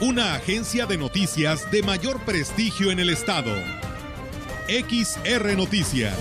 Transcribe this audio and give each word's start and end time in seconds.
una 0.00 0.34
agencia 0.34 0.86
de 0.86 0.96
noticias 0.96 1.70
de 1.70 1.82
mayor 1.82 2.20
prestigio 2.20 2.90
en 2.90 3.00
el 3.00 3.10
estado. 3.10 3.52
XR 4.66 5.56
Noticias. 5.58 6.16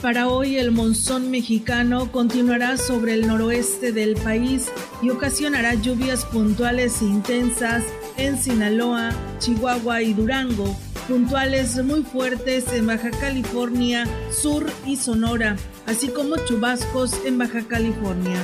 Para 0.00 0.28
hoy 0.28 0.56
el 0.56 0.70
monzón 0.70 1.30
mexicano 1.30 2.10
continuará 2.10 2.78
sobre 2.78 3.12
el 3.12 3.26
noroeste 3.26 3.92
del 3.92 4.14
país 4.14 4.68
y 5.02 5.10
ocasionará 5.10 5.74
lluvias 5.74 6.24
puntuales 6.24 7.02
e 7.02 7.04
intensas 7.04 7.84
en 8.16 8.38
Sinaloa, 8.38 9.10
Chihuahua 9.38 10.02
y 10.02 10.14
Durango 10.14 10.76
puntuales 11.06 11.82
muy 11.84 12.02
fuertes 12.02 12.72
en 12.72 12.86
Baja 12.86 13.10
California 13.10 14.06
Sur 14.30 14.66
y 14.84 14.96
Sonora, 14.96 15.56
así 15.86 16.08
como 16.08 16.36
chubascos 16.36 17.12
en 17.24 17.38
Baja 17.38 17.62
California. 17.68 18.36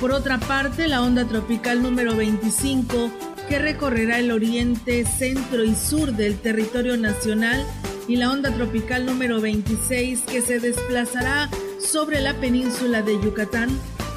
Por 0.00 0.12
otra 0.12 0.38
parte, 0.38 0.86
la 0.86 1.02
onda 1.02 1.24
tropical 1.26 1.82
número 1.82 2.14
25, 2.14 3.10
que 3.48 3.58
recorrerá 3.58 4.18
el 4.18 4.30
oriente, 4.30 5.04
centro 5.06 5.64
y 5.64 5.74
sur 5.74 6.12
del 6.12 6.38
territorio 6.38 6.96
nacional, 6.96 7.64
y 8.06 8.16
la 8.16 8.30
onda 8.30 8.50
tropical 8.52 9.06
número 9.06 9.40
26, 9.40 10.20
que 10.20 10.42
se 10.42 10.60
desplazará 10.60 11.48
sobre 11.80 12.20
la 12.20 12.34
península 12.34 13.02
de 13.02 13.14
Yucatán, 13.14 13.70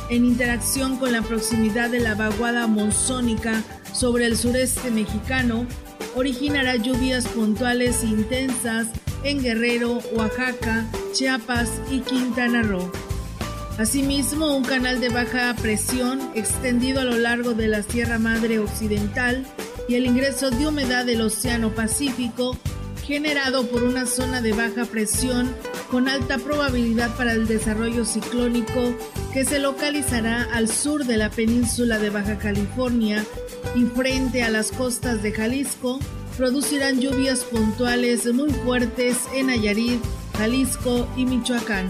en 0.10 0.26
interacción 0.26 0.98
con 0.98 1.14
la 1.14 1.22
proximidad 1.22 1.90
de 1.90 2.02
la 2.02 2.16
vaguada 2.16 2.68
monzónica 2.68 3.64
sobre 3.94 4.26
el 4.26 4.38
sureste 4.38 4.92
mexicano, 4.92 5.66
originará 6.16 6.76
lluvias 6.76 7.28
puntuales 7.28 8.04
intensas 8.04 8.88
en 9.24 9.42
Guerrero, 9.42 10.00
Oaxaca, 10.14 10.86
Chiapas 11.14 11.70
y 11.90 12.00
Quintana 12.00 12.64
Roo. 12.64 12.92
Asimismo, 13.78 14.56
un 14.56 14.64
canal 14.64 15.00
de 15.00 15.10
baja 15.10 15.56
presión 15.62 16.20
extendido 16.36 17.02
a 17.02 17.06
lo 17.06 17.18
largo 17.18 17.54
de 17.54 17.68
la 17.68 17.84
Sierra 17.84 18.20
Madre 18.20 18.60
Occidental 18.60 19.46
y 19.88 19.96
el 19.96 20.06
ingreso 20.06 20.52
de 20.52 20.68
humedad 20.68 21.06
del 21.06 21.22
Océano 21.22 21.70
Pacífico 21.74 22.58
generado 23.02 23.68
por 23.68 23.84
una 23.84 24.06
zona 24.06 24.42
de 24.42 24.54
baja 24.54 24.86
presión 24.86 25.54
con 25.90 26.08
alta 26.08 26.38
probabilidad 26.38 27.16
para 27.18 27.34
el 27.34 27.48
desarrollo 27.48 28.06
ciclónico 28.06 28.96
que 29.34 29.46
se 29.46 29.60
localizará 29.60 30.44
al 30.54 30.68
sur 30.68 31.06
de 31.06 31.18
la 31.18 31.30
península 31.30 32.00
de 32.00 32.10
Baja 32.10 32.38
California 32.38 33.26
y 33.76 33.84
frente 33.86 34.44
a 34.44 34.50
las 34.50 34.72
costas 34.72 35.24
de 35.24 35.32
Jalisco, 35.32 36.00
producirán 36.38 37.00
lluvias 37.00 37.44
puntuales 37.44 38.26
muy 38.34 38.52
fuertes 38.52 39.18
en 39.34 39.48
Nayarit, 39.48 40.02
Jalisco 40.38 41.08
y 41.16 41.26
Michoacán. 41.26 41.88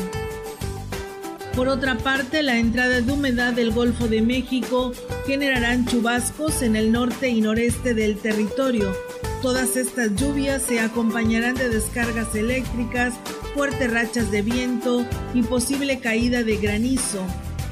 Por 1.55 1.67
otra 1.67 1.97
parte, 1.97 2.43
la 2.43 2.57
entrada 2.57 3.01
de 3.01 3.11
humedad 3.11 3.53
del 3.53 3.71
Golfo 3.71 4.07
de 4.07 4.21
México 4.21 4.93
generarán 5.27 5.85
chubascos 5.85 6.61
en 6.61 6.75
el 6.75 6.91
norte 6.91 7.29
y 7.29 7.41
noreste 7.41 7.93
del 7.93 8.17
territorio. 8.17 8.95
Todas 9.41 9.75
estas 9.75 10.15
lluvias 10.15 10.61
se 10.61 10.79
acompañarán 10.79 11.55
de 11.55 11.67
descargas 11.67 12.35
eléctricas, 12.35 13.15
fuertes 13.55 13.91
rachas 13.91 14.29
de 14.29 14.43
viento 14.43 15.03
y 15.33 15.41
posible 15.41 15.99
caída 15.99 16.43
de 16.43 16.57
granizo, 16.57 17.25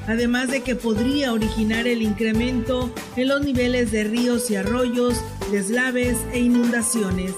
además 0.08 0.50
de 0.50 0.64
que 0.64 0.76
podría 0.76 1.32
originar 1.32 1.86
el 1.86 2.02
incremento 2.02 2.92
en 3.16 3.28
los 3.28 3.46
niveles 3.46 3.92
de 3.92 4.04
ríos 4.04 4.50
y 4.50 4.56
arroyos, 4.56 5.22
deslaves 5.52 6.18
e 6.34 6.40
inundaciones. 6.40 7.34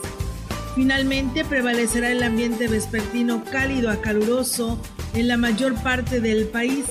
Finalmente 0.75 1.43
prevalecerá 1.43 2.09
el 2.09 2.23
ambiente 2.23 2.69
vespertino 2.69 3.43
cálido 3.43 3.89
a 3.89 3.97
caluroso 3.97 4.79
en 5.13 5.27
la 5.27 5.35
mayor 5.35 5.75
parte 5.83 6.21
del 6.21 6.47
país, 6.47 6.85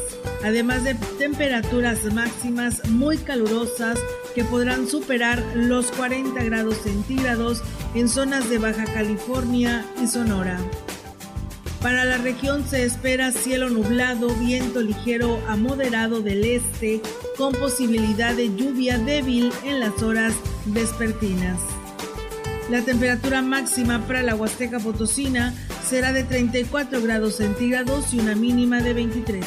además 0.44 0.84
de 0.84 0.94
temperaturas 1.18 2.04
máximas 2.12 2.88
muy 2.88 3.18
calurosas 3.18 3.98
que 4.34 4.44
podrán 4.44 4.86
superar 4.86 5.42
los 5.54 5.86
40 5.92 6.42
grados 6.44 6.76
centígrados 6.78 7.62
en 7.94 8.08
zonas 8.08 8.48
de 8.48 8.58
Baja 8.58 8.84
California 8.84 9.84
y 10.02 10.06
Sonora. 10.06 10.58
Para 11.82 12.04
la 12.04 12.18
región 12.18 12.66
se 12.68 12.84
espera 12.84 13.32
cielo 13.32 13.70
nublado, 13.70 14.28
viento 14.34 14.82
ligero 14.82 15.40
a 15.48 15.56
moderado 15.56 16.20
del 16.20 16.44
este, 16.44 17.00
con 17.38 17.54
posibilidad 17.54 18.34
de 18.34 18.54
lluvia 18.54 18.98
débil 18.98 19.50
en 19.64 19.80
las 19.80 20.02
horas 20.02 20.34
vespertinas. 20.66 21.58
La 22.70 22.82
temperatura 22.82 23.40
máxima 23.40 24.06
para 24.06 24.22
la 24.22 24.36
Huasteca 24.36 24.78
Potosina 24.78 25.54
será 25.88 26.12
de 26.12 26.22
34 26.22 27.02
grados 27.02 27.36
centígrados 27.36 28.12
y 28.12 28.20
una 28.20 28.34
mínima 28.36 28.80
de 28.82 28.92
23. 28.92 29.44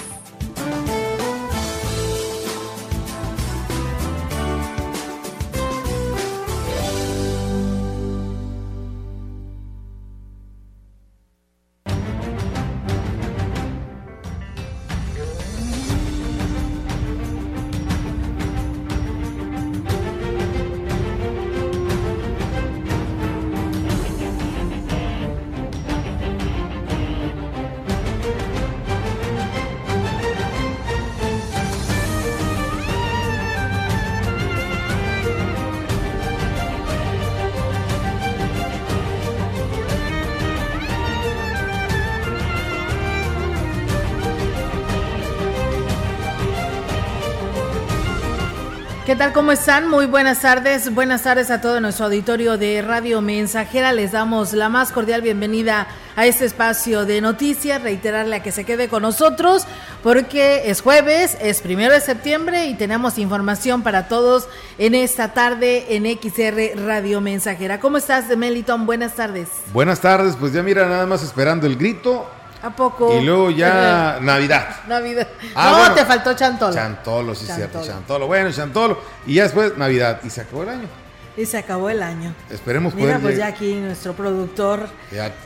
¿Cómo 49.31 49.53
están? 49.53 49.89
Muy 49.89 50.06
buenas 50.06 50.41
tardes. 50.41 50.94
Buenas 50.94 51.23
tardes 51.23 51.50
a 51.50 51.61
todo 51.61 51.79
nuestro 51.79 52.06
auditorio 52.06 52.57
de 52.57 52.81
Radio 52.81 53.22
Mensajera. 53.22 53.94
Les 53.94 54.11
damos 54.11 54.51
la 54.51 54.67
más 54.67 54.91
cordial 54.91 55.22
bienvenida 55.22 55.88
a 56.17 56.25
este 56.25 56.45
espacio 56.45 57.06
de 57.06 57.22
noticias. 57.22 57.81
Reiterarle 57.81 58.35
a 58.35 58.44
que 58.44 58.51
se 58.51 58.66
quede 58.66 58.89
con 58.89 59.01
nosotros 59.01 59.66
porque 60.03 60.69
es 60.69 60.81
jueves, 60.81 61.38
es 61.39 61.62
primero 61.62 61.94
de 61.94 62.01
septiembre 62.01 62.66
y 62.66 62.73
tenemos 62.73 63.17
información 63.17 63.81
para 63.81 64.09
todos 64.09 64.50
en 64.78 64.94
esta 64.94 65.33
tarde 65.33 65.95
en 65.95 66.06
XR 66.06 66.85
Radio 66.85 67.22
Mensajera. 67.22 67.79
¿Cómo 67.79 67.97
estás, 67.97 68.35
Meliton? 68.35 68.85
Buenas 68.85 69.13
tardes. 69.13 69.47
Buenas 69.71 70.01
tardes. 70.01 70.36
Pues 70.36 70.51
ya 70.51 70.62
mira, 70.62 70.86
nada 70.88 71.06
más 71.06 71.24
esperando 71.24 71.65
el 71.65 71.77
grito 71.77 72.27
¿A 72.63 72.69
poco? 72.69 73.19
Y 73.19 73.25
luego 73.25 73.51
ya 73.51 74.19
Navidad. 74.21 74.68
Navidad. 74.88 75.27
Ah, 75.54 75.88
no, 75.89 75.95
te 75.95 76.06
faltó 76.06 76.33
Chantolo. 76.33 76.74
Chantolo, 76.74 77.36
sí, 77.36 77.45
Chantolo. 77.45 77.69
cierto. 77.69 77.86
Chantolo. 77.86 78.27
Bueno, 78.27 78.51
Chantolo. 78.54 79.00
Y 79.27 79.36
ya 79.36 79.44
después 79.44 79.77
Navidad. 79.77 80.21
Y 80.24 80.30
se 80.30 80.42
acabó 80.42 80.63
el 80.63 80.69
año. 80.69 80.88
Y 81.36 81.45
se 81.45 81.57
acabó 81.57 81.89
el 81.89 82.04
año. 82.04 82.33
Esperemos 82.51 82.94
Mira, 82.94 83.18
pues 83.18 83.38
ya 83.38 83.48
aquí 83.48 83.74
nuestro 83.74 84.13
productor 84.13 84.88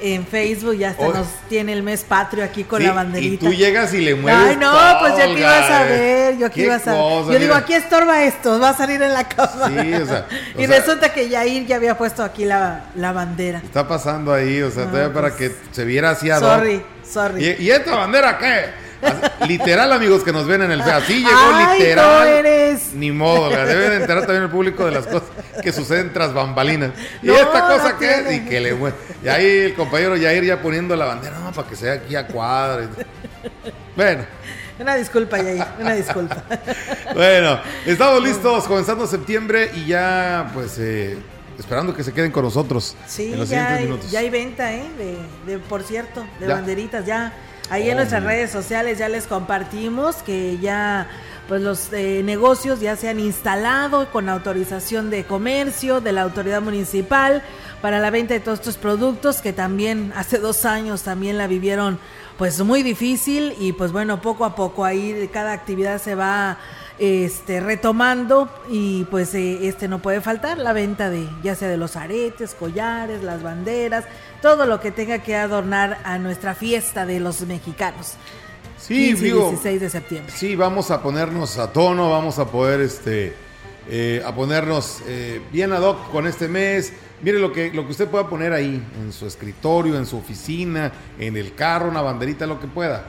en 0.02 0.28
Facebook 0.28 0.76
ya 0.76 0.90
hasta 0.90 1.08
nos 1.08 1.28
tiene 1.48 1.72
el 1.72 1.82
mes 1.82 2.04
patrio 2.04 2.44
aquí 2.44 2.66
con 2.66 2.84
la 2.84 2.92
banderita. 2.92 3.46
Y 3.46 3.50
tú 3.50 3.54
llegas 3.54 3.94
y 3.94 4.02
le 4.02 4.14
mueves. 4.14 4.50
Ay, 4.50 4.58
no, 4.58 4.72
pues 5.00 5.18
ya 5.18 5.24
aquí 5.24 5.42
vas 5.42 5.72
a 5.72 5.84
ver. 5.84 6.38
Yo 6.38 6.46
aquí 6.46 6.68
vas 6.68 6.86
a 6.88 6.94
ver. 6.94 7.34
Yo 7.34 7.40
digo, 7.40 7.56
aquí 7.56 7.74
estorba 7.74 8.26
esto, 8.26 8.60
va 8.60 8.70
a 8.70 8.78
salir 8.78 9.02
en 9.02 9.14
la 9.14 9.28
cama. 9.30 9.70
Sí, 9.70 9.94
o 9.94 10.06
sea. 10.06 10.28
y 10.58 10.66
resulta 10.66 11.14
que 11.14 11.30
Yair 11.30 11.66
ya 11.66 11.78
había 11.78 11.98
puesto 11.98 12.22
aquí 12.22 12.44
la, 12.44 12.88
la 12.96 13.14
bandera. 13.14 13.60
Está 13.64 13.88
pasando 13.88 14.34
ahí, 14.34 14.62
o 14.62 14.70
sea, 14.70 14.88
todavía 14.88 15.14
para 15.14 15.30
pues, 15.30 15.52
que 15.52 15.56
se 15.72 15.86
viera 15.86 16.10
así 16.10 16.30
a 16.30 16.40
Sorry, 16.40 16.84
sorry. 17.10 17.44
¿Y, 17.44 17.64
¿Y 17.64 17.72
esta 17.72 17.96
bandera 17.96 18.38
qué? 18.38 18.88
literal, 19.48 19.92
amigos 19.94 20.24
que 20.24 20.32
nos 20.32 20.48
ven 20.48 20.64
en 20.64 20.72
el 20.72 20.82
Así 20.82 21.24
llegó 21.24 21.74
literal. 21.74 22.28
eres. 22.28 22.94
Ni 22.94 23.12
modo, 23.12 23.50
deben 23.50 24.02
enterar 24.02 24.22
también 24.22 24.44
el 24.44 24.50
público 24.50 24.86
de 24.86 24.92
las 24.92 25.06
cosas 25.06 25.30
que 25.62 25.72
suceden 25.72 26.12
tras 26.14 26.34
bambalinas. 26.34 26.92
¿Y 27.22 27.30
esta 27.30 27.68
cosa 27.68 27.98
qué? 27.98 28.36
Y 28.36 28.50
que 28.50 28.60
le 28.60 28.78
Y 29.24 29.28
ahí 29.28 29.46
el 29.46 29.74
compañero 29.76 30.16
Yair 30.16 30.44
ya 30.44 30.62
poniendo 30.62 30.96
la 30.96 31.06
bandera, 31.06 31.40
no, 31.40 31.52
para 31.52 31.68
que 31.68 31.76
sea 31.76 31.94
aquí 31.94 32.16
a 32.16 32.28
cuadro. 32.28 32.88
Bueno. 33.96 34.26
Una 34.80 34.96
disculpa, 34.96 35.38
Yair, 35.42 35.66
una 35.80 35.94
disculpa. 35.94 36.44
bueno, 37.16 37.60
estamos 37.86 38.24
listos, 38.24 38.66
comenzando 38.66 39.08
septiembre 39.08 39.72
y 39.74 39.88
ya, 39.88 40.52
pues, 40.54 40.78
eh, 40.78 41.18
esperando 41.58 41.96
que 41.96 42.04
se 42.04 42.14
queden 42.14 42.32
con 42.32 42.44
nosotros 42.44 42.96
sí, 43.08 43.34
en 43.34 43.40
los 43.40 43.50
ya 43.50 43.76
hay, 43.76 43.86
minutos. 43.86 44.12
Ya 44.12 44.20
hay 44.20 44.30
venta, 44.30 44.74
¿eh? 44.74 44.86
De, 45.46 45.60
por 45.60 45.84
cierto, 45.84 46.26
de 46.40 46.48
banderitas, 46.48 47.06
ya. 47.06 47.34
Ahí 47.70 47.90
en 47.90 47.98
nuestras 47.98 48.24
redes 48.24 48.52
sociales 48.52 48.98
ya 48.98 49.10
les 49.10 49.28
compartimos 49.28 50.18
que 50.18 50.58
ya 50.60 51.10
pues 51.48 51.62
los 51.62 51.92
eh, 51.94 52.22
negocios 52.24 52.80
ya 52.80 52.96
se 52.96 53.10
han 53.10 53.20
instalado 53.20 54.12
con 54.12 54.30
autorización 54.30 55.10
de 55.10 55.26
comercio 55.26 56.02
de 56.02 56.12
la 56.12 56.22
autoridad 56.22 56.62
municipal 56.62 57.42
para 57.82 58.00
la 58.00 58.10
venta 58.10 58.34
de 58.34 58.40
todos 58.42 58.60
estos 58.60 58.78
productos 58.78 59.42
que 59.42 59.54
también 59.54 60.12
hace 60.16 60.40
dos 60.40 60.66
años 60.66 61.04
también 61.04 61.38
la 61.38 61.48
vivieron 61.48 62.00
pues 62.38 62.62
muy 62.62 62.84
difícil 62.84 63.56
y 63.60 63.74
pues 63.74 63.92
bueno 63.92 64.22
poco 64.22 64.46
a 64.46 64.56
poco 64.56 64.84
ahí 64.84 65.30
cada 65.32 65.54
actividad 65.54 66.02
se 66.02 66.16
va 66.16 66.58
este 67.00 67.60
retomando 67.60 68.50
y 68.70 69.04
pues 69.06 69.36
eh, 69.36 69.68
este 69.68 69.88
no 69.88 70.00
puede 70.00 70.20
faltar 70.20 70.58
la 70.58 70.74
venta 70.74 71.10
de 71.10 71.28
ya 71.44 71.54
sea 71.56 71.68
de 71.68 71.78
los 71.78 71.96
aretes 71.96 72.56
collares 72.56 73.22
las 73.22 73.44
banderas 73.44 74.06
todo 74.42 74.66
lo 74.66 74.80
que 74.80 74.92
tenga 74.92 75.20
que 75.20 75.36
adornar 75.36 76.00
a 76.04 76.18
nuestra 76.18 76.56
fiesta 76.56 77.06
de 77.06 77.20
los 77.20 77.42
mexicanos 77.42 78.16
Sí, 78.80 79.14
16 79.14 79.82
de 79.82 79.90
septiembre. 79.90 80.32
Sí, 80.34 80.56
vamos 80.56 80.92
a 80.92 81.02
ponernos 81.02 81.58
a 81.58 81.74
tono, 81.74 82.10
vamos 82.10 82.40
a 82.40 82.46
poder 82.46 82.80
este, 82.80 83.34
eh, 83.90 84.22
a 84.26 84.34
ponernos 84.34 85.02
eh, 85.08 85.42
bien 85.52 85.74
ad 85.74 85.82
hoc 85.82 86.12
con 86.12 86.28
este 86.28 86.48
mes. 86.48 86.94
Mire 87.22 87.40
lo 87.40 87.52
que, 87.52 87.74
lo 87.74 87.84
que 87.86 87.92
usted 87.92 88.08
pueda 88.08 88.30
poner 88.30 88.54
ahí, 88.54 88.82
en 89.02 89.12
su 89.12 89.26
escritorio, 89.26 89.98
en 89.98 90.06
su 90.06 90.18
oficina, 90.18 90.92
en 91.20 91.36
el 91.36 91.56
carro, 91.56 91.90
una 91.90 92.02
banderita, 92.02 92.46
lo 92.46 92.60
que 92.60 92.68
pueda. 92.68 93.06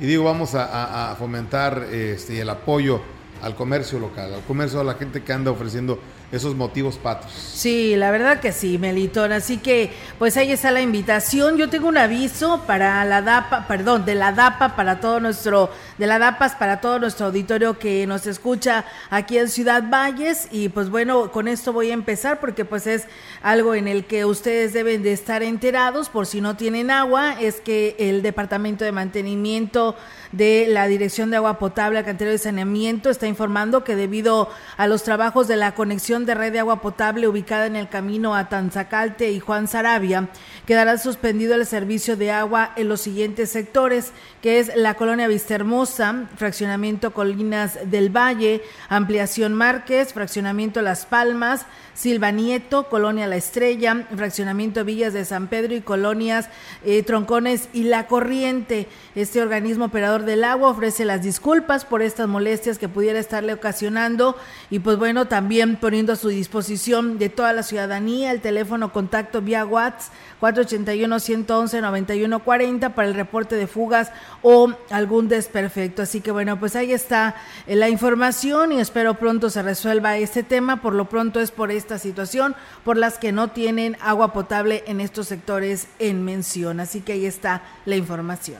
Y 0.00 0.06
digo, 0.06 0.24
vamos 0.24 0.54
a, 0.54 1.16
fomentar 1.18 1.88
este, 1.92 2.40
el 2.40 2.48
apoyo 2.48 3.02
al 3.42 3.54
comercio 3.54 3.98
local, 3.98 4.34
al 4.34 4.42
comercio, 4.42 4.80
a 4.80 4.84
la 4.84 4.94
gente 4.94 5.22
que 5.22 5.32
anda 5.32 5.50
ofreciendo 5.50 5.98
esos 6.30 6.54
motivos 6.54 6.96
patrios. 6.96 7.32
Sí, 7.32 7.96
la 7.96 8.10
verdad 8.10 8.40
que 8.40 8.52
sí, 8.52 8.76
Melitón. 8.76 9.32
Así 9.32 9.56
que, 9.56 9.90
pues 10.18 10.36
ahí 10.36 10.52
está 10.52 10.70
la 10.70 10.82
invitación. 10.82 11.56
Yo 11.56 11.70
tengo 11.70 11.88
un 11.88 11.96
aviso 11.96 12.64
para 12.66 13.04
la 13.04 13.22
DAPA, 13.22 13.66
perdón, 13.66 14.04
de 14.04 14.14
la 14.14 14.32
DAPA 14.32 14.76
para 14.76 15.00
todo 15.00 15.20
nuestro, 15.20 15.70
de 15.96 16.06
la 16.06 16.18
DAPAS 16.18 16.56
para 16.56 16.80
todo 16.80 16.98
nuestro 16.98 17.26
auditorio 17.26 17.78
que 17.78 18.06
nos 18.06 18.26
escucha 18.26 18.84
aquí 19.08 19.38
en 19.38 19.48
Ciudad 19.48 19.84
Valles. 19.88 20.48
Y 20.50 20.68
pues 20.68 20.90
bueno, 20.90 21.32
con 21.32 21.48
esto 21.48 21.72
voy 21.72 21.90
a 21.90 21.94
empezar 21.94 22.40
porque 22.40 22.64
pues 22.64 22.86
es 22.86 23.06
algo 23.42 23.74
en 23.74 23.88
el 23.88 24.04
que 24.04 24.26
ustedes 24.26 24.74
deben 24.74 25.02
de 25.02 25.12
estar 25.12 25.42
enterados 25.42 26.10
por 26.10 26.26
si 26.26 26.40
no 26.42 26.56
tienen 26.56 26.90
agua. 26.90 27.40
Es 27.40 27.60
que 27.60 27.96
el 27.98 28.20
Departamento 28.20 28.84
de 28.84 28.92
Mantenimiento 28.92 29.96
de 30.32 30.66
la 30.68 30.86
Dirección 30.88 31.30
de 31.30 31.36
Agua 31.36 31.58
Potable, 31.58 31.98
Alcantarillado 31.98 32.36
y 32.36 32.38
Saneamiento 32.38 33.08
está 33.08 33.26
informando 33.26 33.82
que 33.82 33.96
debido 33.96 34.50
a 34.76 34.86
los 34.86 35.02
trabajos 35.02 35.48
de 35.48 35.56
la 35.56 35.74
conexión 35.74 36.17
de 36.26 36.34
red 36.34 36.52
de 36.52 36.60
agua 36.60 36.80
potable 36.80 37.28
ubicada 37.28 37.66
en 37.66 37.76
el 37.76 37.88
camino 37.88 38.34
a 38.34 38.48
Tanzacalte 38.48 39.30
y 39.30 39.40
Juan 39.40 39.68
Sarabia, 39.68 40.28
quedará 40.66 40.98
suspendido 40.98 41.54
el 41.54 41.66
servicio 41.66 42.16
de 42.16 42.30
agua 42.30 42.72
en 42.76 42.88
los 42.88 43.00
siguientes 43.00 43.50
sectores, 43.50 44.12
que 44.42 44.58
es 44.58 44.70
la 44.76 44.94
colonia 44.94 45.28
Vistahermosa, 45.28 46.28
fraccionamiento 46.36 47.12
Colinas 47.12 47.78
del 47.84 48.14
Valle, 48.14 48.62
ampliación 48.88 49.54
Márquez, 49.54 50.12
fraccionamiento 50.12 50.82
Las 50.82 51.06
Palmas, 51.06 51.66
Silva 51.98 52.30
Nieto, 52.30 52.88
Colonia 52.88 53.26
La 53.26 53.34
Estrella, 53.34 54.06
Fraccionamiento 54.14 54.84
Villas 54.84 55.12
de 55.12 55.24
San 55.24 55.48
Pedro 55.48 55.74
y 55.74 55.80
colonias 55.80 56.48
eh, 56.84 57.02
Troncones 57.02 57.68
y 57.72 57.82
La 57.82 58.06
Corriente. 58.06 58.86
Este 59.16 59.42
organismo 59.42 59.86
operador 59.86 60.24
del 60.24 60.44
agua 60.44 60.70
ofrece 60.70 61.04
las 61.04 61.24
disculpas 61.24 61.84
por 61.84 62.02
estas 62.02 62.28
molestias 62.28 62.78
que 62.78 62.88
pudiera 62.88 63.18
estarle 63.18 63.52
ocasionando 63.52 64.36
y 64.70 64.78
pues 64.78 64.96
bueno, 64.96 65.26
también 65.26 65.74
poniendo 65.74 66.12
a 66.12 66.16
su 66.16 66.28
disposición 66.28 67.18
de 67.18 67.30
toda 67.30 67.52
la 67.52 67.64
ciudadanía 67.64 68.30
el 68.30 68.42
teléfono 68.42 68.92
contacto 68.92 69.42
vía 69.42 69.66
WhatsApp 69.66 70.12
481-111-9140 70.40 72.94
para 72.94 73.08
el 73.08 73.14
reporte 73.14 73.56
de 73.56 73.66
fugas 73.66 74.12
o 74.42 74.72
algún 74.90 75.26
desperfecto. 75.28 76.02
Así 76.02 76.20
que 76.20 76.30
bueno, 76.30 76.60
pues 76.60 76.76
ahí 76.76 76.92
está 76.92 77.34
eh, 77.66 77.74
la 77.74 77.88
información 77.88 78.70
y 78.72 78.78
espero 78.80 79.14
pronto 79.14 79.50
se 79.50 79.62
resuelva 79.62 80.16
este 80.16 80.44
tema. 80.44 80.80
Por 80.80 80.94
lo 80.94 81.08
pronto 81.08 81.40
es 81.40 81.50
por 81.50 81.72
esta 81.88 81.98
situación 81.98 82.54
por 82.84 82.98
las 82.98 83.16
que 83.16 83.32
no 83.32 83.48
tienen 83.48 83.96
agua 84.02 84.34
potable 84.34 84.84
en 84.86 85.00
estos 85.00 85.26
sectores 85.26 85.86
en 85.98 86.22
mención. 86.22 86.80
Así 86.80 87.00
que 87.00 87.14
ahí 87.14 87.24
está 87.24 87.62
la 87.86 87.96
información. 87.96 88.58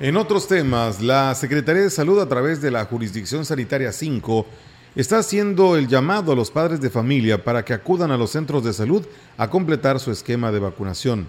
En 0.00 0.16
otros 0.16 0.48
temas, 0.48 1.02
la 1.02 1.34
Secretaría 1.34 1.82
de 1.82 1.90
Salud 1.90 2.18
a 2.20 2.28
través 2.28 2.62
de 2.62 2.70
la 2.70 2.86
Jurisdicción 2.86 3.44
Sanitaria 3.44 3.92
5 3.92 4.46
está 4.96 5.18
haciendo 5.18 5.76
el 5.76 5.88
llamado 5.88 6.32
a 6.32 6.36
los 6.36 6.50
padres 6.50 6.80
de 6.80 6.88
familia 6.88 7.44
para 7.44 7.66
que 7.66 7.74
acudan 7.74 8.10
a 8.10 8.16
los 8.16 8.30
centros 8.30 8.64
de 8.64 8.72
salud 8.72 9.04
a 9.36 9.50
completar 9.50 10.00
su 10.00 10.10
esquema 10.10 10.50
de 10.50 10.60
vacunación. 10.60 11.28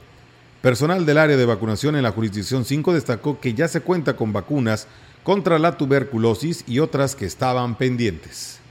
Personal 0.62 1.06
del 1.06 1.18
área 1.18 1.36
de 1.36 1.46
vacunación 1.46 1.98
en 1.98 2.04
la 2.04 2.12
jurisdicción 2.14 2.64
5 2.64 2.94
destacó 2.94 3.42
que 3.42 3.54
ya 3.54 3.68
se 3.68 3.82
cuenta 3.82 4.16
con 4.16 4.32
vacunas 4.32 4.88
contra 5.24 5.60
la 5.60 5.76
tuberculosis 5.76 6.64
y 6.66 6.80
otras 6.80 7.14
que 7.14 7.26
estaban 7.26 7.76
pendientes 7.78 8.62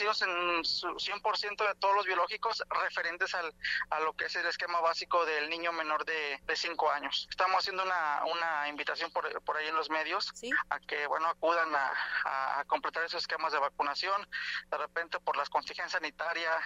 en 0.00 0.64
su 0.64 0.88
100% 0.88 1.68
de 1.68 1.74
todos 1.78 1.94
los 1.94 2.06
biológicos 2.06 2.62
referentes 2.82 3.34
al, 3.34 3.52
a 3.90 4.00
lo 4.00 4.12
que 4.14 4.26
es 4.26 4.36
el 4.36 4.46
esquema 4.46 4.80
básico 4.80 5.24
del 5.24 5.48
niño 5.48 5.72
menor 5.72 6.04
de 6.04 6.38
5 6.54 6.90
años. 6.90 7.26
Estamos 7.30 7.58
haciendo 7.58 7.82
una, 7.82 8.22
una 8.24 8.68
invitación 8.68 9.10
por, 9.10 9.42
por 9.42 9.56
ahí 9.56 9.68
en 9.68 9.74
los 9.74 9.90
medios 9.90 10.32
a 10.70 10.80
que, 10.80 11.06
bueno, 11.06 11.28
acudan 11.28 11.68
a, 11.74 12.60
a, 12.60 12.64
completar 12.64 13.04
esos 13.04 13.22
esquemas 13.22 13.52
de 13.52 13.58
vacunación. 13.58 14.26
De 14.70 14.78
repente, 14.78 15.18
por 15.20 15.36
las 15.36 15.48
contingencias 15.48 15.92
sanitarias, 15.92 16.56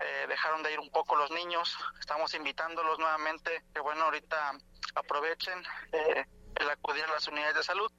eh, 0.00 0.26
dejaron 0.28 0.62
de 0.62 0.72
ir 0.72 0.80
un 0.80 0.90
poco 0.90 1.16
los 1.16 1.30
niños. 1.30 1.76
Estamos 1.98 2.34
invitándolos 2.34 2.98
nuevamente 2.98 3.64
que, 3.74 3.80
bueno, 3.80 4.04
ahorita 4.04 4.52
aprovechen 4.94 5.62
eh, 5.92 6.24
el 6.56 6.70
acudir 6.70 7.04
a 7.04 7.12
las 7.12 7.26
unidades 7.28 7.56
de 7.56 7.62
salud. 7.62 7.90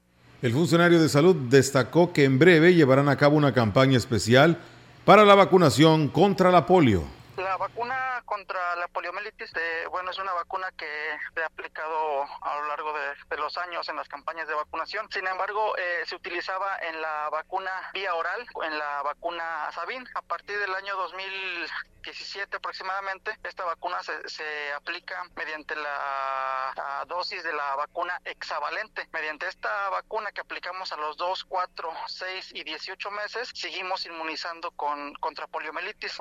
El 0.41 0.53
funcionario 0.53 1.01
de 1.01 1.09
salud 1.09 1.35
destacó 1.35 2.13
que 2.13 2.23
en 2.23 2.37
breve 2.37 2.75
llevarán 2.75 3.09
a 3.09 3.17
cabo 3.17 3.37
una 3.37 3.55
campaña 3.55 3.97
especial 3.97 4.61
para 5.07 5.23
la 5.23 5.35
vacunación 5.35 6.09
contra 6.09 6.51
la 6.51 6.65
polio. 6.65 7.16
La 7.37 7.55
vacuna 7.55 8.23
contra 8.25 8.75
la 8.77 8.87
poliomielitis, 8.87 9.51
eh, 9.55 9.85
bueno, 9.91 10.09
es 10.09 10.17
una 10.17 10.33
vacuna 10.33 10.71
que 10.71 11.19
se 11.35 11.43
ha 11.43 11.45
aplicado 11.45 12.23
a 12.41 12.57
lo 12.57 12.67
largo 12.67 12.91
de, 12.93 13.37
los 13.37 13.55
años 13.59 13.87
en 13.89 13.95
las 13.95 14.09
campañas 14.09 14.47
de 14.47 14.55
vacunación. 14.55 15.07
Sin 15.11 15.27
embargo, 15.27 15.77
eh, 15.77 16.01
se 16.07 16.15
utilizaba 16.15 16.79
en 16.79 16.99
la 16.99 17.29
vacuna 17.29 17.71
vía 17.93 18.15
oral, 18.15 18.43
en 18.63 18.79
la 18.79 19.03
vacuna 19.03 19.69
Sabin. 19.71 20.03
A 20.15 20.23
partir 20.23 20.57
del 20.57 20.73
año 20.73 20.95
2017 20.95 22.57
aproximadamente, 22.57 23.37
esta 23.43 23.65
vacuna 23.65 24.01
se, 24.01 24.27
se 24.27 24.73
aplica 24.73 25.23
mediante 25.35 25.75
la, 25.75 26.73
la, 26.75 27.05
dosis 27.05 27.43
de 27.43 27.53
la 27.53 27.75
vacuna 27.75 28.19
hexavalente. 28.25 29.07
Mediante 29.11 29.47
esta 29.47 29.89
vacuna 29.89 30.31
que 30.31 30.41
aplicamos 30.41 30.91
a 30.91 30.97
los 30.97 31.17
2, 31.17 31.45
4, 31.45 31.91
6 32.07 32.55
y 32.55 32.63
18 32.63 33.11
meses, 33.11 33.51
seguimos 33.53 34.07
inmunizando 34.07 34.71
con, 34.71 35.13
contra 35.15 35.45
poliomielitis. 35.45 36.19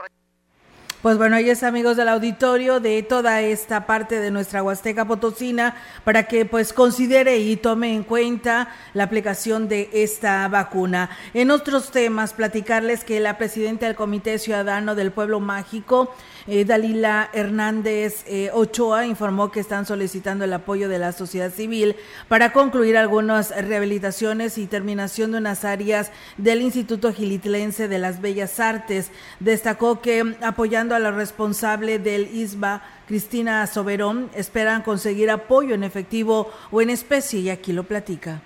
Pues 1.02 1.18
bueno, 1.18 1.36
ahí 1.36 1.50
es 1.50 1.62
amigos 1.62 1.98
del 1.98 2.08
auditorio 2.08 2.80
de 2.80 3.02
toda 3.02 3.42
esta 3.42 3.86
parte 3.86 4.18
de 4.18 4.30
nuestra 4.30 4.62
Huasteca 4.62 5.04
Potosina 5.04 5.76
para 6.04 6.26
que 6.26 6.46
pues 6.46 6.72
considere 6.72 7.36
y 7.38 7.56
tome 7.56 7.94
en 7.94 8.02
cuenta 8.02 8.70
la 8.94 9.04
aplicación 9.04 9.68
de 9.68 9.90
esta 9.92 10.48
vacuna. 10.48 11.10
En 11.34 11.50
otros 11.50 11.90
temas, 11.90 12.32
platicarles 12.32 13.04
que 13.04 13.20
la 13.20 13.36
presidenta 13.36 13.86
del 13.86 13.94
Comité 13.94 14.38
Ciudadano 14.38 14.94
del 14.94 15.12
Pueblo 15.12 15.38
Mágico, 15.38 16.14
eh, 16.46 16.64
Dalila 16.64 17.30
Hernández 17.32 18.24
eh, 18.26 18.50
Ochoa 18.52 19.06
informó 19.06 19.50
que 19.50 19.60
están 19.60 19.86
solicitando 19.86 20.44
el 20.44 20.52
apoyo 20.52 20.88
de 20.88 20.98
la 20.98 21.12
sociedad 21.12 21.52
civil 21.52 21.96
para 22.28 22.52
concluir 22.52 22.96
algunas 22.96 23.50
rehabilitaciones 23.50 24.58
y 24.58 24.66
terminación 24.66 25.32
de 25.32 25.38
unas 25.38 25.64
áreas 25.64 26.12
del 26.36 26.62
Instituto 26.62 27.12
Gilitlense 27.12 27.88
de 27.88 27.98
las 27.98 28.20
Bellas 28.20 28.60
Artes. 28.60 29.10
Destacó 29.40 30.00
que 30.00 30.36
apoyando 30.42 30.94
a 30.94 30.98
la 30.98 31.10
responsable 31.10 31.98
del 31.98 32.34
ISBA, 32.34 32.82
Cristina 33.06 33.66
Soberón, 33.66 34.30
esperan 34.34 34.82
conseguir 34.82 35.30
apoyo 35.30 35.74
en 35.74 35.84
efectivo 35.84 36.50
o 36.70 36.82
en 36.82 36.90
especie 36.90 37.40
y 37.40 37.50
aquí 37.50 37.72
lo 37.72 37.84
platica 37.84 38.42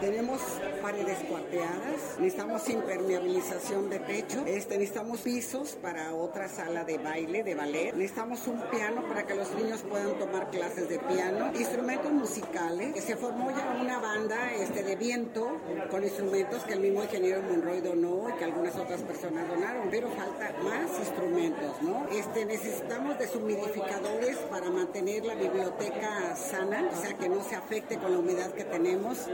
Tenemos 0.00 0.42
paredes 0.82 1.16
cuarteadas, 1.26 2.18
necesitamos 2.18 2.68
impermeabilización 2.68 3.88
de 3.88 3.98
techo, 4.00 4.44
este, 4.44 4.76
necesitamos 4.76 5.22
pisos 5.22 5.70
para 5.80 6.12
otra 6.12 6.50
sala 6.50 6.84
de 6.84 6.98
baile, 6.98 7.42
de 7.42 7.54
ballet, 7.54 7.94
necesitamos 7.94 8.46
un 8.46 8.60
piano 8.70 9.08
para 9.08 9.26
que 9.26 9.34
los 9.34 9.50
niños 9.54 9.80
puedan 9.88 10.18
tomar 10.18 10.50
clases 10.50 10.90
de 10.90 10.98
piano, 10.98 11.50
instrumentos 11.58 12.12
musicales, 12.12 12.92
que 12.92 13.00
se 13.00 13.16
formó 13.16 13.50
ya 13.50 13.78
una 13.80 13.98
banda 13.98 14.52
este, 14.52 14.82
de 14.82 14.96
viento 14.96 15.62
con 15.90 16.04
instrumentos 16.04 16.62
que 16.64 16.74
el 16.74 16.80
mismo 16.80 17.02
ingeniero 17.02 17.40
Monroy 17.40 17.80
donó 17.80 18.28
y 18.28 18.34
que 18.34 18.44
algunas 18.44 18.76
otras 18.76 19.00
personas 19.00 19.48
donaron, 19.48 19.88
pero 19.90 20.10
falta 20.10 20.52
más 20.62 20.90
instrumentos, 20.98 21.80
¿no? 21.80 22.06
Este, 22.10 22.44
necesitamos 22.44 23.18
deshumidificadores 23.18 24.36
para 24.50 24.68
mantener 24.68 25.24
la 25.24 25.36
biblioteca 25.36 26.36
sana, 26.36 26.90
o 26.92 27.00
sea, 27.00 27.16
que 27.16 27.30
no 27.30 27.42
se 27.42 27.56
afecte 27.56 27.96
con 27.96 28.12
la 28.12 28.18
humedad 28.18 28.52
que 28.52 28.64
tenemos. 28.64 29.30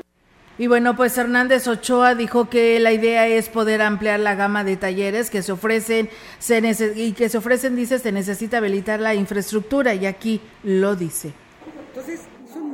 Y 0.63 0.69
bueno, 0.69 0.95
pues 0.95 1.19
Hernández 1.19 1.67
Ochoa 1.67 2.15
dijo 2.15 2.49
que 2.49 2.79
la 2.79 2.93
idea 2.93 3.27
es 3.27 3.49
poder 3.49 3.83
ampliar 3.83 4.21
la 4.21 4.37
gama 4.37 4.63
de 4.63 4.77
talleres 4.77 5.29
que 5.29 5.43
se 5.43 5.51
ofrecen 5.51 6.09
se 6.39 6.93
y 6.95 7.15
que 7.15 7.29
se 7.29 7.39
ofrecen, 7.39 7.75
dice, 7.75 7.99
se 7.99 8.13
necesita 8.13 8.59
habilitar 8.59 9.01
la 9.01 9.17
infraestructura 9.17 9.93
y 9.97 10.07
aquí 10.07 10.41
lo 10.63 10.95
dice. 10.95 11.33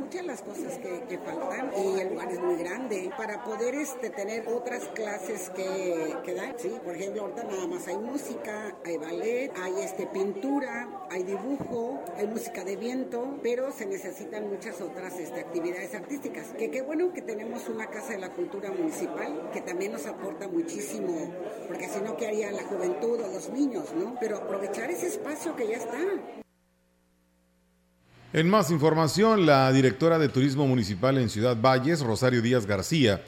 Muchas 0.09 0.25
las 0.25 0.41
cosas 0.41 0.79
que, 0.79 1.03
que 1.07 1.19
faltan 1.19 1.71
y 1.77 1.99
el 1.99 2.09
lugar 2.09 2.31
es 2.31 2.39
muy 2.39 2.55
grande 2.55 3.11
para 3.15 3.43
poder 3.43 3.75
este, 3.75 4.09
tener 4.09 4.47
otras 4.47 4.85
clases 4.95 5.51
que, 5.51 6.15
que. 6.25 6.35
Sí, 6.57 6.75
por 6.83 6.95
ejemplo, 6.95 7.21
ahorita 7.21 7.43
nada 7.43 7.67
más 7.67 7.87
hay 7.87 7.97
música, 7.97 8.75
hay 8.83 8.97
ballet, 8.97 9.51
hay 9.55 9.73
este, 9.83 10.07
pintura, 10.07 11.05
hay 11.11 11.21
dibujo, 11.21 11.99
hay 12.17 12.25
música 12.25 12.63
de 12.63 12.75
viento, 12.75 13.37
pero 13.43 13.71
se 13.71 13.85
necesitan 13.85 14.49
muchas 14.49 14.81
otras 14.81 15.13
este, 15.19 15.41
actividades 15.41 15.93
artísticas. 15.93 16.47
Que 16.57 16.71
qué 16.71 16.81
bueno 16.81 17.13
que 17.13 17.21
tenemos 17.21 17.69
una 17.69 17.85
Casa 17.85 18.13
de 18.13 18.17
la 18.17 18.33
Cultura 18.33 18.71
Municipal 18.71 19.51
que 19.53 19.61
también 19.61 19.91
nos 19.91 20.07
aporta 20.07 20.47
muchísimo, 20.47 21.31
porque 21.67 21.87
si 21.87 22.01
no, 22.01 22.17
¿qué 22.17 22.25
haría 22.25 22.51
la 22.51 22.63
juventud 22.63 23.21
o 23.21 23.27
los 23.27 23.51
niños, 23.51 23.93
no? 23.93 24.15
Pero 24.19 24.37
aprovechar 24.37 24.89
ese 24.89 25.05
espacio 25.05 25.55
que 25.55 25.67
ya 25.67 25.77
está. 25.77 25.99
En 28.31 28.47
más 28.47 28.69
información, 28.69 29.47
la 29.47 29.71
directora 29.71 30.19
de 30.19 30.29
Turismo 30.29 30.67
Municipal 30.67 31.17
en 31.17 31.29
Ciudad 31.29 31.57
Valles, 31.59 32.01
Rosario 32.01 32.43
Díaz 32.43 32.67
García, 32.67 33.23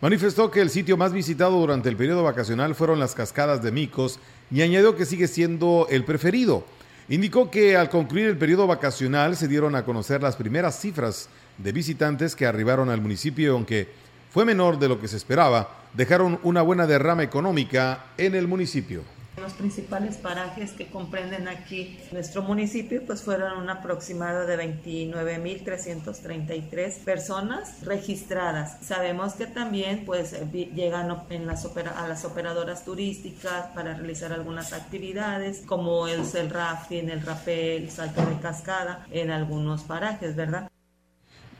manifestó 0.00 0.50
que 0.50 0.62
el 0.62 0.70
sitio 0.70 0.96
más 0.96 1.12
visitado 1.12 1.58
durante 1.58 1.90
el 1.90 1.96
periodo 1.96 2.22
vacacional 2.22 2.74
fueron 2.74 2.98
las 2.98 3.14
cascadas 3.14 3.62
de 3.62 3.70
Micos 3.70 4.18
y 4.50 4.62
añadió 4.62 4.96
que 4.96 5.04
sigue 5.04 5.28
siendo 5.28 5.86
el 5.90 6.06
preferido. 6.06 6.64
Indicó 7.10 7.50
que 7.50 7.76
al 7.76 7.90
concluir 7.90 8.28
el 8.28 8.38
periodo 8.38 8.66
vacacional 8.66 9.36
se 9.36 9.46
dieron 9.46 9.74
a 9.74 9.84
conocer 9.84 10.22
las 10.22 10.36
primeras 10.36 10.80
cifras 10.80 11.28
de 11.58 11.72
visitantes 11.72 12.34
que 12.34 12.46
arribaron 12.46 12.88
al 12.88 13.02
municipio, 13.02 13.52
aunque 13.52 13.88
fue 14.30 14.46
menor 14.46 14.78
de 14.78 14.88
lo 14.88 14.98
que 14.98 15.08
se 15.08 15.18
esperaba, 15.18 15.68
dejaron 15.92 16.40
una 16.44 16.62
buena 16.62 16.86
derrama 16.86 17.24
económica 17.24 18.06
en 18.16 18.34
el 18.34 18.48
municipio. 18.48 19.02
Los 19.40 19.54
principales 19.54 20.16
parajes 20.16 20.72
que 20.72 20.88
comprenden 20.88 21.48
aquí 21.48 21.98
nuestro 22.12 22.42
municipio 22.42 23.02
pues 23.06 23.22
fueron 23.22 23.56
un 23.56 23.70
aproximado 23.70 24.44
de 24.46 24.58
29.333 24.58 26.98
personas 27.04 27.82
registradas. 27.82 28.76
Sabemos 28.82 29.32
que 29.34 29.46
también 29.46 30.04
pues 30.04 30.36
llegan 30.52 31.16
en 31.30 31.46
las 31.46 31.64
a 31.64 32.06
las 32.06 32.26
operadoras 32.26 32.84
turísticas 32.84 33.68
para 33.74 33.94
realizar 33.94 34.30
algunas 34.32 34.74
actividades 34.74 35.62
como 35.64 36.06
el, 36.06 36.20
el 36.34 36.50
rafting, 36.50 37.08
el 37.08 37.22
rapel, 37.22 37.84
el 37.84 37.90
salto 37.90 38.20
de 38.26 38.38
cascada 38.40 39.06
en 39.10 39.30
algunos 39.30 39.84
parajes, 39.84 40.36
¿verdad? 40.36 40.70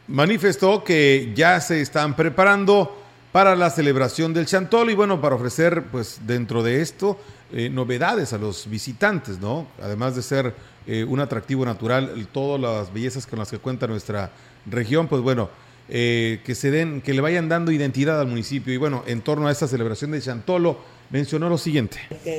Manifestó 0.06 0.84
que 0.84 1.32
ya 1.34 1.58
se 1.60 1.80
están 1.80 2.14
preparando 2.14 3.00
para 3.32 3.54
la 3.54 3.70
celebración 3.70 4.34
del 4.34 4.46
Chantolo 4.46 4.90
y 4.90 4.94
bueno, 4.94 5.20
para 5.20 5.36
ofrecer 5.36 5.84
pues 5.84 6.20
dentro 6.26 6.62
de 6.62 6.82
esto 6.82 7.18
eh, 7.52 7.68
novedades 7.70 8.32
a 8.32 8.38
los 8.38 8.68
visitantes, 8.68 9.40
¿no? 9.40 9.66
Además 9.82 10.14
de 10.14 10.22
ser 10.22 10.54
eh, 10.86 11.04
un 11.04 11.20
atractivo 11.20 11.64
natural, 11.64 12.28
todas 12.32 12.60
las 12.60 12.92
bellezas 12.92 13.26
con 13.26 13.38
las 13.38 13.50
que 13.50 13.58
cuenta 13.58 13.86
nuestra 13.86 14.30
región, 14.66 15.08
pues 15.08 15.22
bueno, 15.22 15.50
eh, 15.88 16.40
que 16.44 16.54
se 16.54 16.70
den, 16.70 17.00
que 17.00 17.12
le 17.12 17.20
vayan 17.20 17.48
dando 17.48 17.72
identidad 17.72 18.20
al 18.20 18.28
municipio. 18.28 18.72
Y 18.72 18.76
bueno, 18.76 19.02
en 19.06 19.20
torno 19.20 19.48
a 19.48 19.52
esta 19.52 19.66
celebración 19.66 20.12
de 20.12 20.20
Chantolo, 20.20 20.78
mencionó 21.10 21.48
lo 21.48 21.58
siguiente. 21.58 21.98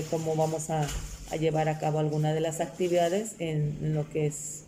Cómo 0.09 0.35
vamos 0.35 0.69
a, 0.69 0.87
a 1.31 1.37
llevar 1.37 1.69
a 1.69 1.79
cabo 1.79 1.99
alguna 1.99 2.33
de 2.33 2.41
las 2.41 2.59
actividades 2.59 3.35
en 3.39 3.93
lo 3.93 4.09
que 4.09 4.27
es 4.27 4.61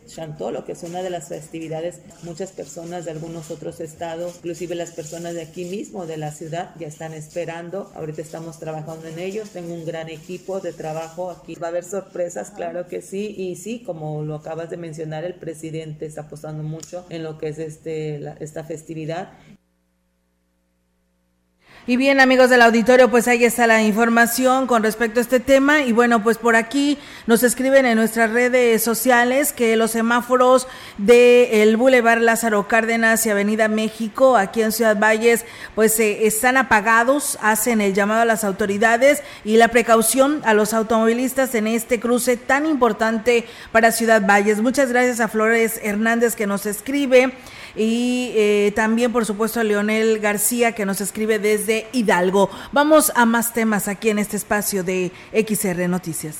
lo 0.51 0.65
que 0.65 0.74
es 0.74 0.84
una 0.84 1.01
de 1.01 1.10
las 1.10 1.29
festividades. 1.29 2.00
Muchas 2.24 2.51
personas 2.51 3.05
de 3.05 3.12
algunos 3.12 3.50
otros 3.51 3.79
estados, 3.79 4.36
inclusive 4.38 4.75
las 4.75 4.91
personas 4.91 5.34
de 5.34 5.41
aquí 5.41 5.65
mismo, 5.65 6.05
de 6.05 6.17
la 6.17 6.32
ciudad, 6.32 6.72
ya 6.79 6.88
están 6.88 7.13
esperando. 7.13 7.91
Ahorita 7.96 8.22
estamos 8.22 8.60
trabajando 8.60 9.08
en 9.08 9.17
ellos. 9.17 9.50
Tengo 9.50 9.74
un 9.74 9.86
gran 9.86 10.10
equipo 10.10 10.60
de 10.60 10.74
trabajo 10.74 11.32
aquí. 11.32 11.55
Va 11.55 11.67
a 11.67 11.70
haber 11.70 11.84
sorpresas, 11.84 12.51
claro 12.51 12.88
que 12.88 13.01
sí. 13.01 13.34
Y 13.38 13.55
sí, 13.55 13.82
como 13.84 14.24
lo 14.24 14.36
acabas 14.36 14.70
de 14.70 14.77
mencionar, 14.77 15.24
el 15.24 15.36
presidente 15.36 16.05
está 16.05 16.22
apostando 16.22 16.63
mucho 16.63 17.05
en 17.10 17.24
lo 17.24 17.38
que 17.38 17.50
es 17.50 17.60
este, 17.60 18.22
esta 18.43 18.63
festividad 18.63 19.32
y 21.86 21.98
bien, 21.98 22.22
amigos 22.22 22.50
del 22.50 22.62
auditorio, 22.62 23.12
pues 23.12 23.28
ahí 23.28 23.44
está 23.44 23.68
la 23.68 23.84
información 23.84 24.68
con 24.68 24.84
respecto 24.84 25.20
a 25.20 25.24
este 25.24 25.42
tema. 25.42 25.82
Y 25.82 25.92
bueno, 25.92 26.24
pues 26.24 26.38
por 26.38 26.56
aquí 26.56 26.98
nos 27.28 27.44
escriben 27.44 27.86
en 27.86 27.98
nuestras 27.98 28.32
redes 28.32 28.82
sociales 28.82 29.52
que 29.52 29.75
los 29.75 29.92
semáforos 29.92 30.70
del 30.98 31.50
el 31.52 31.75
Boulevard 31.75 32.22
Lázaro 32.22 32.70
Cárdenas 32.70 33.25
y 33.25 33.32
Avenida 33.32 33.68
México, 33.68 34.38
aquí 34.38 34.62
en 34.62 34.72
Ciudad 34.72 34.98
Valles, 34.98 35.44
pues 35.75 36.00
eh, 36.00 36.25
están 36.25 36.56
apagados, 36.56 37.38
hacen 37.42 37.82
el 37.82 37.94
llamado 37.94 38.22
a 38.22 38.25
las 38.25 38.46
autoridades 38.46 39.22
y 39.44 39.58
la 39.58 39.68
precaución 39.68 40.42
a 40.46 40.54
los 40.54 40.74
automovilistas 40.74 41.54
en 41.54 41.68
este 41.68 42.00
cruce 42.00 42.38
tan 42.38 42.66
importante 42.66 43.46
para 43.74 43.92
Ciudad 43.92 44.25
Valles. 44.25 44.62
Muchas 44.62 44.88
gracias 44.88 45.20
a 45.20 45.28
Flores 45.28 45.82
Hernández 45.84 46.38
que 46.38 46.48
nos 46.48 46.66
escribe 46.66 47.34
y 47.75 48.32
eh, 48.36 48.74
también, 48.75 49.12
por 49.12 49.25
supuesto, 49.25 49.60
a 49.60 49.63
Leonel 49.63 50.20
García 50.20 50.74
que 50.74 50.86
nos 50.86 51.01
escribe 51.01 51.39
desde 51.39 51.88
Hidalgo. 51.92 52.50
Vamos 52.72 53.12
a 53.15 53.25
más 53.25 53.53
temas 53.53 53.88
aquí 53.88 54.10
en 54.10 54.20
este 54.20 54.38
espacio 54.38 54.84
de 54.84 55.12
XR 55.34 55.88
Noticias. 55.89 56.38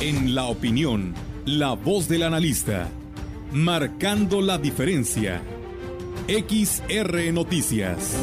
En 0.00 0.34
la 0.34 0.44
opinión, 0.44 1.14
la 1.46 1.72
voz 1.72 2.08
del 2.08 2.24
analista, 2.24 2.88
marcando 3.52 4.40
la 4.40 4.58
diferencia. 4.58 5.40
XR 6.28 7.32
Noticias. 7.32 8.16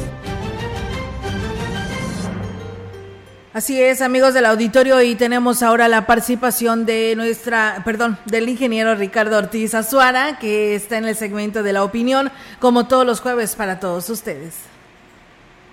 Así 3.54 3.82
es, 3.82 4.00
amigos 4.00 4.32
del 4.32 4.46
auditorio, 4.46 5.02
y 5.02 5.14
tenemos 5.14 5.62
ahora 5.62 5.86
la 5.86 6.06
participación 6.06 6.86
de 6.86 7.12
nuestra, 7.16 7.82
perdón, 7.84 8.16
del 8.24 8.48
ingeniero 8.48 8.94
Ricardo 8.94 9.36
Ortiz 9.36 9.74
Azuara, 9.74 10.38
que 10.38 10.74
está 10.74 10.96
en 10.96 11.04
el 11.04 11.14
segmento 11.16 11.62
de 11.62 11.74
la 11.74 11.84
opinión, 11.84 12.30
como 12.60 12.88
todos 12.88 13.04
los 13.04 13.20
jueves 13.20 13.54
para 13.54 13.78
todos 13.78 14.08
ustedes. 14.08 14.54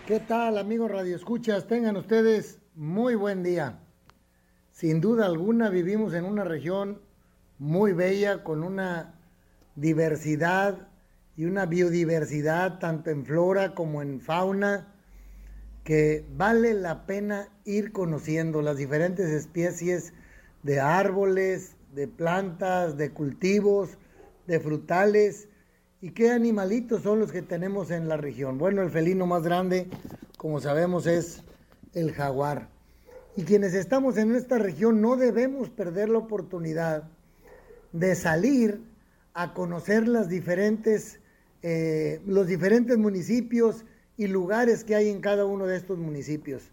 ¿Qué 0.05 0.19
tal, 0.19 0.57
amigos 0.57 0.91
Radio 0.91 1.15
Escuchas? 1.15 1.67
Tengan 1.67 1.95
ustedes 1.95 2.59
muy 2.75 3.15
buen 3.15 3.43
día. 3.43 3.79
Sin 4.73 4.99
duda 4.99 5.25
alguna 5.25 5.69
vivimos 5.69 6.13
en 6.13 6.25
una 6.25 6.43
región 6.43 6.99
muy 7.59 7.93
bella, 7.93 8.43
con 8.43 8.61
una 8.61 9.13
diversidad 9.75 10.89
y 11.37 11.45
una 11.45 11.65
biodiversidad, 11.65 12.77
tanto 12.79 13.09
en 13.09 13.25
flora 13.25 13.73
como 13.73 14.01
en 14.01 14.19
fauna 14.19 14.95
que 15.89 16.23
vale 16.37 16.75
la 16.75 17.07
pena 17.07 17.49
ir 17.65 17.91
conociendo 17.91 18.61
las 18.61 18.77
diferentes 18.77 19.27
especies 19.31 20.13
de 20.61 20.79
árboles, 20.79 21.77
de 21.95 22.07
plantas, 22.07 22.95
de 22.95 23.09
cultivos, 23.09 23.97
de 24.45 24.59
frutales 24.59 25.47
y 25.99 26.11
qué 26.11 26.29
animalitos 26.29 27.01
son 27.01 27.19
los 27.19 27.31
que 27.31 27.41
tenemos 27.41 27.89
en 27.89 28.07
la 28.07 28.17
región. 28.17 28.59
Bueno, 28.59 28.83
el 28.83 28.91
felino 28.91 29.25
más 29.25 29.41
grande, 29.41 29.87
como 30.37 30.59
sabemos, 30.59 31.07
es 31.07 31.41
el 31.95 32.11
jaguar. 32.11 32.69
Y 33.35 33.41
quienes 33.41 33.73
estamos 33.73 34.17
en 34.17 34.35
esta 34.35 34.59
región 34.59 35.01
no 35.01 35.15
debemos 35.15 35.71
perder 35.71 36.09
la 36.09 36.19
oportunidad 36.19 37.09
de 37.93 38.13
salir 38.13 38.79
a 39.33 39.55
conocer 39.55 40.03
eh, 41.63 42.21
los 42.27 42.45
diferentes 42.45 42.95
municipios 42.95 43.85
y 44.19 44.27
lugares 44.27 44.83
que 44.83 44.95
hay 44.95 45.07
en 45.07 45.21
cada 45.21 45.45
uno 45.45 45.65
de 45.65 45.77
estos 45.77 45.97
municipios. 45.97 46.71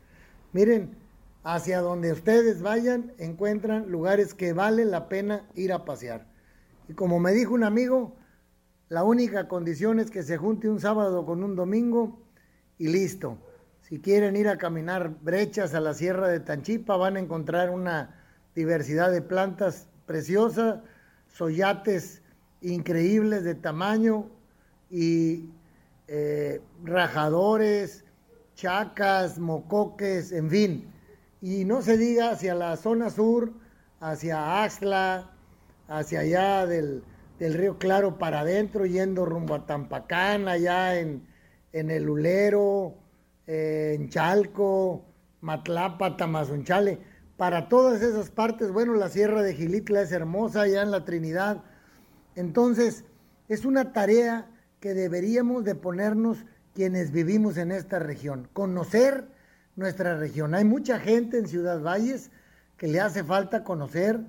Miren, 0.53 0.97
hacia 1.45 1.81
donde 1.81 2.11
ustedes 2.11 2.61
vayan, 2.61 3.13
encuentran 3.19 3.89
lugares 3.89 4.35
que 4.35 4.53
vale 4.53 4.85
la 4.85 5.09
pena 5.09 5.47
ir 5.55 5.73
a 5.73 5.85
pasear. 5.85 6.27
Y 6.89 6.95
como 6.95 7.21
me 7.21 7.31
dijo 7.31 7.55
un 7.55 7.63
amigo, 7.63 8.17
la 8.89 9.05
única 9.05 9.47
condición 9.47 10.01
es 10.01 10.11
que 10.11 10.25
se 10.25 10.37
junte 10.37 10.69
un 10.69 10.81
sábado 10.81 11.25
con 11.25 11.45
un 11.45 11.55
domingo 11.55 12.19
y 12.79 12.89
listo. 12.89 13.39
Si 13.83 14.01
quieren 14.01 14.35
ir 14.35 14.49
a 14.49 14.59
caminar 14.59 15.15
brechas 15.23 15.73
a 15.75 15.81
la 15.81 15.95
Sierra 15.95 16.27
de 16.27 16.41
Tanchipa, 16.41 16.97
van 16.97 17.15
a 17.15 17.21
encontrar 17.21 17.71
una 17.71 18.25
diversidad 18.57 19.13
de 19.13 19.23
plantas 19.23 19.87
preciosas, 20.05 20.81
soyates 21.29 22.23
increíbles 22.61 23.45
de 23.45 23.55
tamaño 23.55 24.27
y 24.91 25.49
eh, 26.09 26.61
rajadores, 26.85 28.05
chacas, 28.55 29.39
mocoques, 29.39 30.33
en 30.33 30.51
fin. 30.51 30.93
Y 31.41 31.65
no 31.65 31.83
se 31.83 31.97
diga 31.97 32.31
hacia 32.31 32.55
la 32.55 32.77
zona 32.77 33.11
sur, 33.11 33.53
hacia 34.01 34.63
Axla, 34.63 35.31
hacia 35.89 36.21
allá 36.21 36.67
del, 36.67 37.03
Río 37.39 37.79
Claro 37.79 38.19
para 38.19 38.41
adentro, 38.41 38.87
yendo 38.87 39.27
rumbo 39.27 39.55
a 39.55 39.67
Tampacán, 39.67 40.49
allá 40.49 40.99
en, 40.99 41.27
el 41.73 42.09
Ulero, 42.09 42.95
eh, 43.47 43.93
en 43.95 44.09
Chalco, 44.09 45.05
Matlapa, 45.41 46.17
Tamazunchale. 46.17 46.99
Para 47.37 47.69
todas 47.69 48.01
esas 48.01 48.31
partes, 48.31 48.73
bueno, 48.73 48.95
la 48.95 49.11
Sierra 49.11 49.43
de 49.43 49.55
Gilitla 49.55 50.01
es 50.01 50.13
hermosa, 50.13 50.63
allá 50.63 50.83
en 50.83 50.91
la 50.91 51.05
Trinidad. 51.05 51.63
Entonces, 52.35 53.05
es 53.49 53.67
una 53.67 53.93
tarea 53.93 54.49
deberíamos 54.95 55.65
de 55.65 55.75
ponernos 55.75 56.39
quienes 56.75 57.11
vivimos 57.11 57.57
en 57.57 57.73
esta 57.73 57.99
región, 57.99 58.49
conocer 58.53 59.29
nuestra 59.77 60.17
región. 60.17 60.55
Hay 60.55 60.65
mucha 60.65 60.99
gente 60.99 61.39
en 61.39 61.49
Ciudad 61.49 61.81
Valles 61.81 62.31
que 62.77 62.89
le 62.89 63.01
hace 63.01 63.25
falta 63.25 63.65
conocer 63.65 64.21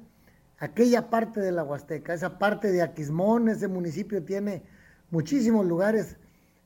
aquella 0.60 1.10
parte 1.10 1.40
de 1.40 1.52
la 1.52 1.64
Huasteca, 1.64 2.14
esa 2.14 2.40
parte 2.40 2.72
de 2.72 2.82
Aquismón, 2.82 3.50
ese 3.50 3.68
municipio 3.68 4.24
tiene 4.24 4.64
muchísimos 5.12 5.66
lugares 5.66 6.18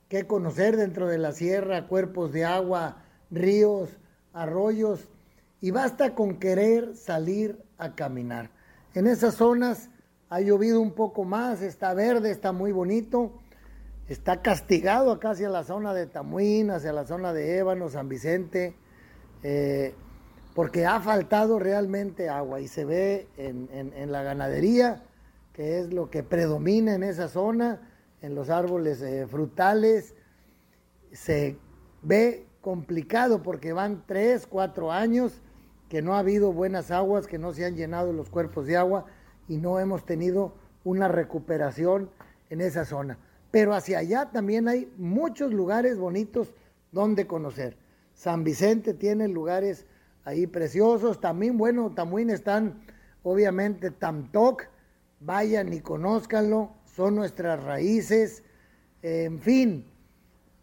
que 0.08 0.28
conocer 0.28 0.78
dentro 0.78 1.08
de 1.08 1.18
la 1.18 1.32
sierra, 1.32 1.88
cuerpos 1.88 2.32
de 2.32 2.46
agua, 2.46 3.04
ríos, 3.30 3.90
arroyos, 4.34 5.08
y 5.62 5.72
basta 5.72 6.16
con 6.16 6.38
querer 6.38 6.96
salir 6.96 7.64
a 7.78 7.96
caminar. 7.96 8.50
En 8.94 9.08
esas 9.08 9.36
zonas 9.36 9.90
ha 10.30 10.42
llovido 10.42 10.82
un 10.82 10.94
poco 10.94 11.24
más, 11.24 11.62
está 11.62 11.94
verde, 11.94 12.32
está 12.32 12.52
muy 12.52 12.72
bonito, 12.72 13.41
está 14.12 14.41
castigado 14.41 15.12
acá 15.12 15.32
hacia 15.32 15.50
la 15.50 15.63
zona 15.63 15.94
de 15.94 16.06
Tamuín, 16.06 16.72
hacia 16.72 16.91
la 16.91 17.06
zona 17.06 17.34
de 17.34 17.58
Ébano, 17.58 17.89
San 17.89 18.10
Vicente, 18.10 18.75
eh, 19.44 19.94
porque 20.53 20.86
ha 20.86 21.00
faltado 21.00 21.60
realmente 21.60 22.30
agua 22.30 22.60
y 22.60 22.68
se 22.68 22.84
ve 22.84 23.27
en, 23.38 24.12
la 24.12 24.24
ganadería, 24.24 25.03
que 25.53 25.80
es 25.80 25.94
lo 25.94 26.10
que 26.10 26.24
predomina 26.24 26.94
en 26.94 27.03
esa 27.03 27.30
zona, 27.30 27.89
en 28.22 28.36
los 28.36 28.50
árboles 28.50 29.01
eh, 29.01 29.27
frutales, 29.27 30.13
se 31.13 31.58
ve 32.01 32.46
complicado 32.60 33.41
porque 33.41 33.72
van 33.72 34.03
tres, 34.06 34.46
cuatro 34.46 34.91
años 34.91 35.41
que 35.88 36.01
no 36.01 36.15
ha 36.15 36.20
habido 36.20 36.51
buenas 36.51 36.91
aguas, 36.91 37.27
que 37.27 37.38
no 37.38 37.53
se 37.53 37.65
han 37.65 37.75
llenado 37.75 38.12
los 38.13 38.30
cuerpos 38.30 38.65
de 38.65 38.77
agua 38.77 39.06
y 39.48 39.58
no 39.58 39.80
hemos 39.80 40.06
tenido 40.06 40.53
una 40.84 41.08
recuperación 41.08 42.10
en 42.50 42.62
esa 42.62 42.86
zona. 42.86 43.18
Pero 43.51 43.74
hacia 43.74 44.00
allá 44.00 44.31
también 44.31 44.67
hay 44.70 44.91
muchos 44.98 45.53
lugares 45.53 45.98
bonitos 45.98 46.53
donde 46.91 47.27
conocer. 47.27 47.77
San 48.13 48.43
Vicente 48.43 48.93
tiene 48.93 49.27
lugares 49.27 49.86
ahí 50.24 50.48
preciosos. 50.48 51.20
También, 51.20 51.58
bueno, 51.58 51.91
también 51.93 52.29
están, 52.29 52.81
obviamente, 53.24 53.91
Tamtoc. 53.91 54.63
Vayan 55.20 55.74
y 55.74 55.81
conózcanlo. 55.81 56.72
Son 56.86 57.15
nuestras 57.15 57.62
raíces. 57.63 58.43
En 59.01 59.39
fin, 59.39 59.86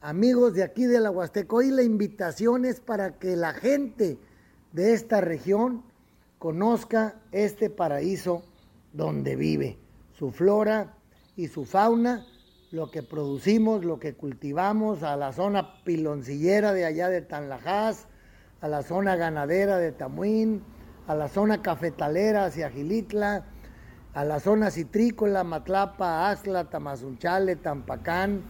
amigos 0.01 0.55
de 0.55 0.63
aquí 0.63 0.87
de 0.87 1.01
la 1.01 1.11
Huasteca, 1.11 1.57
hoy 1.57 1.71
la 1.71 1.83
invitación 1.83 2.65
es 2.65 2.81
para 2.81 3.19
que 3.19 3.37
la 3.37 3.53
gente 3.53 4.19
de 4.73 4.95
esta 4.95 5.21
región 5.21 5.83
conozca 6.39 7.21
este 7.33 7.69
paraíso 7.69 8.45
donde 8.93 9.37
vive, 9.37 9.79
su 10.13 10.31
flora 10.31 10.95
y 11.37 11.49
su 11.49 11.65
fauna 11.65 12.27
lo 12.71 12.91
que 12.91 13.03
producimos, 13.03 13.85
lo 13.85 13.99
que 13.99 14.15
cultivamos, 14.15 15.03
a 15.03 15.17
la 15.17 15.33
zona 15.33 15.83
piloncillera 15.85 16.73
de 16.73 16.85
allá 16.85 17.09
de 17.09 17.23
Tanlajás, 17.23 18.07
a 18.61 18.69
la 18.69 18.83
zona 18.83 19.17
ganadera 19.17 19.79
de 19.79 19.93
Tamuín, 19.93 20.63
a 21.07 21.15
la 21.15 21.29
zona 21.29 21.63
cafetalera 21.63 22.45
hacia 22.45 22.71
Gilitla, 22.71 23.47
a 24.13 24.25
la 24.25 24.41
zona 24.41 24.71
citrícola, 24.71 25.45
Matlapa, 25.45 26.31
Axla, 26.31 26.65
Tamazunchale, 26.69 27.57
Tampacán, 27.57 28.43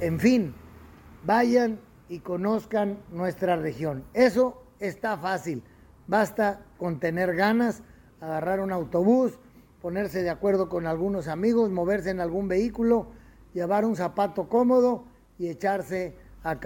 en 0.00 0.20
fin, 0.20 0.54
vayan 1.24 1.80
y 2.08 2.20
conozcan 2.20 2.98
nuestra 3.10 3.56
región. 3.56 4.04
Eso 4.12 4.62
está 4.78 5.16
fácil, 5.16 5.62
basta 6.06 6.60
con 6.76 7.00
tener 7.00 7.34
ganas, 7.34 7.82
agarrar 8.20 8.60
un 8.60 8.72
autobús, 8.72 9.38
ponerse 9.80 10.22
de 10.22 10.30
acuerdo 10.30 10.68
con 10.68 10.86
algunos 10.86 11.28
amigos, 11.28 11.70
moverse 11.70 12.10
en 12.10 12.20
algún 12.20 12.48
vehículo, 12.48 13.06
llevar 13.58 13.84
un 13.84 13.96
zapato 13.96 14.48
cómodo 14.48 15.04
y 15.36 15.48
echarse 15.48 16.14
a, 16.44 16.60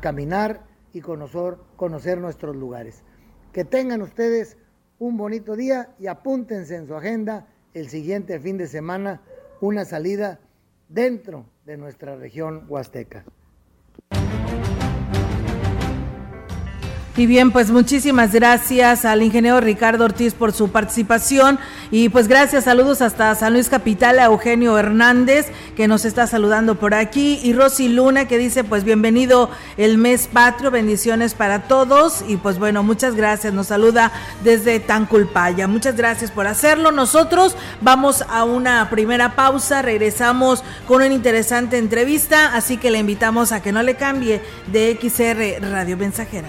caminar 0.00 0.66
y 0.92 1.00
conocer, 1.00 1.56
conocer 1.76 2.18
nuestros 2.18 2.56
lugares. 2.56 3.04
Que 3.52 3.64
tengan 3.64 4.02
ustedes 4.02 4.56
un 4.98 5.16
bonito 5.16 5.54
día 5.54 5.94
y 5.98 6.08
apúntense 6.08 6.74
en 6.74 6.86
su 6.86 6.94
agenda 6.96 7.46
el 7.72 7.88
siguiente 7.88 8.40
fin 8.40 8.58
de 8.58 8.66
semana 8.66 9.22
una 9.60 9.84
salida 9.84 10.40
dentro 10.88 11.46
de 11.64 11.76
nuestra 11.76 12.16
región 12.16 12.66
huasteca. 12.68 13.24
Y 17.16 17.26
bien, 17.26 17.52
pues 17.52 17.70
muchísimas 17.70 18.32
gracias 18.32 19.04
al 19.04 19.22
ingeniero 19.22 19.60
Ricardo 19.60 20.04
Ortiz 20.04 20.34
por 20.34 20.52
su 20.52 20.72
participación. 20.72 21.60
Y 21.92 22.08
pues 22.08 22.26
gracias, 22.26 22.64
saludos 22.64 23.02
hasta 23.02 23.32
San 23.36 23.52
Luis 23.52 23.68
Capital 23.68 24.18
a 24.18 24.24
Eugenio 24.24 24.76
Hernández 24.76 25.46
que 25.76 25.86
nos 25.86 26.04
está 26.04 26.26
saludando 26.26 26.74
por 26.74 26.92
aquí. 26.92 27.38
Y 27.44 27.52
Rosy 27.52 27.88
Luna 27.88 28.26
que 28.26 28.36
dice 28.36 28.64
pues 28.64 28.82
bienvenido 28.82 29.48
el 29.76 29.96
mes 29.96 30.26
patrio, 30.26 30.72
bendiciones 30.72 31.34
para 31.34 31.68
todos. 31.68 32.24
Y 32.26 32.36
pues 32.36 32.58
bueno, 32.58 32.82
muchas 32.82 33.14
gracias, 33.14 33.54
nos 33.54 33.68
saluda 33.68 34.10
desde 34.42 34.80
Tanculpaya, 34.80 35.68
muchas 35.68 35.96
gracias 35.96 36.32
por 36.32 36.48
hacerlo, 36.48 36.90
nosotros 36.90 37.56
vamos 37.80 38.24
a 38.28 38.42
una 38.42 38.90
primera 38.90 39.36
pausa, 39.36 39.82
regresamos 39.82 40.64
con 40.88 40.96
una 40.96 41.14
interesante 41.14 41.78
entrevista, 41.78 42.56
así 42.56 42.76
que 42.76 42.90
le 42.90 42.98
invitamos 42.98 43.52
a 43.52 43.62
que 43.62 43.70
no 43.70 43.84
le 43.84 43.94
cambie 43.94 44.42
de 44.72 44.98
XR 45.00 45.62
Radio 45.70 45.96
Mensajera. 45.96 46.48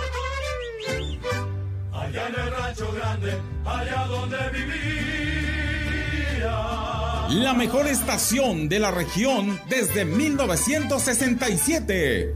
allá 2.11 2.27
en 2.27 2.35
el 2.35 2.51
rancho 2.51 2.91
grande, 2.91 3.41
allá 3.65 4.05
donde 4.07 4.37
vivía. 4.49 4.91
La 7.29 7.53
mejor 7.53 7.87
estación 7.87 8.67
de 8.67 8.79
la 8.79 8.91
región 8.91 9.57
desde 9.69 10.03
1967. 10.03 12.35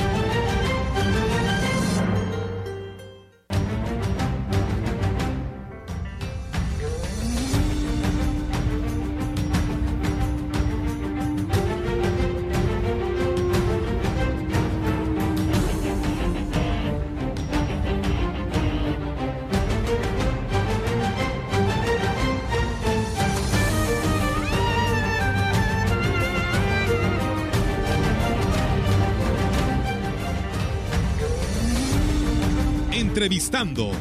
Entrevistando. 33.21 33.91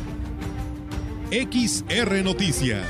XR 1.30 2.24
Noticias. 2.24 2.86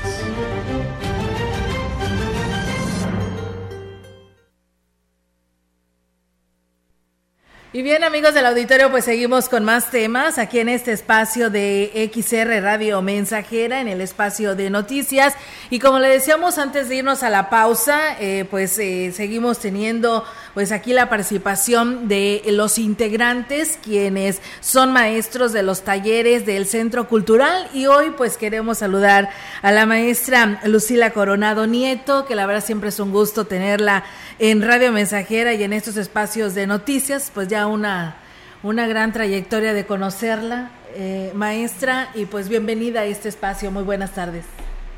Y 7.73 7.83
bien 7.83 8.03
amigos 8.03 8.33
del 8.33 8.45
auditorio, 8.45 8.91
pues 8.91 9.05
seguimos 9.05 9.47
con 9.47 9.63
más 9.63 9.91
temas 9.91 10.37
aquí 10.37 10.59
en 10.59 10.67
este 10.67 10.91
espacio 10.91 11.49
de 11.49 12.11
XR 12.13 12.61
Radio 12.61 13.01
Mensajera, 13.01 13.79
en 13.79 13.87
el 13.87 14.01
espacio 14.01 14.55
de 14.55 14.69
noticias. 14.69 15.35
Y 15.69 15.79
como 15.79 15.99
le 15.99 16.09
decíamos 16.09 16.57
antes 16.57 16.89
de 16.89 16.97
irnos 16.97 17.23
a 17.23 17.29
la 17.29 17.49
pausa, 17.49 18.17
eh, 18.19 18.45
pues 18.49 18.77
eh, 18.77 19.13
seguimos 19.13 19.59
teniendo 19.59 20.25
pues 20.53 20.71
aquí 20.71 20.93
la 20.93 21.09
participación 21.09 22.07
de 22.07 22.43
los 22.47 22.77
integrantes, 22.77 23.79
quienes 23.81 24.41
son 24.59 24.91
maestros 24.91 25.53
de 25.53 25.63
los 25.63 25.83
talleres 25.83 26.45
del 26.45 26.65
Centro 26.65 27.07
Cultural. 27.07 27.69
Y 27.73 27.85
hoy 27.85 28.11
pues 28.17 28.37
queremos 28.37 28.79
saludar 28.79 29.29
a 29.61 29.71
la 29.71 29.85
maestra 29.85 30.59
Lucila 30.65 31.11
Coronado 31.11 31.67
Nieto, 31.67 32.25
que 32.25 32.35
la 32.35 32.45
verdad 32.45 32.63
siempre 32.63 32.89
es 32.89 32.99
un 32.99 33.11
gusto 33.11 33.45
tenerla 33.45 34.03
en 34.39 34.61
Radio 34.61 34.91
Mensajera 34.91 35.53
y 35.53 35.63
en 35.63 35.73
estos 35.73 35.97
espacios 35.97 36.55
de 36.55 36.67
noticias, 36.67 37.31
pues 37.33 37.47
ya 37.47 37.67
una, 37.67 38.17
una 38.63 38.87
gran 38.87 39.13
trayectoria 39.13 39.73
de 39.73 39.85
conocerla, 39.85 40.71
eh, 40.95 41.31
maestra, 41.33 42.09
y 42.13 42.25
pues 42.25 42.49
bienvenida 42.49 43.01
a 43.01 43.05
este 43.05 43.29
espacio. 43.29 43.71
Muy 43.71 43.83
buenas 43.83 44.11
tardes. 44.11 44.45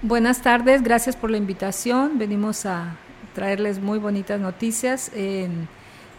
Buenas 0.01 0.41
tardes, 0.41 0.83
gracias 0.83 1.15
por 1.15 1.29
la 1.31 1.37
invitación. 1.37 2.17
Venimos 2.17 2.65
a 2.65 2.95
traerles 3.33 3.79
muy 3.79 3.99
bonitas 3.99 4.39
noticias 4.39 5.11
en, 5.13 5.67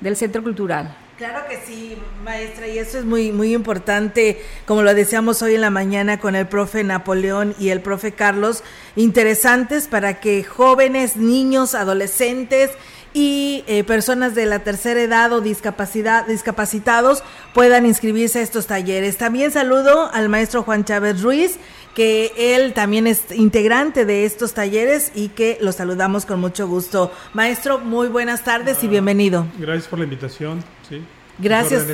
del 0.01 0.17
Centro 0.17 0.43
Cultural. 0.43 0.97
Claro 1.17 1.47
que 1.49 1.61
sí, 1.65 1.97
maestra, 2.25 2.67
y 2.67 2.77
eso 2.77 2.99
es 2.99 3.05
muy, 3.05 3.31
muy 3.31 3.55
importante, 3.55 4.43
como 4.67 4.83
lo 4.83 4.95
decíamos 4.95 5.43
hoy 5.43 5.55
en 5.55 5.61
la 5.61 5.71
mañana 5.71 6.19
con 6.19 6.35
el 6.35 6.49
profe 6.49 6.83
Napoleón 6.83 7.55
y 7.57 7.69
el 7.69 7.81
profe 7.81 8.11
Carlos, 8.13 8.65
interesantes 8.97 9.87
para 9.87 10.19
que 10.19 10.43
jóvenes, 10.43 11.17
niños, 11.17 11.77
adolescentes 11.77 12.73
y 13.13 13.63
eh, 13.69 13.85
personas 13.85 14.35
de 14.35 14.45
la 14.47 14.65
tercera 14.65 15.01
edad 15.01 15.33
o 15.33 15.41
discapacidad, 15.41 16.27
discapacitados 16.27 17.23
puedan 17.55 17.87
inscribirse 17.87 18.41
a 18.41 18.43
estos 18.43 18.67
talleres. 18.67 19.17
También 19.17 19.53
saludo 19.53 20.11
al 20.13 20.29
maestro 20.29 20.65
Juan 20.65 20.85
Chávez 20.85 21.23
Ruiz, 21.23 21.59
que 21.95 22.33
él 22.37 22.73
también 22.73 23.07
es 23.07 23.31
integrante 23.31 24.05
de 24.05 24.25
estos 24.25 24.53
talleres 24.53 25.13
y 25.15 25.29
que 25.29 25.59
lo 25.61 25.73
saludamos 25.73 26.27
con 26.27 26.41
mucho 26.41 26.67
gusto. 26.67 27.13
Maestro, 27.33 27.79
muy 27.79 28.09
buenas 28.09 28.43
tardes 28.43 28.83
y 28.83 28.89
bienvenido. 28.89 29.47
Gracias 29.59 29.87
por 29.87 29.99
la 30.01 30.05
invitación. 30.05 30.63
Sí. 30.89 31.03
Gracias. 31.39 31.85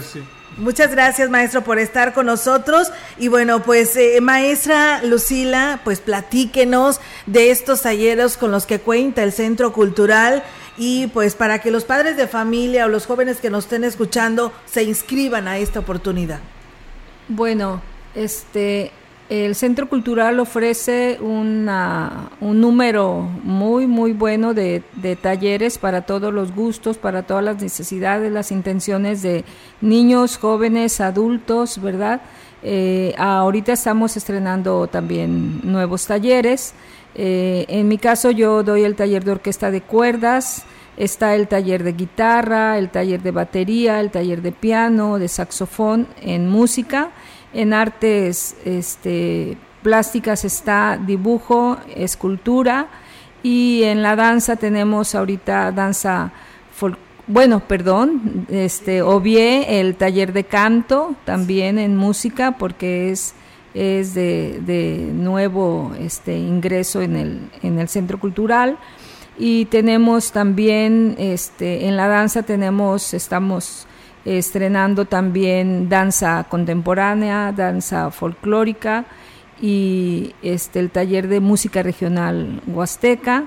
Muchas 0.56 0.90
gracias, 0.90 1.30
maestro, 1.30 1.62
por 1.62 1.78
estar 1.78 2.12
con 2.12 2.26
nosotros. 2.26 2.90
Y 3.18 3.28
bueno, 3.28 3.62
pues, 3.62 3.96
eh, 3.96 4.20
maestra 4.20 5.02
Lucila, 5.02 5.80
pues 5.84 6.00
platíquenos 6.00 7.00
de 7.26 7.50
estos 7.50 7.82
talleres 7.82 8.36
con 8.36 8.50
los 8.50 8.66
que 8.66 8.80
cuenta 8.80 9.22
el 9.22 9.32
Centro 9.32 9.72
Cultural 9.72 10.42
y 10.76 11.06
pues 11.08 11.34
para 11.34 11.60
que 11.60 11.70
los 11.70 11.84
padres 11.84 12.16
de 12.16 12.26
familia 12.26 12.86
o 12.86 12.88
los 12.88 13.06
jóvenes 13.06 13.38
que 13.38 13.50
nos 13.50 13.64
estén 13.64 13.84
escuchando 13.84 14.52
se 14.66 14.82
inscriban 14.82 15.46
a 15.46 15.58
esta 15.58 15.80
oportunidad. 15.80 16.40
Bueno, 17.28 17.80
este, 18.14 18.90
el 19.30 19.54
Centro 19.54 19.88
Cultural 19.88 20.40
ofrece 20.40 21.16
un 21.20 21.64
número 22.40 23.28
muy, 23.44 23.86
muy 23.86 24.12
bueno 24.12 24.54
de, 24.54 24.82
talleres 25.22 25.78
para 25.78 26.02
todos 26.02 26.34
los 26.34 26.52
gustos, 26.52 26.98
para 26.98 27.22
todas 27.22 27.44
las 27.44 27.62
necesidades, 27.62 28.32
las 28.32 28.50
intenciones 28.50 29.22
de 29.22 29.44
niños, 29.80 30.36
jóvenes, 30.36 31.00
adultos, 31.00 31.80
¿verdad? 31.80 32.20
Eh, 32.64 33.14
ahorita 33.18 33.72
estamos 33.72 34.16
estrenando 34.16 34.88
también 34.88 35.60
nuevos 35.62 36.06
talleres. 36.06 36.74
Eh, 37.14 37.66
en 37.68 37.86
mi 37.86 37.98
caso 37.98 38.32
yo 38.32 38.64
doy 38.64 38.82
el 38.82 38.96
taller 38.96 39.22
de 39.22 39.30
orquesta 39.30 39.70
de 39.70 39.80
cuerdas, 39.80 40.64
está 40.96 41.36
el 41.36 41.46
taller 41.46 41.84
de 41.84 41.92
guitarra, 41.92 42.78
el 42.78 42.90
taller 42.90 43.22
de 43.22 43.30
batería, 43.30 44.00
el 44.00 44.10
taller 44.10 44.42
de 44.42 44.50
piano, 44.50 45.20
de 45.20 45.28
saxofón 45.28 46.08
en 46.20 46.48
música 46.48 47.12
en 47.52 47.72
artes 47.72 48.56
este, 48.64 49.56
plásticas 49.82 50.44
está 50.44 50.98
dibujo, 51.04 51.78
escultura 51.94 52.88
y 53.42 53.82
en 53.84 54.02
la 54.02 54.16
danza 54.16 54.56
tenemos 54.56 55.14
ahorita 55.14 55.72
danza 55.72 56.32
bueno, 57.26 57.60
perdón, 57.60 58.46
este 58.48 59.02
obvié 59.02 59.78
el 59.80 59.94
taller 59.94 60.32
de 60.32 60.44
canto 60.44 61.14
también 61.24 61.78
en 61.78 61.96
música 61.96 62.56
porque 62.58 63.10
es 63.10 63.34
es 63.74 64.14
de, 64.14 64.60
de 64.66 65.10
nuevo 65.12 65.92
este 65.98 66.36
ingreso 66.36 67.02
en 67.02 67.16
el, 67.16 67.40
en 67.62 67.78
el 67.78 67.88
centro 67.88 68.18
cultural. 68.18 68.78
Y 69.38 69.66
tenemos 69.66 70.32
también 70.32 71.14
este 71.18 71.86
en 71.86 71.96
la 71.96 72.08
danza 72.08 72.42
tenemos 72.42 73.14
estamos 73.14 73.86
estrenando 74.24 75.04
también 75.04 75.88
danza 75.88 76.44
contemporánea, 76.48 77.52
danza 77.52 78.10
folclórica 78.10 79.06
y 79.60 80.34
este 80.42 80.80
el 80.80 80.90
taller 80.90 81.28
de 81.28 81.40
música 81.40 81.82
regional 81.82 82.62
huasteca. 82.66 83.44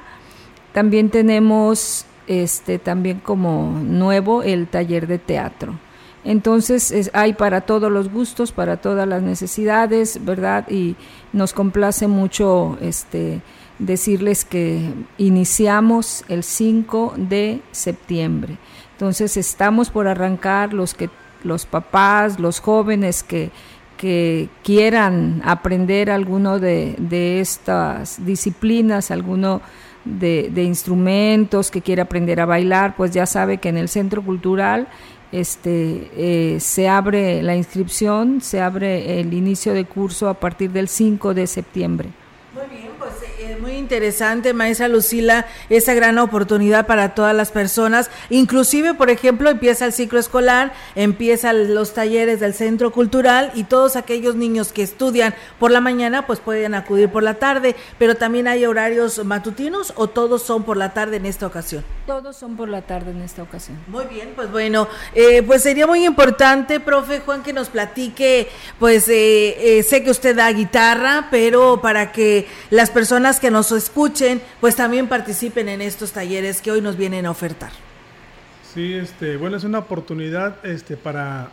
También 0.72 1.10
tenemos 1.10 2.06
este 2.28 2.80
también 2.80 3.20
como 3.20 3.80
nuevo 3.84 4.44
el 4.44 4.68
taller 4.68 5.08
de 5.08 5.20
teatro. 5.20 5.80
Entonces 6.26 7.12
hay 7.14 7.34
para 7.34 7.62
todos 7.62 7.92
los 7.92 8.10
gustos, 8.10 8.52
para 8.52 8.78
todas 8.78 9.08
las 9.08 9.22
necesidades, 9.22 10.24
¿verdad? 10.24 10.70
Y 10.70 10.96
nos 11.34 11.54
complace 11.54 12.08
mucho 12.08 12.78
este 12.82 13.42
decirles 13.80 14.46
que 14.46 14.94
iniciamos 15.18 16.24
el 16.30 16.44
5 16.44 17.16
de 17.18 17.62
septiembre. 17.72 18.58
Entonces 18.94 19.38
estamos 19.38 19.90
por 19.90 20.08
arrancar 20.08 20.74
los 20.74 20.94
que 20.94 21.10
los 21.44 21.66
papás, 21.66 22.40
los 22.40 22.60
jóvenes 22.60 23.22
que, 23.22 23.52
que 23.98 24.50
quieran 24.64 25.42
aprender 25.46 26.10
alguno 26.10 26.60
de, 26.60 27.40
estas 27.40 28.26
disciplinas, 28.26 29.12
alguno 29.12 29.62
de, 30.06 30.52
instrumentos, 30.64 31.72
que 31.72 31.82
quiera 31.82 32.04
aprender 32.04 32.42
a 32.42 32.46
bailar, 32.46 32.96
pues 32.96 33.12
ya 33.12 33.26
sabe 33.26 33.60
que 33.60 33.70
en 33.70 33.78
el 33.78 33.90
Centro 33.90 34.22
Cultural 34.22 34.88
este, 35.32 36.12
eh, 36.16 36.60
se 36.60 36.90
abre 36.90 37.42
la 37.44 37.56
inscripción, 37.56 38.42
se 38.42 38.62
abre 38.62 39.20
el 39.20 39.34
inicio 39.34 39.74
de 39.74 39.86
curso 39.86 40.30
a 40.30 40.34
partir 40.34 40.72
del 40.72 40.88
5 40.88 41.34
de 41.34 41.48
septiembre. 41.48 42.10
Muy 42.54 42.78
bien, 42.78 42.92
pues 43.00 43.14
eh, 43.44 43.58
muy 43.60 43.74
interesante, 43.74 44.54
maestra 44.54 44.88
Lucila, 44.88 45.46
esa 45.70 45.94
gran 45.94 46.18
oportunidad 46.18 46.88
para 46.88 47.14
todas 47.14 47.36
las 47.36 47.52
personas. 47.52 48.10
Inclusive, 48.30 48.94
por 48.94 49.10
ejemplo, 49.10 49.50
empieza 49.50 49.86
el 49.86 49.92
ciclo 49.94 50.20
escolar, 50.20 50.74
empiezan 50.96 51.74
los 51.74 51.94
talleres 51.94 52.40
del 52.40 52.54
centro 52.54 52.92
cultural 52.92 53.52
y 53.54 53.66
todos 53.66 53.96
aquellos 53.96 54.36
niños 54.36 54.72
que 54.72 54.84
estudian 54.84 55.36
por 55.60 55.72
la 55.72 55.82
mañana, 55.82 56.26
pues 56.26 56.40
pueden 56.40 56.74
acudir 56.74 57.10
por 57.10 57.24
la 57.24 57.34
tarde, 57.36 57.76
pero 58.00 58.16
también 58.16 58.48
hay 58.48 58.66
horarios 58.66 59.24
matutinos 59.26 59.94
o 59.98 60.08
todos 60.08 60.44
son 60.44 60.64
por 60.64 60.78
la 60.78 60.94
tarde 60.94 61.18
en 61.18 61.26
esta 61.26 61.46
ocasión. 61.46 61.84
Todos 62.08 62.36
son 62.36 62.56
por 62.56 62.70
la 62.70 62.82
tarde 62.82 63.12
en 63.12 63.22
esta 63.22 63.44
ocasión. 63.44 63.78
Muy 63.88 64.06
bien, 64.06 64.34
pues 64.36 64.52
bueno, 64.52 64.88
eh, 65.16 65.44
pues 65.44 65.64
sería 65.64 65.88
muy 65.88 66.06
importante, 66.06 66.80
profe 66.80 67.20
Juan, 67.20 67.44
que 67.44 67.52
nos 67.52 67.70
platique, 67.70 68.48
pues 68.80 69.06
eh, 69.10 69.86
sé 69.88 70.04
que 70.04 70.12
usted 70.12 70.36
da 70.36 70.52
guitarra, 70.52 71.28
pero 71.30 71.82
para 71.82 72.12
que 72.12 72.48
las 72.70 72.90
personas 72.90 73.33
que 73.40 73.52
nos 73.52 73.72
escuchen, 73.72 74.42
pues 74.62 74.76
también 74.76 75.08
participen 75.08 75.70
en 75.70 75.82
estos 75.82 76.12
talleres 76.12 76.62
que 76.62 76.72
hoy 76.72 76.82
nos 76.82 76.98
vienen 76.98 77.26
a 77.26 77.32
ofertar. 77.32 77.72
Sí, 78.74 78.94
este, 78.94 79.38
bueno, 79.38 79.58
es 79.58 79.64
una 79.64 79.80
oportunidad 79.80 80.66
este, 80.66 80.98
para, 80.98 81.50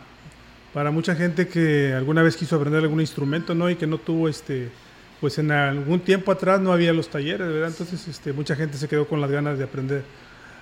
para 0.73 0.91
mucha 0.91 1.15
gente 1.15 1.47
que 1.47 1.93
alguna 1.93 2.23
vez 2.23 2.35
quiso 2.35 2.55
aprender 2.55 2.81
algún 2.81 3.01
instrumento, 3.01 3.53
¿no? 3.53 3.69
Y 3.69 3.75
que 3.75 3.85
no 3.85 3.97
tuvo, 3.99 4.27
este, 4.27 4.69
pues 5.19 5.37
en 5.37 5.51
algún 5.51 5.99
tiempo 5.99 6.31
atrás 6.31 6.59
no 6.59 6.71
había 6.71 6.93
los 6.93 7.09
talleres. 7.09 7.47
Entonces, 7.47 8.07
este, 8.07 8.33
mucha 8.33 8.55
gente 8.55 8.77
se 8.77 8.87
quedó 8.87 9.07
con 9.07 9.21
las 9.21 9.29
ganas 9.29 9.57
de 9.57 9.63
aprender 9.63 10.03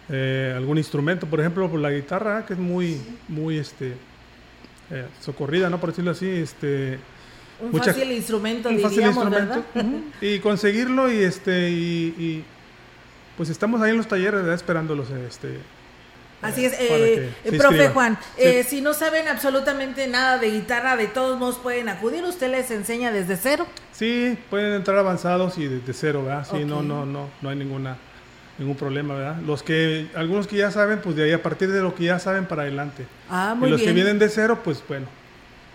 eh, 0.09 0.53
algún 0.55 0.77
instrumento, 0.77 1.27
por 1.27 1.39
ejemplo, 1.39 1.69
por 1.69 1.79
la 1.79 1.91
guitarra, 1.91 2.45
que 2.45 2.53
es 2.53 2.59
muy, 2.59 2.99
muy, 3.27 3.57
este, 3.57 3.93
eh, 4.91 5.05
socorrida, 5.21 5.69
¿no? 5.69 5.79
Por 5.79 5.91
decirlo 5.91 6.11
así, 6.11 6.27
este 6.27 6.99
un 7.61 7.73
fácil 7.73 8.11
instrumento, 8.11 8.69
diríamos, 8.69 9.29
¿verdad? 9.29 9.63
Y 10.21 10.39
conseguirlo 10.39 11.11
y 11.11 11.23
este 11.23 11.69
y, 11.69 12.43
pues 13.37 13.49
estamos 13.49 13.81
ahí 13.81 13.91
en 13.91 13.97
los 13.97 14.07
talleres 14.07 14.45
esperándolos 14.47 15.09
este 15.11 15.59
Así 16.41 16.63
es, 16.63 16.73
eh, 16.79 17.33
profe 17.57 17.89
Juan, 17.89 18.17
eh, 18.37 18.63
si 18.63 18.79
no 18.79 18.93
saben 18.93 19.27
absolutamente 19.27 20.07
nada 20.07 20.37
de 20.37 20.51
guitarra, 20.51 20.95
de 20.95 21.07
todos 21.07 21.37
modos 21.37 21.57
pueden 21.57 21.89
acudir, 21.89 22.23
usted 22.23 22.49
les 22.49 22.71
enseña 22.71 23.11
desde 23.11 23.35
cero. 23.35 23.67
Sí, 23.91 24.37
pueden 24.49 24.73
entrar 24.73 24.97
avanzados 24.97 25.57
y 25.57 25.67
desde 25.67 25.91
cero, 25.91 26.23
¿verdad? 26.23 26.47
Sí, 26.49 26.63
no, 26.63 26.81
no, 26.81 27.05
no, 27.05 27.29
no 27.41 27.49
hay 27.49 27.57
ninguna 27.57 27.97
ningún 28.57 28.75
problema, 28.75 29.15
¿verdad? 29.15 29.41
Los 29.45 29.63
que, 29.63 30.07
algunos 30.15 30.47
que 30.47 30.57
ya 30.57 30.69
saben, 30.69 30.99
pues 31.01 31.15
de 31.15 31.23
ahí 31.23 31.31
a 31.31 31.41
partir 31.41 31.71
de 31.71 31.81
lo 31.81 31.95
que 31.95 32.05
ya 32.05 32.19
saben 32.19 32.45
para 32.45 32.63
adelante. 32.63 33.05
Ah, 33.29 33.55
muy 33.57 33.69
y 33.69 33.71
los 33.71 33.81
que 33.81 33.93
vienen 33.93 34.19
de 34.19 34.29
cero, 34.29 34.59
pues 34.63 34.83
bueno, 34.87 35.07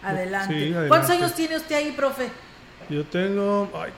Adelante. 0.05 0.75
¿Cuántos 0.89 1.11
años 1.11 1.35
tiene 1.35 1.57
usted 1.57 1.77
ahí, 1.77 1.93
profe? 1.93 2.29
Yo 2.89 3.05
tengo. 3.05 3.71
Ay, 3.75 3.93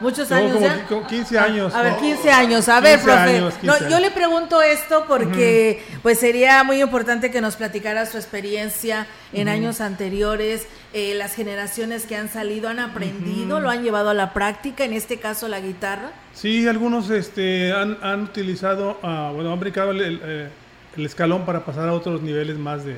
Muchos 0.00 0.30
años 0.32 0.58
ya. 0.60 0.86
15 1.08 1.38
años. 1.38 1.74
A 1.74 1.82
ver, 1.82 1.96
15 1.96 2.30
años. 2.30 2.68
A 2.68 2.80
ver, 2.80 3.00
profe. 3.00 3.40
no, 3.62 3.88
yo 3.88 4.00
le 4.00 4.10
pregunto 4.10 4.60
esto 4.60 5.04
porque 5.06 5.82
pues 6.02 6.18
sería 6.18 6.64
muy 6.64 6.82
importante 6.82 7.30
que 7.30 7.40
nos 7.40 7.54
platicara 7.54 8.04
su 8.04 8.16
experiencia 8.16 9.06
en 9.32 9.48
años 9.48 9.80
anteriores, 9.80 10.66
eh, 10.92 11.14
las 11.14 11.34
generaciones 11.34 12.06
que 12.06 12.16
han 12.16 12.28
salido 12.28 12.68
han 12.68 12.80
aprendido, 12.80 13.60
lo 13.60 13.70
han 13.70 13.84
llevado 13.84 14.10
a 14.10 14.14
la 14.14 14.32
práctica, 14.32 14.84
en 14.84 14.94
este 14.94 15.18
caso 15.18 15.46
la 15.46 15.60
guitarra. 15.60 16.10
Sí, 16.32 16.66
algunos 16.66 17.08
este 17.10 17.72
han, 17.72 17.96
han 18.02 18.24
utilizado, 18.24 18.98
uh, 19.02 19.32
bueno, 19.32 19.52
han 19.52 19.60
brincado 19.60 19.92
el, 19.92 20.20
eh, 20.24 20.48
el 20.96 21.06
escalón 21.06 21.46
para 21.46 21.64
pasar 21.64 21.88
a 21.88 21.92
otros 21.92 22.20
niveles 22.20 22.58
más 22.58 22.84
de, 22.84 22.96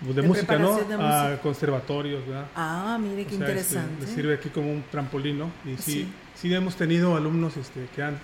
de, 0.00 0.22
música, 0.22 0.58
¿no? 0.58 0.78
a 1.00 1.38
conservatorios, 1.42 2.26
¿verdad? 2.26 2.46
Ah, 2.54 2.98
mire 3.00 3.24
qué 3.24 3.34
este, 3.34 3.34
interesante. 3.36 4.06
sirve 4.06 4.34
aquí 4.34 4.48
como 4.50 4.70
un 4.70 4.84
trampolín, 4.90 5.38
¿no? 5.38 5.50
Y 5.64 5.76
sí, 5.76 6.08
sí, 6.34 6.52
hemos 6.52 6.76
tenido 6.76 7.16
alumnos 7.16 7.56
este, 7.56 7.86
que 7.94 8.02
han 8.02 8.18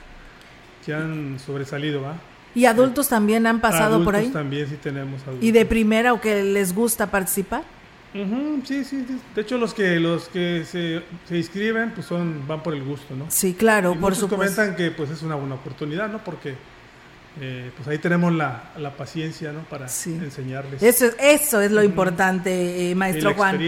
que 0.84 0.94
han 0.94 1.38
sobresalido, 1.38 2.02
¿va? 2.02 2.16
¿Y 2.54 2.64
adultos 2.64 3.08
también 3.08 3.46
han 3.46 3.60
pasado 3.60 4.02
por 4.02 4.16
ahí? 4.16 4.28
también 4.28 4.66
sí 4.66 4.76
tenemos 4.76 5.22
adultos. 5.22 5.44
¿Y 5.44 5.52
de 5.52 5.64
primera 5.66 6.12
o 6.12 6.20
que 6.20 6.42
les 6.42 6.74
gusta 6.74 7.10
participar? 7.10 7.62
sí, 8.12 8.84
sí, 8.84 9.06
De 9.34 9.42
hecho, 9.42 9.56
los 9.56 9.72
que 9.72 10.00
los 10.00 10.28
que 10.28 10.64
se, 10.64 11.02
se, 11.28 11.36
inscriben, 11.36 11.92
pues 11.92 12.06
son 12.06 12.42
van 12.48 12.62
por 12.62 12.74
el 12.74 12.82
gusto, 12.82 13.14
¿no? 13.14 13.26
Sí, 13.28 13.54
claro, 13.54 13.94
por 13.94 14.16
supuesto. 14.16 14.36
comentan 14.36 14.76
que 14.76 14.90
pues 14.90 15.10
es 15.10 15.22
una 15.22 15.36
buena 15.36 15.54
oportunidad, 15.54 16.08
¿no? 16.08 16.18
Porque 16.24 16.56
eh, 17.38 17.70
pues 17.76 17.88
ahí 17.88 17.98
tenemos 17.98 18.32
la, 18.32 18.64
la 18.76 18.96
paciencia 18.96 19.52
¿no? 19.52 19.60
para 19.60 19.86
enseñarles. 19.86 20.82
Eso, 20.82 21.06
eso 21.20 21.60
es 21.60 21.70
lo 21.70 21.82
importante, 21.82 22.90
eh, 22.90 22.94
maestro 22.96 23.34
Juan. 23.34 23.58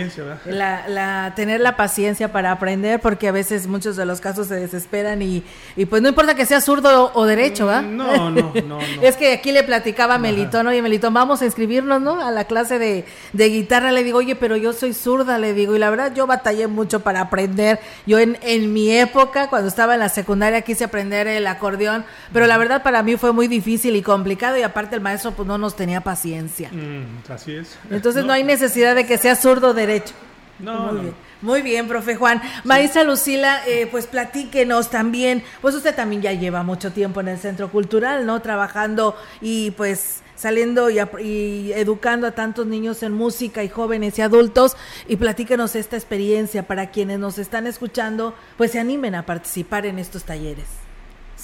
La, 0.46 0.88
la, 0.88 1.32
tener 1.36 1.60
la 1.60 1.76
paciencia 1.76 2.32
para 2.32 2.50
aprender, 2.50 3.00
porque 3.00 3.28
a 3.28 3.32
veces 3.32 3.68
muchos 3.68 3.96
de 3.96 4.04
los 4.04 4.20
casos 4.20 4.48
se 4.48 4.56
desesperan 4.56 5.22
y, 5.22 5.42
y 5.76 5.86
pues 5.86 6.02
no 6.02 6.08
importa 6.08 6.34
que 6.34 6.44
sea 6.44 6.60
zurdo 6.60 7.12
o, 7.14 7.24
derecho, 7.24 7.66
¿va? 7.66 7.82
Mm, 7.82 7.96
no, 7.96 8.30
no, 8.30 8.52
no, 8.66 8.80
es 9.02 9.16
que 9.16 9.32
aquí 9.32 9.52
le 9.52 9.62
platicaba 9.62 10.16
a 10.16 10.18
Melitón, 10.18 10.66
oye 10.66 10.82
Melitón, 10.82 11.14
vamos 11.14 11.40
a 11.40 11.44
inscribirnos, 11.44 12.02
¿no? 12.02 12.20
A 12.20 12.30
la 12.30 12.44
clase 12.44 12.78
de, 12.78 13.06
de 13.32 13.48
guitarra, 13.48 13.90
le 13.92 14.02
digo, 14.02 14.18
oye, 14.18 14.34
pero 14.34 14.56
yo 14.56 14.74
soy 14.74 14.92
zurda, 14.92 15.38
le 15.38 15.54
digo, 15.54 15.76
y 15.76 15.78
la 15.78 15.88
verdad 15.88 16.12
yo 16.14 16.26
batallé 16.26 16.66
mucho 16.66 17.00
para 17.00 17.22
aprender. 17.22 17.78
Yo 18.06 18.18
en, 18.18 18.36
en 18.42 18.70
mi 18.70 18.90
época, 18.90 19.48
cuando 19.48 19.68
estaba 19.68 19.94
en 19.94 20.00
la 20.00 20.10
secundaria, 20.10 20.60
quise 20.60 20.84
aprender 20.84 21.26
el 21.26 21.46
acordeón, 21.46 22.04
pero 22.34 22.46
la 22.46 22.58
verdad 22.58 22.82
para 22.82 23.02
mí 23.02 23.16
fue 23.16 23.32
muy 23.32 23.48
difícil 23.48 23.61
y 23.66 24.02
complicado 24.02 24.58
y 24.58 24.62
aparte 24.62 24.96
el 24.96 25.00
maestro 25.00 25.32
pues 25.32 25.46
no 25.46 25.58
nos 25.58 25.76
tenía 25.76 26.00
paciencia. 26.02 26.70
Mm, 26.70 27.30
así 27.32 27.54
es. 27.54 27.78
Entonces 27.90 28.24
no, 28.24 28.32
hay 28.32 28.44
necesidad 28.44 28.94
de 28.94 29.06
que 29.06 29.18
sea 29.18 29.36
zurdo 29.36 29.74
derecho. 29.74 30.14
No, 30.58 30.92
muy 30.92 31.00
bien. 31.00 31.14
Muy 31.42 31.62
bien, 31.62 31.88
profe 31.88 32.14
Juan. 32.14 32.40
Maestra 32.62 33.02
Lucila, 33.02 33.66
eh, 33.66 33.88
pues 33.90 34.06
platíquenos 34.06 34.90
también, 34.90 35.42
pues 35.60 35.74
usted 35.74 35.94
también 35.94 36.22
ya 36.22 36.32
lleva 36.32 36.62
mucho 36.62 36.92
tiempo 36.92 37.20
en 37.20 37.28
el 37.28 37.38
Centro 37.38 37.68
Cultural, 37.68 38.26
¿no? 38.26 38.40
Trabajando 38.42 39.16
y 39.40 39.72
pues 39.72 40.22
saliendo 40.36 40.88
y, 40.88 41.00
y, 41.20 41.72
educando 41.72 42.26
a 42.28 42.32
tantos 42.32 42.66
niños 42.66 43.02
en 43.02 43.12
música 43.12 43.64
y 43.64 43.68
jóvenes 43.68 44.18
y 44.18 44.22
adultos 44.22 44.76
y 45.08 45.16
platíquenos 45.16 45.74
esta 45.74 45.96
experiencia 45.96 46.66
para 46.66 46.90
quienes 46.90 47.18
nos 47.18 47.38
están 47.38 47.66
escuchando, 47.66 48.34
pues 48.56 48.70
se 48.72 48.78
animen 48.78 49.14
a 49.16 49.26
participar 49.26 49.84
en 49.86 49.98
estos 49.98 50.24
talleres. 50.24 50.81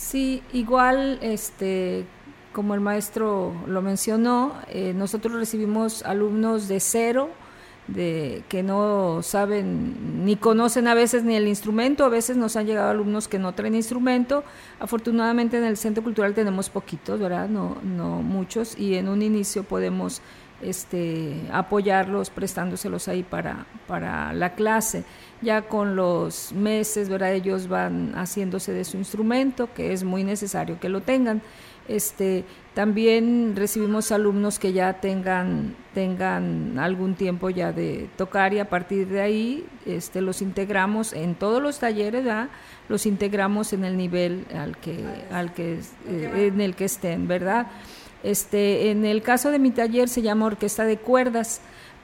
Sí, 0.08 0.42
igual, 0.54 1.18
este, 1.20 2.06
como 2.54 2.72
el 2.72 2.80
maestro 2.80 3.52
lo 3.66 3.82
mencionó, 3.82 4.54
eh, 4.70 4.94
nosotros 4.94 5.34
recibimos 5.34 6.02
alumnos 6.02 6.66
de 6.66 6.80
cero, 6.80 7.28
de 7.88 8.42
que 8.48 8.62
no 8.62 9.20
saben 9.22 10.24
ni 10.24 10.36
conocen 10.36 10.88
a 10.88 10.94
veces 10.94 11.24
ni 11.24 11.36
el 11.36 11.46
instrumento, 11.46 12.06
a 12.06 12.08
veces 12.08 12.38
nos 12.38 12.56
han 12.56 12.64
llegado 12.64 12.88
alumnos 12.88 13.28
que 13.28 13.38
no 13.38 13.52
traen 13.52 13.74
instrumento. 13.74 14.44
Afortunadamente 14.80 15.58
en 15.58 15.64
el 15.64 15.76
Centro 15.76 16.02
Cultural 16.02 16.32
tenemos 16.32 16.70
poquitos, 16.70 17.20
¿verdad? 17.20 17.46
No, 17.46 17.76
no 17.82 18.22
muchos, 18.22 18.78
y 18.78 18.94
en 18.94 19.10
un 19.10 19.20
inicio 19.20 19.62
podemos 19.62 20.22
este, 20.62 21.34
apoyarlos 21.52 22.30
prestándoselos 22.30 23.08
ahí 23.08 23.24
para, 23.24 23.66
para 23.86 24.32
la 24.32 24.54
clase. 24.54 25.04
Ya 25.40 25.62
con 25.62 25.94
los 25.94 26.52
meses, 26.52 27.08
¿verdad? 27.08 27.34
Ellos 27.34 27.68
van 27.68 28.12
haciéndose 28.14 28.72
de 28.72 28.84
su 28.84 28.96
instrumento, 28.96 29.72
que 29.72 29.92
es 29.92 30.02
muy 30.02 30.24
necesario 30.24 30.80
que 30.80 30.88
lo 30.88 31.00
tengan. 31.00 31.42
Este, 31.86 32.44
también 32.74 33.54
recibimos 33.56 34.12
alumnos 34.12 34.58
que 34.58 34.72
ya 34.72 35.00
tengan, 35.00 35.74
tengan 35.94 36.78
algún 36.78 37.14
tiempo 37.14 37.48
ya 37.48 37.72
de 37.72 38.10
tocar 38.16 38.52
y 38.52 38.58
a 38.58 38.68
partir 38.68 39.08
de 39.08 39.22
ahí 39.22 39.66
este, 39.86 40.20
los 40.20 40.42
integramos 40.42 41.14
en 41.14 41.34
todos 41.34 41.62
los 41.62 41.78
talleres, 41.78 42.24
¿verdad? 42.24 42.50
los 42.88 43.06
integramos 43.06 43.72
en 43.72 43.84
el 43.84 43.96
nivel 43.96 44.46
al 44.54 44.76
que, 44.76 45.04
al 45.30 45.52
que, 45.52 45.80
eh, 46.08 46.50
en 46.52 46.60
el 46.60 46.74
que 46.74 46.86
estén, 46.86 47.28
¿verdad? 47.28 47.68
Este, 48.22 48.90
en 48.90 49.04
el 49.04 49.22
caso 49.22 49.50
de 49.50 49.58
mi 49.58 49.70
taller 49.70 50.08
se 50.08 50.22
llama 50.22 50.46
orquesta 50.46 50.84
de 50.84 50.96
cuerdas 50.96 51.60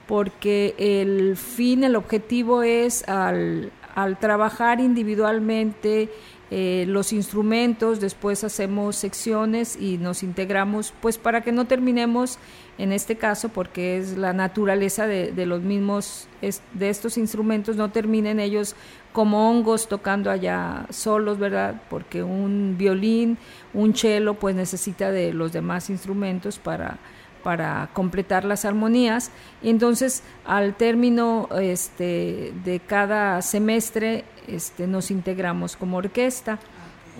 porque 0.07 0.75
el 0.77 1.35
fin, 1.37 1.83
el 1.83 1.95
objetivo 1.95 2.63
es 2.63 3.07
al, 3.07 3.71
trabajar 4.19 4.79
individualmente 4.79 6.09
eh, 6.51 6.85
los 6.87 7.11
instrumentos, 7.11 7.99
después 7.99 8.43
hacemos 8.43 8.97
secciones 8.97 9.77
y 9.79 9.97
nos 9.97 10.21
integramos, 10.21 10.93
pues 11.01 11.17
para 11.17 11.41
que 11.41 11.51
no 11.51 11.65
terminemos 11.65 12.37
en 12.77 12.91
este 12.91 13.15
caso, 13.15 13.49
porque 13.49 13.97
es 13.97 14.17
la 14.17 14.33
naturaleza 14.33 15.07
de, 15.07 15.45
los 15.45 15.61
mismos, 15.61 16.27
de 16.73 16.89
estos 16.89 17.17
instrumentos, 17.17 17.77
no 17.77 17.89
terminen 17.89 18.39
ellos 18.39 18.75
como 19.13 19.49
hongos 19.49 19.87
tocando 19.87 20.29
allá 20.29 20.85
solos, 20.89 21.39
¿verdad? 21.39 21.81
Porque 21.89 22.21
un 22.21 22.75
violín, 22.77 23.37
un 23.73 23.95
cello, 23.95 24.33
pues 24.33 24.55
necesita 24.55 25.09
de 25.09 25.31
los 25.31 25.53
demás 25.53 25.89
instrumentos 25.89 26.59
para, 26.59 26.97
para 27.45 27.89
completar 27.93 28.43
las 28.43 28.65
armonías. 28.65 29.29
entonces, 29.61 30.23
al 30.45 30.73
término 30.73 31.47
este, 31.61 32.51
de 32.63 32.79
cada 32.79 33.39
semestre, 33.43 34.23
este, 34.47 34.87
nos 34.87 35.11
integramos 35.11 35.75
como 35.75 35.97
orquesta. 35.97 36.57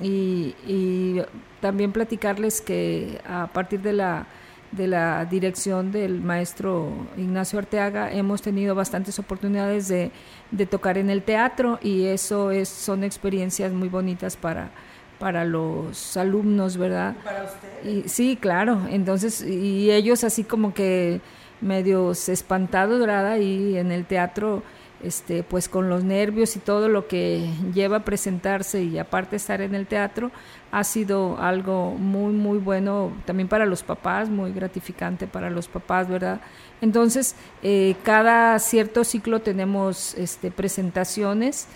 Y, 0.01 0.55
y 0.65 1.21
también 1.61 1.91
platicarles 1.91 2.59
que 2.59 3.21
a 3.29 3.45
partir 3.53 3.81
de 3.81 3.93
la 3.93 4.25
de 4.71 4.87
la 4.87 5.23
dirección 5.25 5.91
del 5.91 6.19
maestro 6.19 6.91
Ignacio 7.17 7.59
Arteaga, 7.59 8.11
hemos 8.11 8.41
tenido 8.41 8.75
bastantes 8.75 9.19
oportunidades 9.19 9.87
de, 9.87 10.11
de 10.51 10.65
tocar 10.65 10.97
en 10.97 11.09
el 11.09 11.21
teatro 11.21 11.79
y 11.81 12.07
eso 12.07 12.51
es, 12.51 12.67
son 12.67 13.05
experiencias 13.05 13.71
muy 13.71 13.87
bonitas 13.87 14.35
para, 14.35 14.71
para 15.19 15.45
los 15.45 16.17
alumnos, 16.17 16.77
¿verdad? 16.77 17.15
Para 17.23 17.43
usted. 17.43 17.89
Y, 17.89 18.09
sí, 18.09 18.37
claro. 18.39 18.81
Entonces, 18.89 19.41
y 19.41 19.91
ellos 19.91 20.23
así 20.23 20.43
como 20.43 20.73
que 20.73 21.21
medios 21.61 22.29
espantados, 22.29 22.99
¿verdad? 22.99 23.37
Y 23.37 23.77
en 23.77 23.91
el 23.91 24.05
teatro, 24.05 24.63
este, 25.01 25.43
pues 25.43 25.69
con 25.69 25.89
los 25.89 26.03
nervios 26.03 26.55
y 26.55 26.59
todo 26.59 26.89
lo 26.89 27.07
que 27.07 27.49
lleva 27.73 27.97
a 27.97 28.05
presentarse 28.05 28.83
y 28.83 28.97
aparte 28.97 29.35
estar 29.35 29.61
en 29.61 29.75
el 29.75 29.87
teatro, 29.87 30.31
ha 30.71 30.83
sido 30.83 31.37
algo 31.39 31.91
muy, 31.91 32.33
muy 32.33 32.57
bueno 32.57 33.11
también 33.25 33.47
para 33.47 33.65
los 33.65 33.83
papás, 33.83 34.29
muy 34.29 34.51
gratificante 34.51 35.27
para 35.27 35.49
los 35.49 35.67
papás, 35.67 36.09
¿verdad? 36.09 36.41
Entonces, 36.81 37.35
eh, 37.63 37.95
cada 38.03 38.57
cierto 38.59 39.03
ciclo 39.03 39.41
tenemos 39.41 40.13
este, 40.15 40.51
presentaciones 40.51 41.67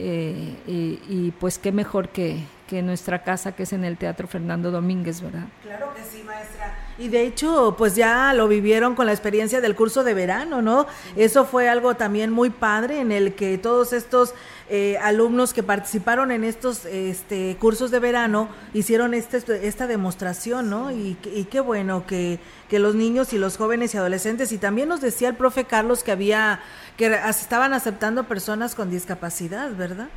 eh, 0.00 0.56
y, 0.68 1.00
y, 1.08 1.34
pues 1.40 1.58
qué 1.58 1.72
mejor 1.72 2.10
que, 2.10 2.44
que 2.68 2.82
nuestra 2.82 3.24
casa 3.24 3.52
que 3.52 3.64
es 3.64 3.72
en 3.72 3.84
el 3.84 3.96
Teatro 3.96 4.28
Fernando 4.28 4.70
Domínguez, 4.70 5.20
¿verdad? 5.20 5.46
Claro 5.62 5.92
que 5.92 6.04
sí, 6.04 6.22
maestra. 6.22 6.72
Y 6.98 7.08
de 7.08 7.22
hecho, 7.22 7.74
pues 7.76 7.96
ya 7.96 8.32
lo 8.32 8.46
vivieron 8.46 8.94
con 8.94 9.06
la 9.06 9.12
experiencia 9.12 9.60
del 9.60 9.74
curso 9.74 10.04
de 10.04 10.14
verano, 10.14 10.62
¿no? 10.62 10.86
Eso 11.16 11.44
fue 11.44 11.68
algo 11.68 11.96
también 11.96 12.30
muy 12.30 12.50
padre 12.50 13.00
en 13.00 13.10
el 13.10 13.34
que 13.34 13.58
todos 13.58 13.92
estos 13.92 14.34
eh, 14.70 14.98
alumnos 14.98 15.54
que 15.54 15.62
participaron 15.62 16.30
en 16.30 16.44
estos 16.44 16.84
este, 16.84 17.56
cursos 17.58 17.90
de 17.90 17.98
verano 18.00 18.48
hicieron 18.74 19.14
este, 19.14 19.38
esta 19.66 19.86
demostración, 19.86 20.68
¿no? 20.68 20.90
Y, 20.90 21.16
y 21.34 21.44
qué 21.44 21.60
bueno 21.60 22.06
que, 22.06 22.38
que 22.68 22.78
los 22.78 22.94
niños 22.94 23.32
y 23.32 23.38
los 23.38 23.56
jóvenes 23.56 23.94
y 23.94 23.98
adolescentes, 23.98 24.52
y 24.52 24.58
también 24.58 24.88
nos 24.88 25.00
decía 25.00 25.28
el 25.28 25.36
profe 25.36 25.64
Carlos 25.64 26.02
que 26.02 26.12
había, 26.12 26.60
que 26.96 27.18
estaban 27.28 27.72
aceptando 27.72 28.24
personas 28.24 28.74
con 28.74 28.90
discapacidad, 28.90 29.74
¿verdad? 29.74 30.08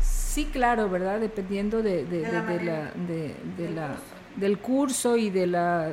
Sí, 0.00 0.46
claro, 0.46 0.88
¿verdad? 0.88 1.20
Dependiendo 1.20 1.82
de, 1.82 2.04
de, 2.04 2.20
de, 2.20 2.42
de 2.42 2.64
la, 2.64 2.92
de, 2.94 3.70
la, 3.74 3.96
del 4.36 4.58
curso 4.58 5.16
y 5.16 5.30
de 5.30 5.46
la, 5.46 5.92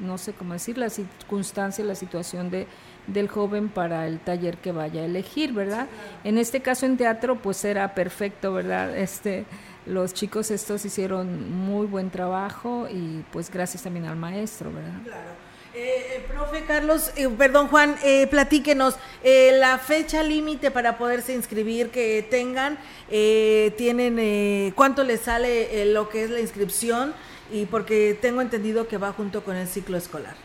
no 0.00 0.18
sé 0.18 0.32
cómo 0.32 0.52
decir, 0.52 0.78
la 0.78 0.90
circunstancia, 0.90 1.84
la 1.84 1.94
situación 1.94 2.50
de, 2.50 2.66
del 3.06 3.28
joven 3.28 3.68
para 3.68 4.06
el 4.06 4.18
taller 4.18 4.58
que 4.58 4.72
vaya 4.72 5.02
a 5.02 5.04
elegir, 5.04 5.52
¿verdad? 5.52 5.86
En 6.24 6.38
este 6.38 6.60
caso 6.60 6.86
en 6.86 6.96
teatro, 6.96 7.36
pues 7.36 7.64
era 7.64 7.94
perfecto, 7.94 8.52
¿verdad? 8.52 8.96
Este, 8.96 9.44
los 9.86 10.14
chicos 10.14 10.50
estos 10.50 10.84
hicieron 10.84 11.52
muy 11.52 11.86
buen 11.86 12.10
trabajo 12.10 12.88
y 12.90 13.24
pues 13.32 13.50
gracias 13.50 13.82
también 13.82 14.06
al 14.06 14.16
maestro, 14.16 14.72
¿verdad? 14.72 15.02
Claro. 15.04 15.44
Eh, 15.74 16.18
eh, 16.18 16.24
profe 16.28 16.62
Carlos, 16.62 17.10
eh, 17.16 17.28
perdón 17.36 17.66
Juan, 17.66 17.96
eh, 18.04 18.28
platíquenos 18.28 18.94
la 19.24 19.78
fecha 19.78 20.22
límite 20.22 20.70
para 20.70 20.96
poderse 20.96 21.34
inscribir 21.34 21.90
que 21.90 22.24
tengan, 22.30 22.78
tienen 23.08 24.72
cuánto 24.76 25.02
les 25.02 25.22
sale 25.22 25.84
lo 25.86 26.08
que 26.08 26.24
es 26.24 26.30
la 26.30 26.40
inscripción 26.40 27.12
y 27.50 27.66
porque 27.66 28.16
tengo 28.20 28.40
entendido 28.40 28.86
que 28.86 28.98
va 28.98 29.12
junto 29.12 29.42
con 29.42 29.56
el 29.56 29.66
ciclo 29.66 29.96
escolar. 29.96 30.36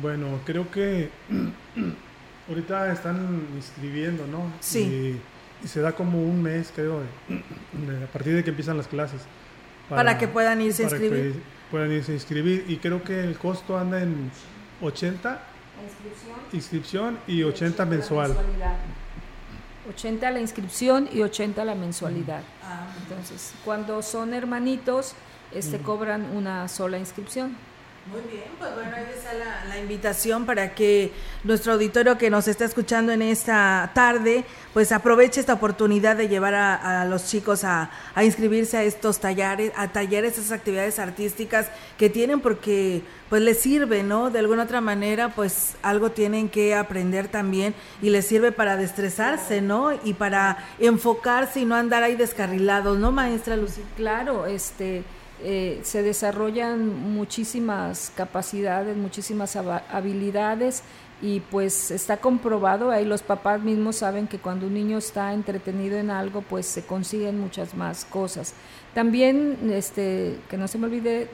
Bueno, 0.00 0.40
creo 0.44 0.70
que 0.70 1.10
ahorita 2.48 2.92
están 2.92 3.46
inscribiendo, 3.56 4.26
¿no? 4.26 4.52
Sí. 4.60 4.80
Y, 4.80 5.64
y 5.64 5.68
se 5.68 5.80
da 5.80 5.92
como 5.92 6.22
un 6.22 6.42
mes, 6.42 6.72
creo, 6.74 7.00
de, 7.00 8.04
a 8.04 8.06
partir 8.06 8.34
de 8.34 8.44
que 8.44 8.50
empiezan 8.50 8.76
las 8.76 8.88
clases. 8.88 9.22
Para, 9.88 10.18
que 10.18 10.28
puedan 10.28 10.60
irse 10.60 10.82
a 10.82 10.86
inscribir. 10.86 11.32
Que 11.32 11.40
puedan 11.70 11.92
irse 11.92 12.12
a 12.12 12.14
inscribir 12.14 12.64
y 12.68 12.76
creo 12.76 13.02
que 13.02 13.24
el 13.24 13.38
costo 13.38 13.78
anda 13.78 14.02
en 14.02 14.30
80 14.82 15.40
inscripción, 15.84 16.38
inscripción 16.52 17.18
y 17.26 17.42
80 17.42 17.86
mensual. 17.86 18.28
Mensualidad. 18.28 18.76
80 19.88 20.30
la 20.30 20.40
inscripción 20.40 21.08
y 21.12 21.22
80 21.22 21.64
la 21.64 21.74
mensualidad. 21.74 22.42
Ah, 22.62 22.86
Entonces, 23.02 23.54
cuando 23.64 24.02
son 24.02 24.34
hermanitos, 24.34 25.14
este 25.52 25.78
cobran 25.78 26.24
una 26.36 26.68
sola 26.68 26.98
inscripción. 26.98 27.56
Muy 28.10 28.22
bien, 28.22 28.44
pues 28.58 28.72
bueno, 28.72 28.90
ahí 28.96 29.04
está 29.14 29.34
la, 29.34 29.66
la, 29.66 29.78
invitación 29.78 30.46
para 30.46 30.74
que 30.74 31.12
nuestro 31.44 31.74
auditorio 31.74 32.16
que 32.16 32.30
nos 32.30 32.48
está 32.48 32.64
escuchando 32.64 33.12
en 33.12 33.20
esta 33.20 33.90
tarde, 33.94 34.46
pues 34.72 34.92
aproveche 34.92 35.40
esta 35.40 35.52
oportunidad 35.52 36.16
de 36.16 36.26
llevar 36.26 36.54
a, 36.54 37.04
los 37.04 37.26
chicos 37.26 37.64
a, 37.64 37.90
inscribirse 38.22 38.78
a 38.78 38.82
estos 38.82 39.20
talleres, 39.20 39.72
a 39.76 39.88
talleres, 39.88 40.38
esas 40.38 40.52
actividades 40.52 40.98
artísticas 40.98 41.66
que 41.98 42.08
tienen 42.08 42.40
porque 42.40 43.02
pues 43.28 43.42
les 43.42 43.60
sirve, 43.60 44.02
¿no? 44.02 44.30
De 44.30 44.38
alguna 44.38 44.62
otra 44.62 44.80
manera, 44.80 45.34
pues 45.34 45.76
algo 45.82 46.10
tienen 46.10 46.48
que 46.48 46.74
aprender 46.74 47.28
también 47.28 47.74
y 48.00 48.08
les 48.08 48.26
sirve 48.26 48.52
para 48.52 48.78
destresarse, 48.78 49.60
¿no? 49.60 49.92
Y 50.02 50.14
para 50.14 50.66
enfocarse 50.78 51.60
y 51.60 51.66
no 51.66 51.74
andar 51.74 52.04
ahí 52.04 52.16
descarrilados, 52.16 52.98
¿no, 52.98 53.12
maestra 53.12 53.54
Lucía? 53.54 53.84
Claro, 53.96 54.46
este... 54.46 55.04
Eh, 55.42 55.80
se 55.84 56.02
desarrollan 56.02 57.12
muchísimas 57.12 58.12
capacidades, 58.16 58.96
muchísimas 58.96 59.54
habilidades 59.56 60.82
y 61.22 61.40
pues 61.40 61.92
está 61.92 62.16
comprobado, 62.16 62.90
ahí 62.90 63.04
los 63.04 63.22
papás 63.22 63.62
mismos 63.62 63.96
saben 63.96 64.26
que 64.26 64.38
cuando 64.38 64.66
un 64.66 64.74
niño 64.74 64.98
está 64.98 65.32
entretenido 65.32 65.96
en 65.96 66.10
algo, 66.10 66.42
pues 66.42 66.66
se 66.66 66.84
consiguen 66.84 67.40
muchas 67.40 67.74
más 67.74 68.04
cosas. 68.04 68.54
También, 68.94 69.70
este, 69.72 70.38
que 70.48 70.56
no 70.56 70.66
se 70.66 70.78
me 70.78 70.86
olvide, 70.86 71.28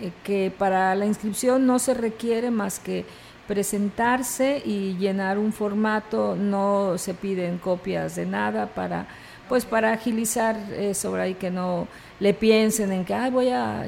eh, 0.00 0.12
que 0.22 0.52
para 0.56 0.94
la 0.94 1.06
inscripción 1.06 1.66
no 1.66 1.78
se 1.80 1.94
requiere 1.94 2.50
más 2.52 2.78
que 2.78 3.04
presentarse 3.48 4.62
y 4.64 4.96
llenar 4.96 5.38
un 5.38 5.52
formato, 5.52 6.36
no 6.36 6.98
se 6.98 7.14
piden 7.14 7.58
copias 7.58 8.16
de 8.16 8.26
nada 8.26 8.66
para 8.66 9.06
pues 9.48 9.66
para 9.66 9.92
agilizar 9.92 10.56
eso, 10.72 11.12
¿verdad? 11.12 11.26
y 11.26 11.34
que 11.34 11.50
no 11.50 11.86
le 12.24 12.32
piensen 12.32 12.90
en 12.90 13.04
que 13.04 13.12
Ay, 13.12 13.30
voy 13.30 13.50
a 13.50 13.86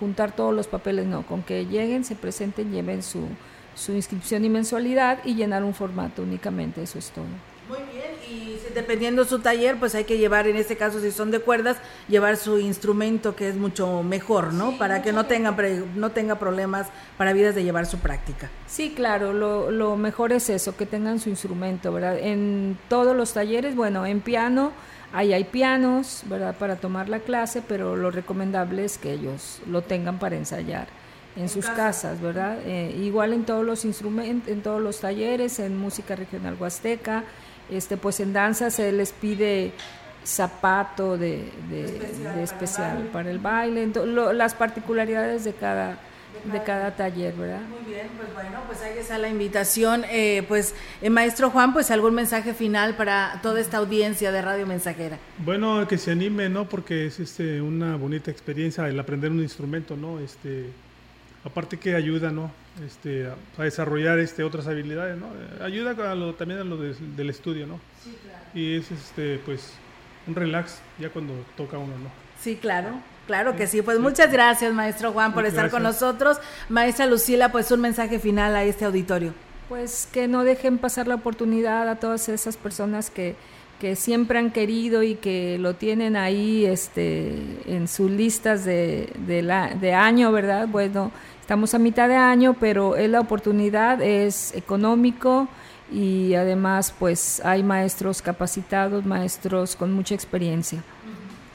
juntar 0.00 0.34
todos 0.34 0.54
los 0.54 0.66
papeles, 0.66 1.04
no, 1.04 1.26
con 1.26 1.42
que 1.42 1.66
lleguen, 1.66 2.04
se 2.04 2.14
presenten, 2.14 2.72
lleven 2.72 3.02
su, 3.02 3.28
su 3.74 3.92
inscripción 3.92 4.46
y 4.46 4.48
mensualidad 4.48 5.18
y 5.26 5.34
llenar 5.34 5.62
un 5.62 5.74
formato 5.74 6.22
únicamente, 6.22 6.82
eso 6.82 6.98
es 6.98 7.10
todo. 7.10 7.26
Muy 7.68 7.80
bien, 7.92 8.12
y 8.30 8.56
dependiendo 8.74 9.26
su 9.26 9.40
taller, 9.40 9.76
pues 9.78 9.94
hay 9.94 10.04
que 10.04 10.16
llevar, 10.16 10.46
en 10.46 10.56
este 10.56 10.76
caso, 10.76 11.00
si 11.00 11.10
son 11.10 11.30
de 11.30 11.40
cuerdas, 11.40 11.76
llevar 12.08 12.38
su 12.38 12.58
instrumento 12.58 13.36
que 13.36 13.50
es 13.50 13.56
mucho 13.56 14.02
mejor, 14.02 14.54
¿no? 14.54 14.70
Sí, 14.70 14.76
para 14.78 15.02
que 15.02 15.12
no 15.12 15.26
tenga, 15.26 15.54
no 15.96 16.10
tenga 16.12 16.38
problemas 16.38 16.86
para 17.18 17.34
vidas 17.34 17.54
de 17.54 17.62
llevar 17.62 17.84
su 17.84 17.98
práctica. 17.98 18.48
Sí, 18.66 18.94
claro, 18.96 19.34
lo, 19.34 19.70
lo 19.70 19.96
mejor 19.96 20.32
es 20.32 20.48
eso, 20.48 20.76
que 20.78 20.86
tengan 20.86 21.20
su 21.20 21.28
instrumento, 21.28 21.92
¿verdad? 21.92 22.16
En 22.18 22.78
todos 22.88 23.14
los 23.14 23.34
talleres, 23.34 23.76
bueno, 23.76 24.06
en 24.06 24.20
piano, 24.22 24.72
Ahí 25.12 25.32
hay 25.32 25.44
pianos, 25.44 26.22
¿verdad? 26.26 26.56
Para 26.56 26.76
tomar 26.76 27.08
la 27.08 27.20
clase, 27.20 27.62
pero 27.66 27.96
lo 27.96 28.10
recomendable 28.10 28.84
es 28.84 28.98
que 28.98 29.12
ellos 29.12 29.60
lo 29.66 29.82
tengan 29.82 30.18
para 30.18 30.36
ensayar 30.36 30.88
en, 31.36 31.42
en 31.42 31.48
sus 31.48 31.66
casa. 31.66 31.76
casas, 31.76 32.20
¿verdad? 32.20 32.58
Eh, 32.64 32.94
igual 33.00 33.32
en 33.32 33.44
todos 33.44 33.64
los 33.64 33.84
instrumentos, 33.84 34.48
en 34.48 34.62
todos 34.62 34.82
los 34.82 35.00
talleres, 35.00 35.58
en 35.58 35.76
música 35.78 36.16
regional 36.16 36.56
huasteca, 36.58 37.24
este, 37.70 37.96
pues 37.96 38.20
en 38.20 38.32
danza 38.32 38.70
se 38.70 38.92
les 38.92 39.12
pide 39.12 39.72
zapato 40.24 41.16
de, 41.16 41.50
de 41.70 41.84
especial, 41.84 42.34
de 42.34 42.42
especial 42.42 43.08
para 43.12 43.30
el 43.30 43.38
baile, 43.38 43.86
para 43.88 44.00
el 44.02 44.04
baile 44.04 44.12
lo, 44.12 44.32
las 44.32 44.54
particularidades 44.54 45.44
de 45.44 45.52
cada 45.54 45.98
de 46.52 46.62
cada 46.62 46.94
taller, 46.94 47.34
¿verdad? 47.34 47.60
Muy 47.62 47.92
bien, 47.92 48.08
pues 48.16 48.32
bueno, 48.34 48.60
pues 48.66 48.80
ahí 48.82 48.98
está 48.98 49.18
la 49.18 49.28
invitación. 49.28 50.04
Eh, 50.10 50.44
pues, 50.48 50.74
eh, 51.02 51.10
maestro 51.10 51.50
Juan, 51.50 51.72
pues 51.72 51.90
algún 51.90 52.14
mensaje 52.14 52.54
final 52.54 52.96
para 52.96 53.40
toda 53.42 53.60
esta 53.60 53.78
audiencia 53.78 54.32
de 54.32 54.42
Radio 54.42 54.66
Mensajera. 54.66 55.18
Bueno, 55.38 55.86
que 55.88 55.98
se 55.98 56.12
anime, 56.12 56.48
¿no? 56.48 56.68
Porque 56.68 57.06
es 57.06 57.20
este, 57.20 57.60
una 57.60 57.96
bonita 57.96 58.30
experiencia 58.30 58.88
el 58.88 58.98
aprender 58.98 59.30
un 59.30 59.40
instrumento, 59.40 59.96
¿no? 59.96 60.20
Este, 60.20 60.70
aparte 61.44 61.78
que 61.78 61.94
ayuda, 61.94 62.30
¿no? 62.30 62.50
Este, 62.86 63.26
a, 63.26 63.36
a 63.58 63.64
desarrollar 63.64 64.18
este, 64.18 64.44
otras 64.44 64.66
habilidades, 64.66 65.16
¿no? 65.18 65.28
Ayuda 65.64 66.10
a 66.10 66.14
lo, 66.14 66.34
también 66.34 66.60
a 66.60 66.64
lo 66.64 66.76
de, 66.76 66.94
del 67.16 67.30
estudio, 67.30 67.66
¿no? 67.66 67.80
Sí, 68.02 68.16
claro. 68.22 68.44
Y 68.54 68.76
es, 68.76 68.90
este, 68.90 69.40
pues, 69.44 69.72
un 70.26 70.34
relax 70.34 70.80
ya 70.98 71.08
cuando 71.10 71.32
toca 71.56 71.78
uno, 71.78 71.96
¿no? 71.98 72.10
Sí, 72.40 72.56
claro. 72.56 72.90
Claro 73.26 73.56
que 73.56 73.66
sí, 73.66 73.82
pues 73.82 73.98
muchas 73.98 74.30
gracias, 74.30 74.72
maestro 74.72 75.12
Juan, 75.12 75.34
por 75.34 75.44
estar 75.46 75.68
con 75.70 75.82
nosotros. 75.82 76.38
Maestra 76.68 77.06
Lucila, 77.06 77.50
pues 77.50 77.70
un 77.72 77.80
mensaje 77.80 78.20
final 78.20 78.54
a 78.54 78.62
este 78.62 78.84
auditorio. 78.84 79.34
Pues 79.68 80.08
que 80.12 80.28
no 80.28 80.44
dejen 80.44 80.78
pasar 80.78 81.08
la 81.08 81.16
oportunidad 81.16 81.88
a 81.88 81.96
todas 81.96 82.28
esas 82.28 82.56
personas 82.56 83.10
que, 83.10 83.34
que 83.80 83.96
siempre 83.96 84.38
han 84.38 84.52
querido 84.52 85.02
y 85.02 85.16
que 85.16 85.58
lo 85.58 85.74
tienen 85.74 86.14
ahí 86.14 86.64
este, 86.66 87.34
en 87.66 87.88
sus 87.88 88.08
listas 88.08 88.64
de, 88.64 89.12
de, 89.26 89.42
la, 89.42 89.74
de 89.74 89.92
año, 89.92 90.30
¿verdad? 90.30 90.68
Bueno, 90.68 91.10
estamos 91.40 91.74
a 91.74 91.80
mitad 91.80 92.08
de 92.08 92.14
año, 92.14 92.54
pero 92.60 92.94
es 92.94 93.10
la 93.10 93.18
oportunidad, 93.18 94.00
es 94.02 94.54
económico 94.54 95.48
y 95.92 96.34
además 96.34 96.94
pues 96.96 97.40
hay 97.44 97.64
maestros 97.64 98.22
capacitados, 98.22 99.04
maestros 99.04 99.74
con 99.74 99.92
mucha 99.92 100.14
experiencia. 100.14 100.84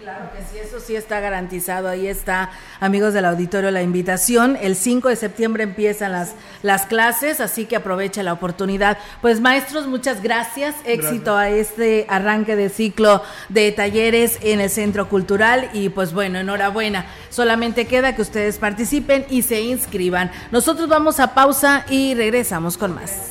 Claro 0.02 0.32
que 0.32 0.40
sí, 0.40 0.58
eso 0.58 0.80
sí 0.80 0.96
está 0.96 1.20
garantizado. 1.20 1.88
Ahí 1.88 2.08
está, 2.08 2.50
amigos 2.80 3.14
del 3.14 3.24
auditorio, 3.24 3.70
la 3.70 3.84
invitación. 3.84 4.58
El 4.60 4.76
5 4.76 5.10
de 5.10 5.16
septiembre 5.16 5.62
empiezan 5.62 6.12
las, 6.12 6.34
las 6.64 6.88
clases, 6.88 7.40
así 7.40 7.66
que 7.66 7.76
aprovecha 7.76 8.24
la 8.24 8.34
oportunidad. 8.34 8.98
Pues 9.22 9.42
maestros, 9.42 9.86
muchas 9.86 10.24
gracias. 10.24 10.76
Éxito 10.86 11.38
a 11.38 11.50
este 11.50 12.08
arranque 12.10 12.56
de 12.56 12.70
ciclo 12.70 13.22
de 13.50 13.72
talleres 13.72 14.40
en 14.42 14.60
el 14.60 14.72
Centro 14.72 15.08
Cultural 15.08 15.70
y 15.72 15.90
pues 15.90 16.14
bueno, 16.14 16.40
enhorabuena. 16.40 17.06
Solamente 17.30 17.86
queda 17.86 18.16
que 18.16 18.24
ustedes 18.24 18.58
participen 18.58 19.28
y 19.30 19.44
se 19.44 19.62
inscriban. 19.62 20.32
Nosotros 20.52 20.90
vamos 20.90 21.20
a 21.20 21.36
pausa 21.36 21.86
y 21.92 22.16
regresamos 22.16 22.76
con 22.76 22.96
más. 22.96 23.31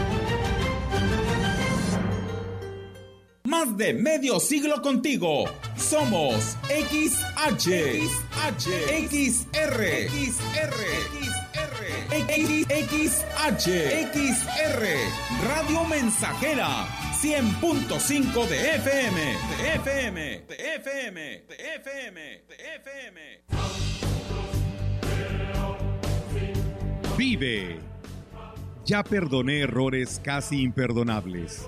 Más 3.51 3.75
de 3.75 3.93
medio 3.93 4.39
siglo 4.39 4.81
contigo. 4.81 5.43
Somos 5.75 6.55
XH, 6.69 7.67
XH, 7.99 8.69
XR, 9.09 10.07
XR, 10.07 10.79
XR, 11.11 11.77
XH, 12.87 13.67
XR, 14.13 14.81
Radio 15.49 15.83
Mensajera. 15.83 16.87
100.5 17.21 18.47
de 18.47 18.75
FM, 18.75 19.21
de 19.57 19.73
FM, 19.75 20.41
de 20.47 20.55
FM, 20.75 21.43
de 21.49 21.55
FM, 21.75 22.21
de 22.47 22.55
FM. 22.77 23.19
Vive. 27.17 27.79
Ya 28.85 29.03
perdoné 29.03 29.59
errores 29.59 30.21
casi 30.23 30.61
imperdonables 30.61 31.67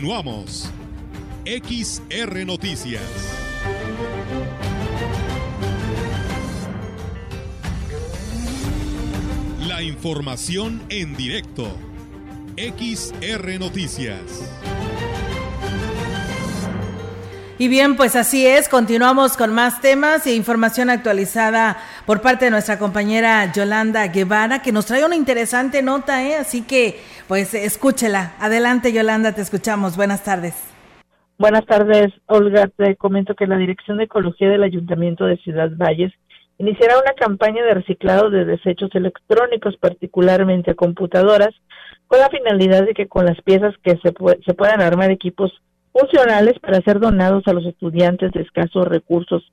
Continuamos. 0.00 0.70
XR 1.44 2.46
Noticias. 2.46 3.02
La 9.68 9.82
información 9.82 10.80
en 10.88 11.14
directo. 11.18 11.76
XR 12.56 13.58
Noticias. 13.58 14.22
Y 17.58 17.68
bien, 17.68 17.94
pues 17.94 18.16
así 18.16 18.46
es, 18.46 18.70
continuamos 18.70 19.36
con 19.36 19.52
más 19.52 19.82
temas 19.82 20.26
e 20.26 20.34
información 20.34 20.88
actualizada 20.88 21.76
por 22.10 22.22
parte 22.22 22.46
de 22.46 22.50
nuestra 22.50 22.76
compañera 22.76 23.52
Yolanda 23.52 24.04
Guevara, 24.08 24.62
que 24.62 24.72
nos 24.72 24.86
trae 24.86 25.04
una 25.04 25.14
interesante 25.14 25.80
nota, 25.80 26.26
¿eh? 26.26 26.34
así 26.34 26.66
que 26.66 26.98
pues 27.28 27.54
escúchela. 27.54 28.34
Adelante 28.40 28.92
Yolanda, 28.92 29.32
te 29.32 29.42
escuchamos. 29.42 29.96
Buenas 29.96 30.24
tardes. 30.24 30.56
Buenas 31.38 31.64
tardes, 31.66 32.12
Olga. 32.26 32.68
Te 32.76 32.96
comento 32.96 33.36
que 33.36 33.46
la 33.46 33.56
Dirección 33.56 33.98
de 33.98 34.06
Ecología 34.06 34.48
del 34.48 34.64
Ayuntamiento 34.64 35.24
de 35.24 35.36
Ciudad 35.36 35.70
Valles 35.76 36.12
iniciará 36.58 36.98
una 36.98 37.12
campaña 37.12 37.62
de 37.62 37.74
reciclado 37.74 38.28
de 38.28 38.44
desechos 38.44 38.90
electrónicos, 38.94 39.76
particularmente 39.76 40.74
computadoras, 40.74 41.54
con 42.08 42.18
la 42.18 42.28
finalidad 42.28 42.86
de 42.86 42.94
que 42.94 43.06
con 43.06 43.24
las 43.24 43.40
piezas 43.42 43.76
que 43.84 43.92
se, 43.98 44.12
se 44.44 44.54
puedan 44.54 44.80
armar 44.80 45.12
equipos 45.12 45.52
funcionales 45.92 46.58
para 46.58 46.80
ser 46.80 46.98
donados 46.98 47.44
a 47.46 47.52
los 47.52 47.64
estudiantes 47.66 48.32
de 48.32 48.42
escasos 48.42 48.88
recursos 48.88 49.44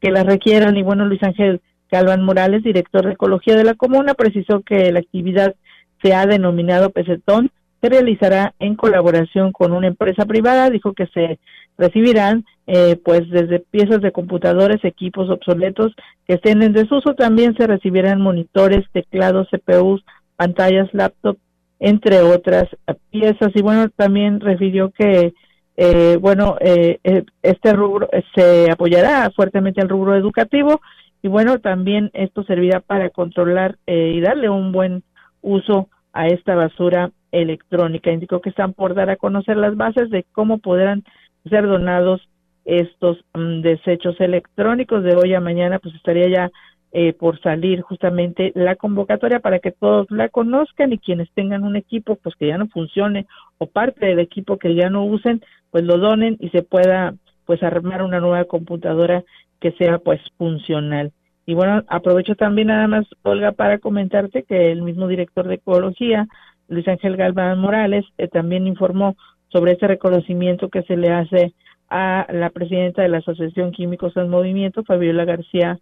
que 0.00 0.10
las 0.10 0.24
requieran. 0.24 0.74
Y 0.78 0.82
bueno, 0.82 1.04
Luis 1.04 1.22
Ángel 1.22 1.60
Calván 1.90 2.24
Morales, 2.24 2.62
director 2.62 3.04
de 3.04 3.12
Ecología 3.12 3.56
de 3.56 3.64
la 3.64 3.74
Comuna, 3.74 4.14
precisó 4.14 4.60
que 4.60 4.92
la 4.92 5.00
actividad 5.00 5.54
se 6.02 6.14
ha 6.14 6.26
denominado 6.26 6.90
Pesetón, 6.90 7.50
se 7.80 7.88
realizará 7.88 8.54
en 8.58 8.74
colaboración 8.74 9.52
con 9.52 9.72
una 9.72 9.86
empresa 9.86 10.24
privada. 10.26 10.70
Dijo 10.70 10.92
que 10.92 11.06
se 11.06 11.38
recibirán 11.76 12.44
eh, 12.66 12.96
pues 13.04 13.28
desde 13.30 13.60
piezas 13.60 14.00
de 14.00 14.12
computadores, 14.12 14.84
equipos 14.84 15.30
obsoletos 15.30 15.94
que 16.26 16.34
estén 16.34 16.62
en 16.62 16.72
desuso, 16.72 17.14
también 17.14 17.56
se 17.56 17.66
recibirán 17.66 18.20
monitores, 18.20 18.84
teclados, 18.92 19.48
CPUs, 19.50 20.04
pantallas, 20.36 20.88
laptop, 20.92 21.38
entre 21.78 22.20
otras 22.20 22.64
piezas. 23.10 23.50
Y 23.54 23.62
bueno, 23.62 23.88
también 23.96 24.40
refirió 24.40 24.90
que 24.90 25.32
eh, 25.80 26.16
bueno, 26.20 26.56
eh, 26.60 26.98
eh, 27.04 27.22
este 27.40 27.72
rubro 27.72 28.08
se 28.34 28.68
apoyará 28.68 29.30
fuertemente 29.30 29.80
al 29.80 29.88
rubro 29.88 30.16
educativo 30.16 30.80
y 31.22 31.28
bueno, 31.28 31.58
también 31.58 32.10
esto 32.12 32.44
servirá 32.44 32.80
para 32.80 33.10
controlar 33.10 33.76
y 33.86 34.20
darle 34.20 34.48
un 34.48 34.72
buen 34.72 35.02
uso 35.42 35.88
a 36.12 36.26
esta 36.26 36.54
basura 36.54 37.10
electrónica. 37.32 38.12
Indicó 38.12 38.40
que 38.40 38.50
están 38.50 38.72
por 38.72 38.94
dar 38.94 39.10
a 39.10 39.16
conocer 39.16 39.56
las 39.56 39.76
bases 39.76 40.10
de 40.10 40.24
cómo 40.32 40.58
podrán 40.58 41.04
ser 41.48 41.66
donados 41.66 42.28
estos 42.64 43.24
mm, 43.34 43.62
desechos 43.62 44.20
electrónicos 44.20 45.02
de 45.02 45.16
hoy 45.16 45.34
a 45.34 45.40
mañana, 45.40 45.78
pues 45.78 45.94
estaría 45.94 46.28
ya 46.28 46.50
eh, 46.92 47.12
por 47.12 47.40
salir 47.40 47.82
justamente 47.82 48.52
la 48.54 48.76
convocatoria 48.76 49.40
para 49.40 49.58
que 49.58 49.72
todos 49.72 50.10
la 50.10 50.28
conozcan 50.28 50.92
y 50.92 50.98
quienes 50.98 51.30
tengan 51.32 51.64
un 51.64 51.76
equipo 51.76 52.16
pues 52.16 52.34
que 52.36 52.46
ya 52.46 52.56
no 52.56 52.66
funcione 52.68 53.26
o 53.58 53.66
parte 53.66 54.06
del 54.06 54.18
equipo 54.18 54.56
que 54.56 54.74
ya 54.74 54.88
no 54.88 55.04
usen 55.04 55.42
pues 55.70 55.84
lo 55.84 55.98
donen 55.98 56.38
y 56.40 56.48
se 56.48 56.62
pueda 56.62 57.14
pues 57.44 57.62
armar 57.62 58.02
una 58.02 58.20
nueva 58.20 58.44
computadora 58.44 59.22
que 59.60 59.72
sea 59.72 59.98
pues 59.98 60.20
funcional. 60.36 61.12
Y 61.46 61.54
bueno, 61.54 61.82
aprovecho 61.88 62.34
también 62.34 62.68
nada 62.68 62.86
más, 62.88 63.06
Olga, 63.22 63.52
para 63.52 63.78
comentarte 63.78 64.42
que 64.42 64.70
el 64.70 64.82
mismo 64.82 65.08
director 65.08 65.48
de 65.48 65.54
ecología, 65.54 66.26
Luis 66.68 66.86
Ángel 66.86 67.16
Galván 67.16 67.58
Morales, 67.58 68.04
eh, 68.18 68.28
también 68.28 68.66
informó 68.66 69.16
sobre 69.48 69.72
este 69.72 69.88
reconocimiento 69.88 70.68
que 70.68 70.82
se 70.82 70.96
le 70.96 71.10
hace 71.10 71.54
a 71.88 72.26
la 72.30 72.50
presidenta 72.50 73.00
de 73.00 73.08
la 73.08 73.18
Asociación 73.18 73.72
Químicos 73.72 74.14
en 74.16 74.28
Movimiento, 74.28 74.84
Fabiola 74.84 75.24
García 75.24 75.78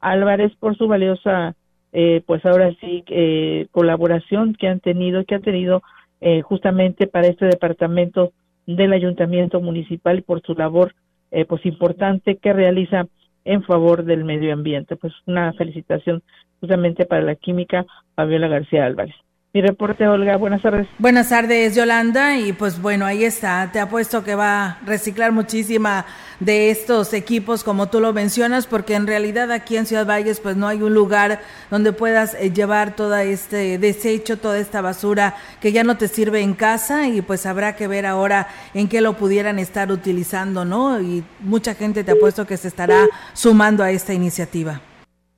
Álvarez 0.00 0.52
por 0.58 0.76
su 0.76 0.88
valiosa, 0.88 1.54
eh, 1.92 2.22
pues 2.24 2.44
ahora 2.46 2.74
sí, 2.80 3.04
eh, 3.08 3.66
colaboración 3.70 4.54
que 4.54 4.68
han 4.68 4.80
tenido, 4.80 5.24
que 5.24 5.34
han 5.34 5.42
tenido 5.42 5.82
eh, 6.22 6.42
justamente 6.42 7.06
para 7.06 7.28
este 7.28 7.46
departamento 7.46 8.32
del 8.66 8.92
ayuntamiento 8.92 9.60
municipal 9.60 10.18
y 10.18 10.22
por 10.22 10.42
su 10.42 10.54
labor, 10.54 10.94
eh, 11.30 11.44
pues 11.44 11.64
importante 11.64 12.36
que 12.36 12.52
realiza 12.52 13.06
en 13.44 13.62
favor 13.62 14.04
del 14.04 14.24
medio 14.24 14.52
ambiente. 14.52 14.96
Pues 14.96 15.12
una 15.26 15.52
felicitación 15.54 16.22
justamente 16.60 17.06
para 17.06 17.22
la 17.22 17.34
química 17.36 17.86
Fabiola 18.14 18.48
García 18.48 18.86
Álvarez. 18.86 19.14
Mi 19.52 19.62
reporte, 19.62 20.06
Olga, 20.06 20.36
buenas 20.36 20.62
tardes. 20.62 20.86
Buenas 20.98 21.30
tardes, 21.30 21.74
Yolanda. 21.74 22.38
Y 22.38 22.52
pues 22.52 22.80
bueno, 22.80 23.04
ahí 23.04 23.24
está. 23.24 23.68
Te 23.72 23.80
apuesto 23.80 24.22
que 24.22 24.36
va 24.36 24.64
a 24.64 24.78
reciclar 24.86 25.32
muchísima 25.32 26.06
de 26.38 26.70
estos 26.70 27.12
equipos, 27.12 27.64
como 27.64 27.88
tú 27.88 27.98
lo 27.98 28.12
mencionas, 28.12 28.68
porque 28.68 28.94
en 28.94 29.08
realidad 29.08 29.50
aquí 29.50 29.76
en 29.76 29.86
Ciudad 29.86 30.06
Valles, 30.06 30.38
pues 30.38 30.56
no 30.56 30.68
hay 30.68 30.82
un 30.82 30.94
lugar 30.94 31.40
donde 31.68 31.92
puedas 31.92 32.34
eh, 32.34 32.52
llevar 32.52 32.94
todo 32.94 33.16
este 33.16 33.78
desecho, 33.78 34.38
toda 34.38 34.56
esta 34.56 34.82
basura 34.82 35.34
que 35.60 35.72
ya 35.72 35.82
no 35.82 35.96
te 35.96 36.06
sirve 36.06 36.42
en 36.42 36.54
casa 36.54 37.08
y 37.08 37.20
pues 37.20 37.44
habrá 37.44 37.74
que 37.74 37.88
ver 37.88 38.06
ahora 38.06 38.46
en 38.72 38.88
qué 38.88 39.00
lo 39.00 39.14
pudieran 39.14 39.58
estar 39.58 39.90
utilizando, 39.90 40.64
¿no? 40.64 41.00
Y 41.00 41.24
mucha 41.40 41.74
gente 41.74 42.04
te 42.04 42.12
apuesto 42.12 42.46
que 42.46 42.56
se 42.56 42.68
estará 42.68 43.06
sumando 43.32 43.82
a 43.82 43.90
esta 43.90 44.14
iniciativa. 44.14 44.80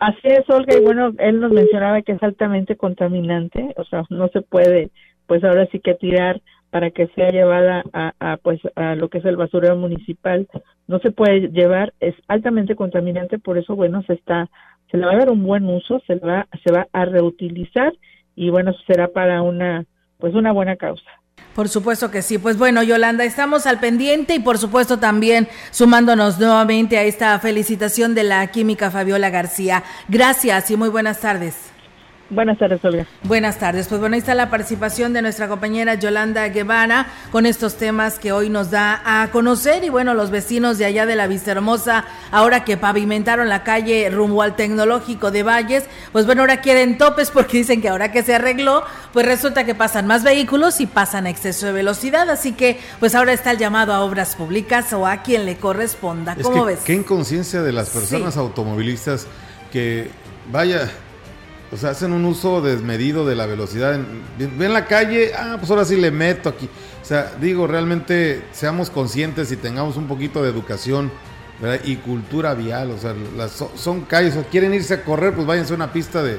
Así 0.02 0.18
es, 0.24 0.42
Olga, 0.50 0.76
y 0.76 0.80
bueno, 0.80 1.12
él 1.18 1.38
nos 1.38 1.52
mencionaba 1.52 2.02
que 2.02 2.10
es 2.10 2.22
altamente 2.24 2.74
contaminante, 2.74 3.72
o 3.76 3.84
sea, 3.84 4.02
no 4.10 4.26
se 4.30 4.42
puede, 4.42 4.90
pues 5.28 5.44
ahora 5.44 5.68
sí 5.70 5.78
que 5.78 5.94
tirar 5.94 6.42
para 6.70 6.90
que 6.90 7.06
sea 7.14 7.28
llevada 7.28 7.84
a, 7.92 8.12
a, 8.18 8.36
pues 8.38 8.60
a 8.74 8.96
lo 8.96 9.08
que 9.08 9.18
es 9.18 9.24
el 9.24 9.36
basurero 9.36 9.76
municipal, 9.76 10.48
no 10.88 10.98
se 10.98 11.12
puede 11.12 11.52
llevar, 11.52 11.94
es 12.00 12.16
altamente 12.26 12.74
contaminante, 12.74 13.38
por 13.38 13.58
eso 13.58 13.76
bueno, 13.76 14.02
se 14.02 14.14
está 14.14 14.50
se 14.90 14.96
le 14.96 15.06
va 15.06 15.12
a 15.12 15.18
dar 15.18 15.30
un 15.30 15.44
buen 15.44 15.66
uso, 15.66 16.02
se 16.04 16.16
va 16.16 16.48
se 16.64 16.72
va 16.72 16.88
a 16.92 17.04
reutilizar 17.04 17.92
y 18.34 18.50
bueno, 18.50 18.72
será 18.88 19.06
para 19.06 19.40
una 19.42 19.84
pues 20.18 20.34
una 20.34 20.50
buena 20.50 20.74
causa. 20.74 21.21
Por 21.54 21.68
supuesto 21.68 22.10
que 22.10 22.22
sí. 22.22 22.38
Pues 22.38 22.56
bueno, 22.56 22.82
Yolanda, 22.82 23.24
estamos 23.24 23.66
al 23.66 23.80
pendiente 23.80 24.34
y 24.34 24.38
por 24.38 24.58
supuesto 24.58 24.98
también 24.98 25.48
sumándonos 25.70 26.38
nuevamente 26.38 26.96
a 26.98 27.02
esta 27.02 27.38
felicitación 27.38 28.14
de 28.14 28.24
la 28.24 28.46
química 28.46 28.90
Fabiola 28.90 29.30
García. 29.30 29.84
Gracias 30.08 30.70
y 30.70 30.76
muy 30.76 30.88
buenas 30.88 31.20
tardes. 31.20 31.71
Buenas 32.32 32.58
tardes, 32.58 32.82
Olga. 32.82 33.06
Buenas 33.24 33.58
tardes. 33.58 33.88
Pues 33.88 34.00
bueno, 34.00 34.14
ahí 34.14 34.20
está 34.20 34.34
la 34.34 34.48
participación 34.48 35.12
de 35.12 35.20
nuestra 35.20 35.48
compañera 35.48 35.96
Yolanda 35.96 36.48
Guevara 36.48 37.06
con 37.30 37.44
estos 37.44 37.76
temas 37.76 38.18
que 38.18 38.32
hoy 38.32 38.48
nos 38.48 38.70
da 38.70 39.02
a 39.04 39.30
conocer. 39.30 39.84
Y 39.84 39.90
bueno, 39.90 40.14
los 40.14 40.30
vecinos 40.30 40.78
de 40.78 40.86
allá 40.86 41.04
de 41.04 41.14
la 41.14 41.26
Vista 41.26 41.50
Hermosa, 41.50 42.06
ahora 42.30 42.64
que 42.64 42.78
pavimentaron 42.78 43.50
la 43.50 43.64
calle 43.64 44.08
rumbo 44.08 44.40
al 44.40 44.56
tecnológico 44.56 45.30
de 45.30 45.42
Valles, 45.42 45.84
pues 46.12 46.24
bueno, 46.24 46.40
ahora 46.40 46.62
quieren 46.62 46.96
topes 46.96 47.30
porque 47.30 47.58
dicen 47.58 47.82
que 47.82 47.90
ahora 47.90 48.10
que 48.12 48.22
se 48.22 48.34
arregló, 48.34 48.82
pues 49.12 49.26
resulta 49.26 49.64
que 49.64 49.74
pasan 49.74 50.06
más 50.06 50.24
vehículos 50.24 50.80
y 50.80 50.86
pasan 50.86 51.26
a 51.26 51.30
exceso 51.30 51.66
de 51.66 51.72
velocidad. 51.72 52.30
Así 52.30 52.52
que, 52.52 52.80
pues 52.98 53.14
ahora 53.14 53.34
está 53.34 53.50
el 53.50 53.58
llamado 53.58 53.92
a 53.92 54.00
obras 54.00 54.36
públicas 54.36 54.90
o 54.94 55.06
a 55.06 55.18
quien 55.18 55.44
le 55.44 55.58
corresponda. 55.58 56.34
¿Cómo 56.40 56.64
ves? 56.64 56.80
Qué 56.80 56.94
inconsciencia 56.94 57.60
de 57.60 57.72
las 57.72 57.90
personas 57.90 58.38
automovilistas 58.38 59.26
que, 59.70 60.10
vaya 60.50 60.90
O 61.72 61.76
sea, 61.76 61.90
hacen 61.90 62.12
un 62.12 62.24
uso 62.26 62.60
desmedido 62.60 63.26
de 63.26 63.34
la 63.34 63.46
velocidad. 63.46 63.98
Ven 64.38 64.72
la 64.72 64.84
calle, 64.86 65.32
ah, 65.34 65.56
pues 65.58 65.70
ahora 65.70 65.86
sí 65.86 65.96
le 65.96 66.10
meto 66.10 66.50
aquí. 66.50 66.68
O 67.00 67.04
sea, 67.04 67.32
digo, 67.40 67.66
realmente 67.66 68.44
seamos 68.52 68.90
conscientes 68.90 69.50
y 69.52 69.56
tengamos 69.56 69.96
un 69.96 70.06
poquito 70.06 70.42
de 70.42 70.50
educación 70.50 71.10
y 71.84 71.96
cultura 71.96 72.52
vial. 72.54 72.90
O 72.90 72.98
sea, 72.98 73.14
las, 73.36 73.64
son 73.74 74.02
calles, 74.02 74.36
o 74.36 74.42
quieren 74.44 74.74
irse 74.74 74.94
a 74.94 75.04
correr, 75.04 75.34
pues 75.34 75.46
váyanse 75.46 75.72
a 75.72 75.76
una 75.76 75.92
pista 75.92 76.22
de, 76.22 76.38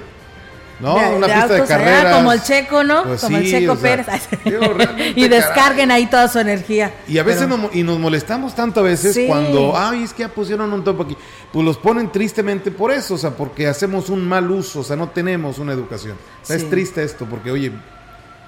¿no? 0.80 0.95
una 0.95 1.28
pista 1.28 1.47
de 1.47 1.63
carreras. 1.63 2.15
como 2.15 2.32
el 2.34 2.41
Checo, 2.43 2.84
¿no? 2.84 3.03
Pues 3.03 3.21
como 3.21 3.38
sí, 3.39 3.43
el 3.45 3.51
Checo 3.51 3.74
o 3.74 3.76
sea, 3.78 4.03
Pérez. 4.05 4.28
y 5.15 5.28
descarguen 5.28 5.91
ahí 5.91 6.05
toda 6.07 6.28
su 6.28 6.39
energía. 6.39 6.93
Y 7.07 7.17
a 7.17 7.24
veces 7.24 7.43
Pero- 7.43 7.57
nos, 7.57 7.76
y 7.76 7.84
nos 7.84 7.99
molestamos 7.99 8.55
tanto 8.55 8.80
a 8.82 8.84
veces 8.84 9.13
Sí. 9.15 9.26
cuando, 9.28 9.74
ay, 9.78 10.03
es 10.03 10.13
que 10.13 10.24
ya 10.24 10.30
pusieron 10.30 10.71
un 10.74 10.84
topo 10.84 11.03
aquí. 11.03 11.17
Pues 11.51 11.65
los 11.65 11.78
ponen 11.78 12.11
tristemente 12.11 12.71
por 12.71 12.91
eso, 12.91 13.13
o 13.13 13.17
sea, 13.17 13.32
porque 13.32 13.67
hacemos 13.67 14.09
un 14.09 14.28
mal 14.28 14.49
uso, 14.49 14.80
o 14.80 14.84
sea, 14.84 14.95
no 14.95 15.09
tenemos 15.09 15.59
una 15.59 15.74
educación. 15.74 16.17
O 16.41 16.45
sea, 16.45 16.57
Sí. 16.57 16.63
Es 16.63 16.69
triste 16.69 17.03
esto, 17.03 17.26
porque, 17.30 17.51
oye, 17.51 17.71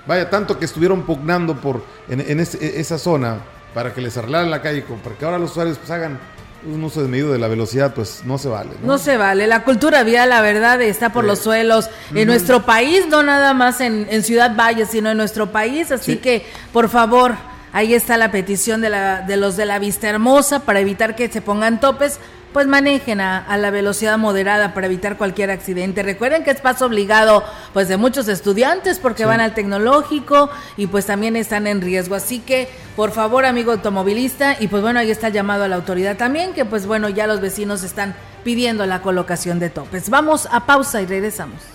vaya, 0.08 0.30
tanto 0.30 0.58
que 0.60 0.66
estuvieron 0.66 1.04
pugnando 1.04 1.56
por 1.56 1.84
en, 2.10 2.22
en 2.22 2.40
ese- 2.40 2.80
esa 2.80 2.98
zona 2.98 3.38
para 3.74 3.94
que 3.94 4.02
les 4.02 4.16
arreglaran 4.18 4.50
la 4.50 4.62
calle, 4.62 4.84
para 5.04 5.16
que 5.16 5.26
ahora 5.26 5.38
los 5.38 5.52
usuarios 5.52 5.78
pues 5.78 5.92
hagan 5.92 6.18
un 6.66 6.84
uso 6.84 7.02
desmedido 7.02 7.32
de 7.32 7.40
la 7.40 7.48
velocidad, 7.48 7.94
pues 7.94 8.22
no 8.26 8.38
se 8.38 8.48
vale. 8.50 8.72
¿no? 8.82 8.88
No 8.94 8.98
se 8.98 9.18
vale. 9.18 9.48
La 9.48 9.64
cultura 9.64 10.04
vial, 10.04 10.30
la 10.30 10.42
verdad, 10.42 10.82
está 10.82 11.12
por 11.12 11.24
Sí. 11.24 11.28
los 11.28 11.40
suelos 11.40 11.90
en 12.14 12.28
nuestro 12.28 12.66
país, 12.66 13.06
no 13.10 13.24
nada 13.24 13.54
más 13.54 13.82
en, 13.82 14.08
en 14.10 14.24
Ciudad 14.24 14.56
Valle, 14.56 14.86
sino 14.86 15.12
en 15.12 15.18
nuestro 15.18 15.52
país. 15.52 15.92
Así 15.92 16.14
Sí. 16.14 16.18
que, 16.18 16.46
por 16.74 16.90
favor, 16.90 17.36
ahí 17.74 17.94
está 17.94 18.18
la 18.18 18.32
petición 18.32 18.82
de, 18.82 18.90
la, 18.90 19.22
de 19.22 19.38
los 19.38 19.58
de 19.58 19.66
la 19.66 19.80
Vista 19.80 20.10
Hermosa 20.10 20.60
para 20.62 20.80
evitar 20.80 21.16
que 21.16 21.30
se 21.30 21.42
pongan 21.42 21.80
topes. 21.80 22.20
Pues 22.56 22.68
manejen 22.68 23.20
a, 23.20 23.40
a 23.40 23.58
la 23.58 23.70
velocidad 23.70 24.18
moderada 24.18 24.74
para 24.74 24.88
evitar 24.88 25.18
cualquier 25.18 25.52
accidente. 25.52 26.04
Recuerden 26.04 26.46
que 26.46 26.52
es 26.52 26.62
paso 26.62 26.86
obligado 26.86 27.44
pues 27.74 27.90
de 27.90 27.98
muchos 27.98 28.30
estudiantes 28.30 28.98
porque 28.98 29.24
Sí. 29.24 29.28
van 29.28 29.42
al 29.42 29.54
tecnológico 29.54 30.50
y 30.78 30.88
pues 30.88 31.06
también 31.06 31.36
están 31.36 31.68
en 31.68 31.82
riesgo. 31.82 32.16
Así 32.16 32.40
que 32.40 32.70
por 32.96 33.12
favor 33.12 33.44
amigo 33.46 33.74
automovilista 33.74 34.56
y 34.58 34.70
pues 34.70 34.82
bueno 34.82 35.00
ahí 35.02 35.12
está 35.12 35.28
el 35.28 35.34
llamado 35.34 35.66
a 35.66 35.68
la 35.68 35.76
autoridad 35.76 36.16
también 36.16 36.54
que 36.54 36.64
pues 36.64 36.86
bueno 36.86 37.10
ya 37.10 37.28
los 37.28 37.42
vecinos 37.42 37.84
están 37.84 38.16
pidiendo 38.46 38.86
la 38.86 39.02
colocación 39.02 39.60
de 39.60 39.70
topes. 39.70 40.10
Vamos 40.10 40.48
a 40.50 40.66
pausa 40.66 41.02
y 41.02 41.06
regresamos. 41.08 41.75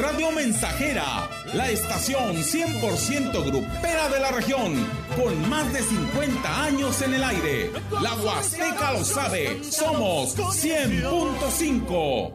Radio 0.00 0.30
Mensajera, 0.30 1.28
la 1.54 1.70
estación 1.70 2.36
100% 2.36 3.44
grupera 3.44 4.08
de 4.08 4.20
la 4.20 4.30
región, 4.30 4.86
con 5.16 5.48
más 5.48 5.72
de 5.72 5.80
50 5.80 6.64
años 6.64 7.00
en 7.02 7.14
el 7.14 7.24
aire. 7.24 7.70
La 8.02 8.14
Huasteca 8.14 8.92
lo 8.92 9.04
sabe, 9.04 9.62
somos 9.64 10.36
100.5. 10.36 12.32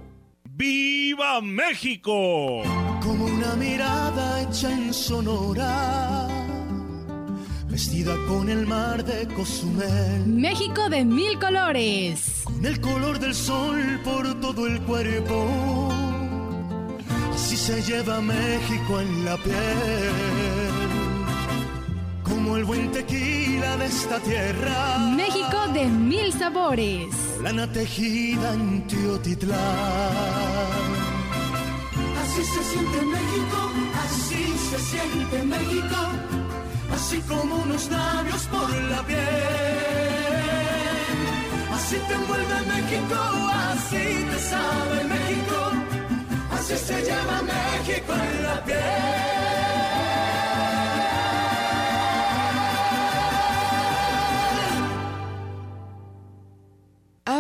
¡Viva 0.50 1.42
México! 1.42 2.64
Como 3.04 3.26
una 3.26 3.56
mirada 3.56 4.42
hecha 4.42 4.72
en 4.72 4.94
Sonora, 4.94 6.28
vestida 7.68 8.16
con 8.28 8.50
el 8.50 8.66
mar 8.66 9.04
de 9.06 9.28
Cozumel, 9.34 10.26
México 10.26 10.90
de 10.90 11.06
mil 11.06 11.38
colores. 11.40 12.42
con 12.44 12.66
el 12.66 12.82
color 12.82 13.20
del 13.20 13.36
sol 13.36 14.00
por 14.04 14.40
todo 14.42 14.68
el 14.68 14.82
cuerpo. 14.82 16.01
Así 17.44 17.58
se 17.58 17.82
lleva 17.82 18.22
México 18.22 19.02
en 19.02 19.26
la 19.26 19.36
piel, 19.36 20.72
como 22.24 22.56
el 22.56 22.64
buen 22.64 22.92
tequila 22.92 23.78
de 23.78 23.88
esta 23.88 24.20
tierra. 24.20 25.00
México 25.18 25.68
de 25.74 25.86
mil 25.86 26.32
sabores. 26.32 27.08
Lana 27.42 27.66
tejida 27.72 28.54
en 28.54 28.88
Teotitlán. 28.88 29.60
Así 32.24 32.44
se 32.54 32.64
siente 32.72 33.02
México, 33.18 33.60
así 34.06 34.44
se 34.70 34.80
siente 34.92 35.44
México, 35.44 36.00
así 36.94 37.18
como 37.28 37.56
unos 37.56 37.90
labios 37.90 38.44
por 38.54 38.70
la 38.94 39.02
piel. 39.04 39.20
Así 41.74 41.98
te 42.08 42.14
envuelve 42.14 42.58
México, 42.76 43.20
así 43.74 44.26
te 44.30 44.40
sabe 44.40 45.04
México, 45.16 45.58
así 46.62 46.78
se 46.78 47.02
llama 47.04 47.42
México 47.42 48.14
en 48.14 48.44
la 48.44 48.64
piel. 48.64 49.51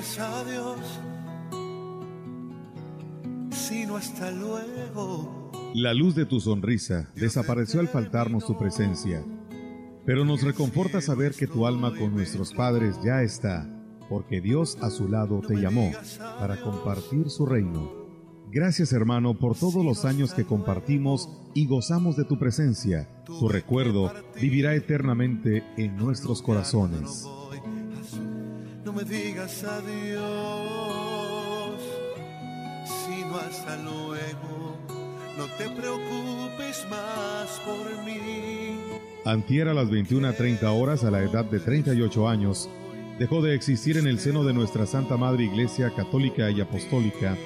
Digas 0.00 0.18
adiós, 0.18 1.00
sino 3.50 3.96
hasta 3.96 4.30
luego. 4.30 5.50
La 5.74 5.94
luz 5.94 6.14
de 6.14 6.26
tu 6.26 6.40
sonrisa 6.40 7.10
desapareció 7.14 7.80
al 7.80 7.88
faltarnos 7.88 8.46
tu 8.46 8.56
presencia, 8.58 9.24
pero 10.06 10.24
nos 10.24 10.42
reconforta 10.42 11.00
saber 11.00 11.32
que 11.32 11.46
tu 11.46 11.66
alma 11.66 11.94
con 11.94 12.12
nuestros 12.14 12.52
padres 12.52 12.96
ya 13.04 13.22
está, 13.22 13.68
porque 14.08 14.40
Dios 14.40 14.78
a 14.80 14.90
su 14.90 15.08
lado 15.08 15.40
te 15.46 15.56
llamó 15.56 15.92
para 16.38 16.60
compartir 16.60 17.30
su 17.30 17.46
reino. 17.46 17.92
Gracias 18.50 18.92
hermano 18.92 19.38
por 19.38 19.56
todos 19.56 19.84
los 19.84 20.04
años 20.04 20.34
que 20.34 20.44
compartimos 20.44 21.28
y 21.54 21.66
gozamos 21.66 22.16
de 22.16 22.24
tu 22.24 22.36
presencia. 22.38 23.08
Tu 23.24 23.48
recuerdo 23.48 24.12
vivirá 24.40 24.74
eternamente 24.74 25.62
en 25.76 25.96
nuestros 25.96 26.42
corazones. 26.42 27.28
No 28.90 28.96
me 28.96 29.04
digas 29.04 29.62
adiós, 29.62 30.20
sino 32.84 33.36
hasta 33.36 33.76
luego. 33.76 34.76
No 35.38 35.44
te 35.56 35.70
preocupes 35.80 36.84
más 36.90 37.60
por 37.64 38.04
mí. 38.04 38.80
Antier 39.24 39.68
a 39.68 39.74
las 39.74 39.86
21.30 39.90 40.64
horas 40.76 41.04
a 41.04 41.12
la 41.12 41.20
edad 41.20 41.44
de 41.44 41.60
38 41.60 42.28
años, 42.28 42.68
dejó 43.20 43.40
de 43.42 43.54
existir 43.54 43.96
en 43.96 44.08
el 44.08 44.18
seno 44.18 44.42
de 44.42 44.54
nuestra 44.54 44.86
Santa 44.86 45.16
Madre 45.16 45.44
Iglesia 45.44 45.92
Católica 45.94 46.50
y 46.50 46.60
Apostólica 46.60 47.36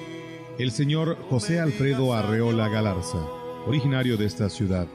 el 0.57 0.71
señor 0.71 1.15
José 1.29 1.59
Alfredo 1.59 2.15
Arreola 2.15 2.69
Galarza, 2.69 3.23
originario 3.67 4.17
de 4.17 4.25
esta 4.25 4.49
ciudad. 4.49 4.87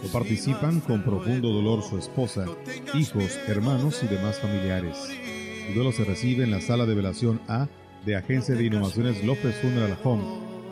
Lo 0.00 0.08
participan 0.10 0.78
con 0.78 1.02
profundo 1.02 1.48
dolor 1.48 1.82
su 1.82 1.98
esposa, 1.98 2.46
hijos, 2.94 3.36
hermanos 3.48 4.00
y 4.04 4.06
demás 4.06 4.38
familiares. 4.38 4.96
El 5.68 5.74
duelo 5.74 5.92
se 5.92 6.02
recibe 6.02 6.44
en 6.44 6.50
la 6.50 6.62
sala 6.62 6.86
de 6.86 6.94
velación 6.94 7.42
A 7.46 7.68
de 8.06 8.16
Agencia 8.16 8.54
de 8.54 8.64
Innovaciones 8.64 9.22
López 9.22 9.54
Funeral 9.60 9.98
Home, 10.02 10.24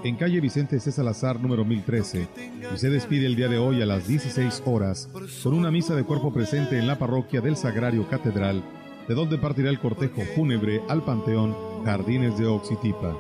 en 0.05 0.17
calle 0.17 0.41
Vicente 0.41 0.81
C. 0.81 0.91
Salazar 0.91 1.39
número 1.39 1.67
1013, 1.67 2.27
y 2.75 2.79
se 2.79 2.89
despide 2.89 3.27
el 3.27 3.37
día 3.37 3.49
de 3.49 3.59
hoy 3.59 3.83
a 3.83 3.87
las 3.87 4.09
16 4.09 4.63
horas 4.65 5.11
con 5.43 5.53
una 5.53 5.71
misa 5.71 5.95
de 5.95 6.05
cuerpo 6.05 6.33
presente 6.33 6.79
en 6.79 6.87
la 6.87 6.99
parroquia 6.99 7.43
del 7.43 7.59
Sagrario 7.59 8.09
Catedral, 8.09 8.65
de 9.07 9.15
donde 9.15 9.37
partirá 9.37 9.69
el 9.69 9.81
cortejo 9.81 10.23
fúnebre 10.35 10.81
al 10.89 11.05
Panteón 11.05 11.55
Jardines 11.85 12.39
de 12.39 12.47
Oxitipa. 12.47 13.15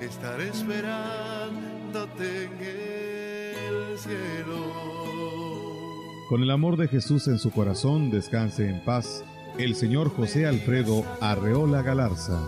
estaré 0.00 0.48
esperándote 0.50 2.44
en 2.44 2.52
el 2.62 3.98
cielo. 3.98 4.58
Con 6.28 6.44
el 6.44 6.52
amor 6.52 6.76
de 6.76 6.86
Jesús 6.86 7.26
en 7.26 7.40
su 7.40 7.50
corazón, 7.50 8.12
descanse 8.12 8.68
en 8.68 8.84
paz 8.84 9.24
el 9.58 9.74
señor 9.74 10.14
José 10.14 10.46
Alfredo 10.46 11.04
Arreola 11.20 11.82
Galarza. 11.82 12.40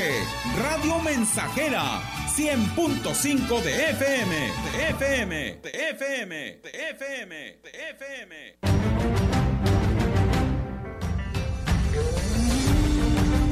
Radio 0.63 0.99
Mensajera. 1.01 2.03
100.5 2.37 3.63
de 3.63 3.91
FM, 3.91 4.35
de 4.65 4.89
FM, 4.91 5.61
de 5.63 5.71
FM, 5.91 6.61
de 6.63 6.71
FM, 6.91 7.59
de 7.63 7.71
FM. 7.91 8.59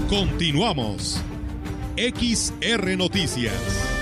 Continuamos. 0.08 1.20
XR 1.96 2.96
Noticias. 2.96 3.97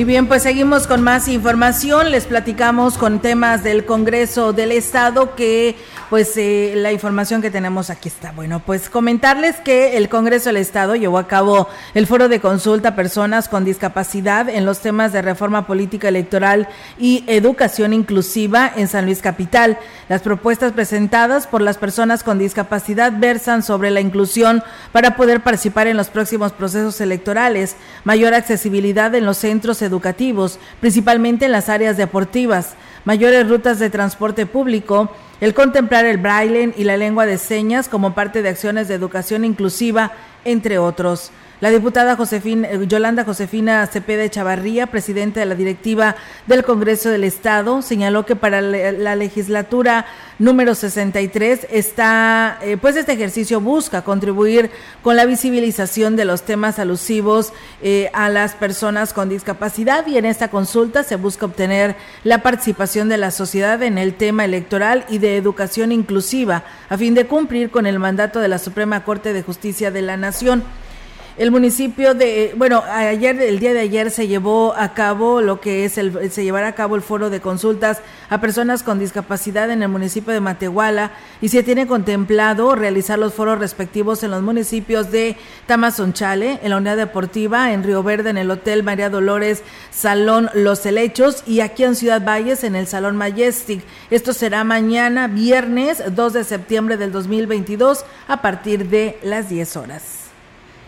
Y 0.00 0.04
bien, 0.04 0.28
pues 0.28 0.44
seguimos 0.44 0.86
con 0.86 1.02
más 1.02 1.28
información. 1.28 2.10
Les 2.10 2.24
platicamos 2.24 2.96
con 2.96 3.20
temas 3.20 3.62
del 3.62 3.84
Congreso 3.84 4.54
del 4.54 4.72
Estado 4.72 5.34
que 5.36 5.76
pues 6.10 6.36
eh, 6.36 6.72
la 6.74 6.90
información 6.90 7.40
que 7.40 7.52
tenemos 7.52 7.88
aquí 7.88 8.08
está. 8.08 8.32
Bueno, 8.32 8.60
pues 8.66 8.90
comentarles 8.90 9.56
que 9.56 9.96
el 9.96 10.08
Congreso 10.08 10.48
del 10.48 10.56
Estado 10.56 10.96
llevó 10.96 11.18
a 11.18 11.28
cabo 11.28 11.68
el 11.94 12.08
foro 12.08 12.28
de 12.28 12.40
consulta 12.40 12.90
a 12.90 12.96
personas 12.96 13.48
con 13.48 13.64
discapacidad 13.64 14.48
en 14.48 14.66
los 14.66 14.80
temas 14.80 15.12
de 15.12 15.22
reforma 15.22 15.68
política 15.68 16.08
electoral 16.08 16.68
y 16.98 17.22
educación 17.28 17.92
inclusiva 17.92 18.72
en 18.76 18.88
San 18.88 19.06
Luis 19.06 19.20
Capital. 19.20 19.78
Las 20.08 20.22
propuestas 20.22 20.72
presentadas 20.72 21.46
por 21.46 21.62
las 21.62 21.78
personas 21.78 22.24
con 22.24 22.40
discapacidad 22.40 23.12
versan 23.16 23.62
sobre 23.62 23.92
la 23.92 24.00
inclusión 24.00 24.64
para 24.90 25.14
poder 25.14 25.42
participar 25.42 25.86
en 25.86 25.96
los 25.96 26.08
próximos 26.08 26.50
procesos 26.50 27.00
electorales, 27.00 27.76
mayor 28.02 28.34
accesibilidad 28.34 29.14
en 29.14 29.24
los 29.24 29.36
centros 29.36 29.80
educativos, 29.80 30.58
principalmente 30.80 31.44
en 31.44 31.52
las 31.52 31.68
áreas 31.68 31.96
deportivas, 31.96 32.74
mayores 33.04 33.48
rutas 33.48 33.78
de 33.78 33.90
transporte 33.90 34.46
público, 34.46 35.10
el 35.40 35.54
contemplar 35.54 36.04
el 36.04 36.18
braille 36.18 36.74
y 36.76 36.84
la 36.84 36.96
lengua 36.96 37.26
de 37.26 37.38
señas 37.38 37.88
como 37.88 38.14
parte 38.14 38.42
de 38.42 38.50
acciones 38.50 38.88
de 38.88 38.94
educación 38.94 39.44
inclusiva, 39.44 40.12
entre 40.44 40.78
otros. 40.78 41.30
La 41.60 41.68
diputada 41.68 42.16
eh, 42.32 42.86
Yolanda 42.88 43.24
Josefina 43.24 43.86
Cepeda 43.86 44.26
Chavarría, 44.30 44.86
presidenta 44.86 45.40
de 45.40 45.46
la 45.46 45.54
directiva 45.54 46.16
del 46.46 46.64
Congreso 46.64 47.10
del 47.10 47.22
Estado, 47.22 47.82
señaló 47.82 48.24
que 48.24 48.34
para 48.34 48.62
la 48.62 49.14
legislatura 49.14 50.06
número 50.38 50.74
63 50.74 51.66
está, 51.70 52.58
eh, 52.62 52.78
pues 52.80 52.96
este 52.96 53.12
ejercicio 53.12 53.60
busca 53.60 54.02
contribuir 54.04 54.70
con 55.02 55.16
la 55.16 55.26
visibilización 55.26 56.16
de 56.16 56.24
los 56.24 56.44
temas 56.44 56.78
alusivos 56.78 57.52
eh, 57.82 58.10
a 58.14 58.30
las 58.30 58.54
personas 58.54 59.12
con 59.12 59.28
discapacidad 59.28 60.06
y 60.06 60.16
en 60.16 60.24
esta 60.24 60.48
consulta 60.48 61.02
se 61.02 61.16
busca 61.16 61.44
obtener 61.44 61.94
la 62.24 62.42
participación 62.42 63.10
de 63.10 63.18
la 63.18 63.30
sociedad 63.30 63.82
en 63.82 63.98
el 63.98 64.14
tema 64.14 64.46
electoral 64.46 65.04
y 65.10 65.18
de 65.18 65.36
educación 65.36 65.92
inclusiva 65.92 66.64
a 66.88 66.96
fin 66.96 67.12
de 67.12 67.26
cumplir 67.26 67.70
con 67.70 67.84
el 67.84 67.98
mandato 67.98 68.40
de 68.40 68.48
la 68.48 68.58
Suprema 68.58 69.04
Corte 69.04 69.34
de 69.34 69.42
Justicia 69.42 69.90
de 69.90 70.00
la 70.00 70.16
Nación. 70.16 70.64
El 71.36 71.50
municipio 71.50 72.14
de, 72.14 72.52
bueno, 72.56 72.82
ayer, 72.86 73.40
el 73.40 73.60
día 73.60 73.72
de 73.72 73.80
ayer 73.80 74.10
se 74.10 74.26
llevó 74.26 74.74
a 74.76 74.94
cabo 74.94 75.40
lo 75.40 75.60
que 75.60 75.84
es 75.84 75.96
el, 75.96 76.30
se 76.30 76.44
llevará 76.44 76.68
a 76.68 76.74
cabo 76.74 76.96
el 76.96 77.02
foro 77.02 77.30
de 77.30 77.40
consultas 77.40 78.00
a 78.28 78.40
personas 78.40 78.82
con 78.82 78.98
discapacidad 78.98 79.70
en 79.70 79.82
el 79.82 79.88
municipio 79.88 80.32
de 80.32 80.40
Matehuala 80.40 81.12
y 81.40 81.48
se 81.48 81.62
tiene 81.62 81.86
contemplado 81.86 82.74
realizar 82.74 83.18
los 83.18 83.32
foros 83.32 83.58
respectivos 83.58 84.22
en 84.22 84.32
los 84.32 84.42
municipios 84.42 85.10
de 85.12 85.36
Tamazonchale, 85.66 86.58
en 86.62 86.70
la 86.70 86.76
unidad 86.76 86.96
deportiva, 86.96 87.72
en 87.72 87.84
Río 87.84 88.02
Verde, 88.02 88.30
en 88.30 88.38
el 88.38 88.50
Hotel 88.50 88.82
María 88.82 89.08
Dolores, 89.08 89.62
Salón 89.90 90.50
Los 90.52 90.84
Helechos 90.84 91.44
y 91.46 91.60
aquí 91.60 91.84
en 91.84 91.94
Ciudad 91.94 92.24
Valles, 92.24 92.64
en 92.64 92.74
el 92.74 92.86
Salón 92.86 93.16
Majestic. 93.16 93.82
Esto 94.10 94.32
será 94.32 94.64
mañana, 94.64 95.28
viernes 95.28 96.02
2 96.14 96.32
de 96.32 96.44
septiembre 96.44 96.96
del 96.96 97.12
2022, 97.12 98.04
a 98.28 98.42
partir 98.42 98.88
de 98.88 99.18
las 99.22 99.48
10 99.48 99.76
horas. 99.76 100.19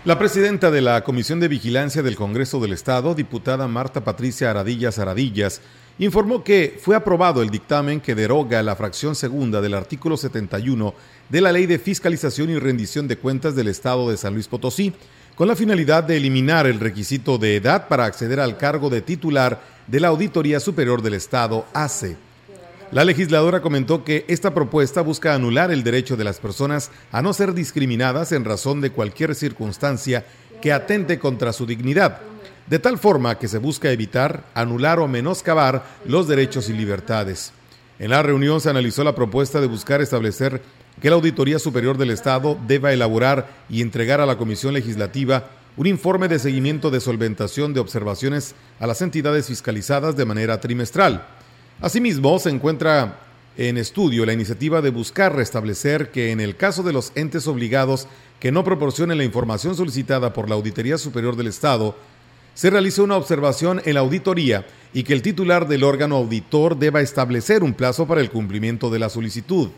La 0.04 0.18
presidenta 0.18 0.72
de 0.72 0.80
la 0.80 1.04
Comisión 1.04 1.38
de 1.38 1.46
Vigilancia 1.46 2.02
del 2.02 2.16
Congreso 2.16 2.58
del 2.58 2.72
Estado, 2.72 3.14
diputada 3.14 3.68
Marta 3.68 4.02
Patricia 4.02 4.50
Aradillas 4.50 4.98
Aradillas, 4.98 5.60
informó 6.00 6.42
que 6.42 6.76
fue 6.82 6.96
aprobado 6.96 7.40
el 7.40 7.50
dictamen 7.50 8.00
que 8.00 8.16
deroga 8.16 8.64
la 8.64 8.74
fracción 8.74 9.14
segunda 9.14 9.60
del 9.60 9.74
artículo 9.74 10.16
71 10.16 10.92
de 11.28 11.40
la 11.40 11.52
Ley 11.52 11.66
de 11.66 11.78
Fiscalización 11.78 12.50
y 12.50 12.58
Rendición 12.58 13.06
de 13.06 13.16
Cuentas 13.16 13.54
del 13.54 13.68
Estado 13.68 14.10
de 14.10 14.16
San 14.16 14.34
Luis 14.34 14.48
Potosí, 14.48 14.92
con 15.36 15.46
la 15.46 15.54
finalidad 15.54 16.02
de 16.02 16.16
eliminar 16.16 16.66
el 16.66 16.80
requisito 16.80 17.38
de 17.38 17.54
edad 17.54 17.86
para 17.86 18.04
acceder 18.04 18.40
al 18.40 18.56
cargo 18.56 18.90
de 18.90 19.02
titular 19.02 19.62
de 19.86 20.00
la 20.00 20.08
Auditoría 20.08 20.58
Superior 20.58 21.00
del 21.00 21.14
Estado, 21.14 21.64
ACE. 21.72 22.16
La 22.92 23.06
legisladora 23.06 23.62
comentó 23.62 24.04
que 24.04 24.26
esta 24.28 24.52
propuesta 24.52 25.00
busca 25.00 25.32
anular 25.32 25.70
el 25.70 25.82
derecho 25.82 26.14
de 26.18 26.24
las 26.24 26.40
personas 26.40 26.90
a 27.10 27.22
no 27.22 27.32
ser 27.32 27.54
discriminadas 27.54 28.32
en 28.32 28.44
razón 28.44 28.82
de 28.82 28.90
cualquier 28.90 29.34
circunstancia 29.34 30.26
que 30.60 30.74
atente 30.74 31.18
contra 31.18 31.54
su 31.54 31.64
dignidad, 31.64 32.20
de 32.66 32.78
tal 32.78 32.98
forma 32.98 33.38
que 33.38 33.48
se 33.48 33.56
busca 33.56 33.90
evitar, 33.90 34.44
anular 34.52 34.98
o 34.98 35.08
menoscabar 35.08 35.82
los 36.04 36.28
derechos 36.28 36.68
y 36.68 36.74
libertades. 36.74 37.54
En 37.98 38.10
la 38.10 38.22
reunión 38.22 38.60
se 38.60 38.68
analizó 38.68 39.04
la 39.04 39.14
propuesta 39.14 39.58
de 39.62 39.68
buscar 39.68 40.02
establecer 40.02 40.60
que 41.00 41.08
la 41.08 41.16
Auditoría 41.16 41.58
Superior 41.58 41.96
del 41.96 42.10
Estado 42.10 42.58
deba 42.66 42.92
elaborar 42.92 43.64
y 43.70 43.80
entregar 43.80 44.20
a 44.20 44.26
la 44.26 44.36
Comisión 44.36 44.74
Legislativa 44.74 45.48
un 45.78 45.86
informe 45.86 46.28
de 46.28 46.38
seguimiento 46.38 46.90
de 46.90 47.00
solventación 47.00 47.72
de 47.72 47.80
observaciones 47.80 48.54
a 48.78 48.86
las 48.86 49.00
entidades 49.00 49.46
fiscalizadas 49.46 50.14
de 50.14 50.26
manera 50.26 50.60
trimestral 50.60 51.26
Asimismo, 51.82 52.38
se 52.38 52.48
encuentra 52.48 53.18
en 53.56 53.76
estudio 53.76 54.24
la 54.24 54.32
iniciativa 54.32 54.80
de 54.80 54.90
buscar 54.90 55.34
restablecer 55.34 56.12
que 56.12 56.30
en 56.30 56.38
el 56.38 56.54
caso 56.54 56.84
de 56.84 56.92
los 56.92 57.10
entes 57.16 57.48
obligados 57.48 58.06
que 58.38 58.52
no 58.52 58.62
proporcionen 58.62 59.18
la 59.18 59.24
información 59.24 59.74
solicitada 59.74 60.32
por 60.32 60.48
la 60.48 60.54
Auditoría 60.54 60.96
Superior 60.96 61.34
del 61.34 61.48
Estado, 61.48 61.96
se 62.54 62.70
realice 62.70 63.02
una 63.02 63.16
observación 63.16 63.82
en 63.84 63.94
la 63.94 64.00
auditoría 64.00 64.64
y 64.94 65.02
que 65.02 65.12
el 65.12 65.22
titular 65.22 65.66
del 65.66 65.82
órgano 65.82 66.18
auditor 66.18 66.78
deba 66.78 67.00
establecer 67.00 67.64
un 67.64 67.74
plazo 67.74 68.06
para 68.06 68.20
el 68.20 68.30
cumplimiento 68.30 68.88
de 68.88 69.00
la 69.00 69.08
solicitud. 69.08 69.70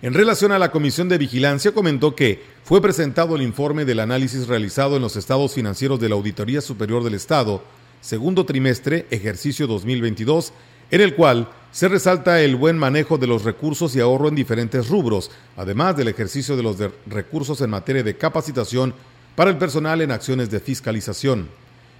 En 0.00 0.14
relación 0.14 0.52
a 0.52 0.58
la 0.58 0.70
Comisión 0.70 1.10
de 1.10 1.18
Vigilancia, 1.18 1.72
comentó 1.72 2.16
que 2.16 2.42
fue 2.64 2.80
presentado 2.80 3.36
el 3.36 3.42
informe 3.42 3.84
del 3.84 4.00
análisis 4.00 4.46
realizado 4.46 4.96
en 4.96 5.02
los 5.02 5.16
estados 5.16 5.52
financieros 5.52 6.00
de 6.00 6.08
la 6.08 6.14
Auditoría 6.14 6.62
Superior 6.62 7.04
del 7.04 7.12
Estado, 7.12 7.62
segundo 8.00 8.44
trimestre, 8.46 9.06
ejercicio 9.10 9.66
2022, 9.66 10.52
en 10.90 11.00
el 11.00 11.14
cual 11.14 11.48
se 11.72 11.88
resalta 11.88 12.40
el 12.40 12.56
buen 12.56 12.76
manejo 12.76 13.18
de 13.18 13.26
los 13.26 13.44
recursos 13.44 13.94
y 13.94 14.00
ahorro 14.00 14.28
en 14.28 14.34
diferentes 14.34 14.88
rubros, 14.88 15.30
además 15.56 15.96
del 15.96 16.08
ejercicio 16.08 16.56
de 16.56 16.62
los 16.62 16.76
recursos 17.06 17.60
en 17.60 17.70
materia 17.70 18.02
de 18.02 18.16
capacitación 18.16 18.94
para 19.36 19.50
el 19.50 19.58
personal 19.58 20.00
en 20.00 20.10
acciones 20.10 20.50
de 20.50 20.60
fiscalización. 20.60 21.48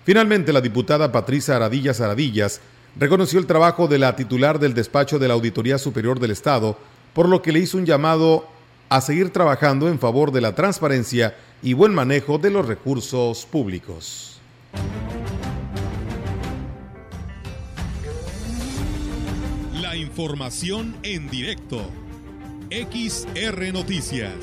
Finalmente, 0.05 0.53
la 0.53 0.61
diputada 0.61 1.13
Patricia 1.13 1.57
Aradillas 1.57 2.01
Aradillas 2.01 2.61
reconoció 2.99 3.39
el 3.39 3.47
trabajo 3.47 3.87
de 3.87 3.99
la 3.99 4.17
titular 4.17 4.59
del 4.59 4.75
despacho 4.75 5.19
de 5.19 5.29
la 5.29 5.35
Auditoría 5.35 5.79
Superior 5.79 6.19
del 6.19 6.33
Estado, 6.33 6.77
por 7.15 7.29
lo 7.29 7.43
que 7.43 7.53
le 7.53 7.61
hizo 7.61 7.79
un 7.79 7.87
llamado 7.87 8.49
a 8.89 9.01
seguir 9.01 9.31
trabajando 9.31 9.89
en 9.89 10.01
favor 10.01 10.33
de 10.33 10.41
la 10.41 10.55
transparencia 10.55 11.37
y 11.63 11.75
buen 11.75 11.95
manejo 11.95 12.39
de 12.39 12.51
los 12.51 12.67
recursos 12.67 13.47
públicos. 13.47 14.41
Información 20.21 20.95
en 21.03 21.31
directo. 21.31 21.79
XR 22.71 23.73
Noticias. 23.73 24.35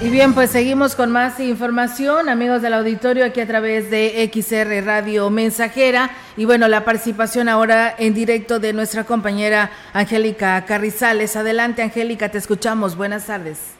Y 0.00 0.08
bien, 0.08 0.34
pues 0.34 0.50
seguimos 0.50 0.94
con 0.94 1.10
más 1.10 1.40
información, 1.40 2.28
amigos 2.28 2.62
del 2.62 2.74
auditorio, 2.74 3.24
aquí 3.24 3.40
a 3.40 3.46
través 3.48 3.90
de 3.90 4.30
XR 4.32 4.86
Radio 4.86 5.30
Mensajera. 5.30 6.10
Y 6.36 6.44
bueno, 6.44 6.68
la 6.68 6.84
participación 6.84 7.48
ahora 7.48 7.92
en 7.98 8.14
directo 8.14 8.60
de 8.60 8.72
nuestra 8.72 9.02
compañera 9.02 9.72
Angélica 9.92 10.64
Carrizales. 10.64 11.34
Adelante, 11.34 11.82
Angélica, 11.82 12.28
te 12.28 12.38
escuchamos. 12.38 12.96
Buenas 12.96 13.26
tardes. 13.26 13.76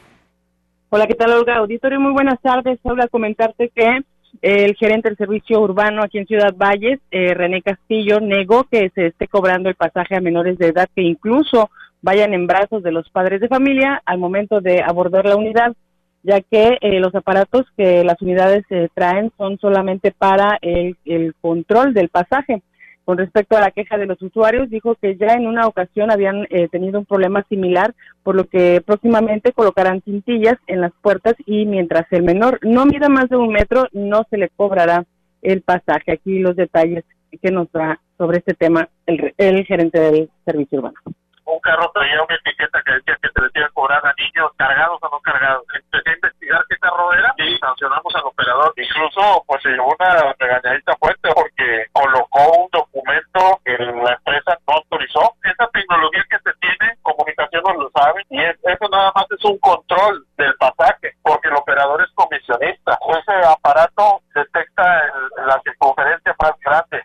Hola, 0.90 1.06
¿qué 1.06 1.14
tal, 1.14 1.32
Olga? 1.32 1.58
Auditorio, 1.58 2.00
muy 2.00 2.12
buenas 2.12 2.40
tardes. 2.42 2.80
Hola, 2.82 3.06
comentarte 3.06 3.70
que 3.72 4.00
el 4.40 4.74
gerente 4.76 5.08
del 5.08 5.18
servicio 5.18 5.60
urbano 5.60 6.02
aquí 6.02 6.18
en 6.18 6.26
Ciudad 6.26 6.54
Valles, 6.56 7.00
eh, 7.10 7.34
René 7.34 7.62
Castillo, 7.62 8.20
negó 8.20 8.64
que 8.64 8.90
se 8.94 9.08
esté 9.08 9.28
cobrando 9.28 9.68
el 9.68 9.74
pasaje 9.74 10.16
a 10.16 10.20
menores 10.20 10.58
de 10.58 10.68
edad 10.68 10.88
que 10.94 11.02
incluso 11.02 11.70
vayan 12.00 12.34
en 12.34 12.46
brazos 12.46 12.82
de 12.82 12.92
los 12.92 13.08
padres 13.10 13.40
de 13.40 13.48
familia 13.48 14.02
al 14.04 14.18
momento 14.18 14.60
de 14.60 14.82
abordar 14.82 15.26
la 15.26 15.36
unidad 15.36 15.74
ya 16.22 16.40
que 16.40 16.78
eh, 16.80 17.00
los 17.00 17.14
aparatos 17.14 17.66
que 17.76 18.04
las 18.04 18.20
unidades 18.22 18.64
eh, 18.70 18.88
traen 18.94 19.32
son 19.36 19.58
solamente 19.58 20.12
para 20.12 20.58
el, 20.62 20.96
control 21.40 21.94
del 21.94 22.08
pasaje. 22.08 22.62
Con 23.04 23.18
respecto 23.18 23.56
a 23.56 23.60
la 23.60 23.70
queja 23.70 23.98
de 23.98 24.06
los 24.06 24.20
usuarios, 24.22 24.70
dijo 24.70 24.94
que 24.94 25.16
ya 25.16 25.34
en 25.34 25.46
una 25.46 25.66
ocasión 25.66 26.10
habían 26.10 26.46
eh, 26.50 26.68
tenido 26.68 27.00
un 27.00 27.04
problema 27.04 27.44
similar, 27.48 27.94
por 28.22 28.36
lo 28.36 28.44
que 28.44 28.80
próximamente 28.84 29.52
colocarán 29.52 30.02
cintillas 30.02 30.56
en 30.66 30.80
las 30.80 30.92
puertas 31.02 31.34
y 31.44 31.66
mientras 31.66 32.06
el 32.12 32.22
menor 32.22 32.60
no 32.62 32.86
mida 32.86 33.08
más 33.08 33.28
de 33.28 33.36
un 33.36 33.52
metro, 33.52 33.88
no 33.92 34.24
se 34.30 34.38
le 34.38 34.50
cobrará 34.50 35.04
el 35.42 35.62
pasaje. 35.62 36.12
Aquí 36.12 36.38
los 36.38 36.54
detalles 36.54 37.04
que 37.40 37.50
nos 37.50 37.70
da 37.72 38.00
sobre 38.18 38.38
este 38.38 38.54
tema 38.54 38.88
el, 39.06 39.34
el 39.36 39.64
gerente 39.64 39.98
del 39.98 40.30
servicio 40.44 40.78
urbano 40.78 41.00
un 41.44 41.60
carro 41.60 41.90
traía 41.92 42.22
una 42.22 42.34
etiqueta 42.36 42.82
que 42.82 42.92
decía 42.92 43.18
que 43.20 43.28
se 43.28 43.42
les 43.42 43.56
iba 43.56 43.66
a 43.66 43.70
cobrar 43.70 44.06
a 44.06 44.14
niños 44.16 44.50
cargados 44.56 44.98
o 45.02 45.08
no 45.10 45.20
cargados. 45.20 45.64
Empecé 45.74 46.10
a 46.10 46.14
investigar 46.14 46.64
qué 46.68 46.76
carro 46.78 47.12
era 47.12 47.34
y 47.38 47.58
sancionamos 47.58 48.14
al 48.14 48.24
operador. 48.24 48.72
Incluso 48.76 49.44
pues 49.46 49.62
se 49.62 49.70
llevó 49.70 49.94
una 49.98 50.34
regañadita 50.38 50.96
fuerte 50.96 51.28
porque 51.34 51.86
colocó 51.92 52.62
un 52.62 52.68
documento 52.70 53.60
que 53.64 53.76
la 53.78 54.14
empresa 54.14 54.58
no 54.66 54.74
autorizó. 54.74 55.34
Esa 55.42 55.66
tecnología 55.68 56.24
que 56.30 56.38
se 56.38 56.52
tiene, 56.60 56.96
comunicaciones 57.02 57.76
lo 57.76 57.90
saben, 57.90 58.24
y 58.30 58.40
eso 58.40 58.88
nada 58.90 59.12
más 59.14 59.26
es 59.30 59.44
un 59.44 59.58
control 59.58 60.24
del 60.36 60.54
pasaje, 60.56 61.14
porque 61.22 61.48
el 61.48 61.56
operador 61.56 62.02
es 62.02 62.10
comisionista. 62.14 62.98
Ese 63.08 63.46
aparato 63.46 64.20
detecta 64.34 65.02
la 65.46 65.60
circunferencia 65.64 66.34
más 66.38 66.52
grande 66.60 67.02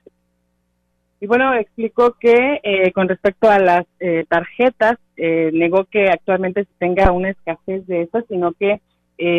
bueno, 1.28 1.54
explicó 1.54 2.16
que 2.20 2.60
eh, 2.64 2.92
con 2.92 3.08
respecto 3.08 3.50
a 3.50 3.60
las 3.60 3.86
eh, 4.00 4.26
tarjetas, 4.28 4.98
eh, 5.16 5.52
negó 5.54 5.86
que 5.86 6.10
actualmente 6.10 6.64
se 6.64 6.70
tenga 6.80 7.12
una 7.12 7.30
escasez 7.30 7.86
de 7.88 8.04
esas, 8.04 8.26
sino 8.28 8.54
que, 8.54 8.82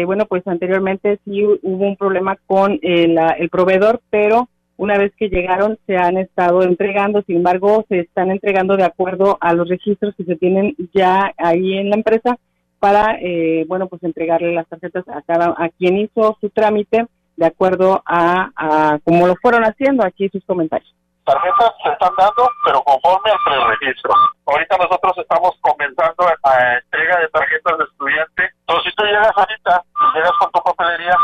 bueno, 0.06 0.26
pues 0.26 0.44
anteriormente 0.46 1.20
sí 1.24 1.44
hubo 1.44 1.86
un 1.86 1.96
problema 1.96 2.36
con 2.46 2.80
el 2.82 3.48
proveedor, 3.48 4.00
pero 4.10 4.48
una 4.76 4.98
vez 4.98 5.12
que 5.16 5.28
llegaron 5.28 5.78
se 5.86 5.96
han 5.96 6.18
estado 6.18 6.62
entregando, 6.62 7.22
sin 7.22 7.36
embargo, 7.36 7.84
se 7.88 8.00
están 8.00 8.32
entregando 8.32 8.76
de 8.76 8.82
acuerdo 8.82 9.38
a 9.40 9.54
los 9.54 9.68
registros 9.68 10.16
que 10.16 10.24
se 10.24 10.34
tienen 10.34 10.74
ya 10.92 11.32
ahí 11.36 11.78
en 11.78 11.90
la 11.90 11.96
empresa 11.96 12.38
para, 12.80 13.20
bueno, 13.68 13.86
pues 13.86 14.02
entregarle 14.02 14.52
las 14.52 14.66
tarjetas 14.66 15.06
a 15.08 15.22
cada, 15.22 15.54
a 15.56 15.68
quien 15.68 15.96
hizo 15.96 16.36
su 16.40 16.50
trámite 16.50 17.06
de 17.36 17.46
acuerdo 17.46 18.02
a, 18.04 18.50
a 18.56 18.98
cómo 19.04 19.28
lo 19.28 19.36
fueron 19.36 19.62
haciendo. 19.62 20.04
Aquí 20.04 20.28
sus 20.28 20.44
comentarios 20.44 20.92
tarjetas 21.28 21.72
se 21.84 21.90
están 21.92 22.14
dando, 22.16 22.48
pero 22.64 22.80
conforme 22.82 23.30
al 23.30 23.40
preregistro. 23.44 24.12
Ahorita 24.46 24.78
nosotros 24.78 25.12
estamos 25.18 25.52
comenzando 25.60 26.24
a 26.24 26.52
entrega 26.80 27.20
de 27.20 27.28
tarjetas 27.28 27.78
de 27.78 27.84
estudiante. 27.84 28.42
Entonces, 28.64 28.84
si 28.88 28.96
tú 28.96 29.04
llegas 29.04 29.32
ahorita, 29.36 29.84
llegas 30.14 30.32
con 30.40 30.50
tu 30.52 30.60
papelería, 30.64 31.16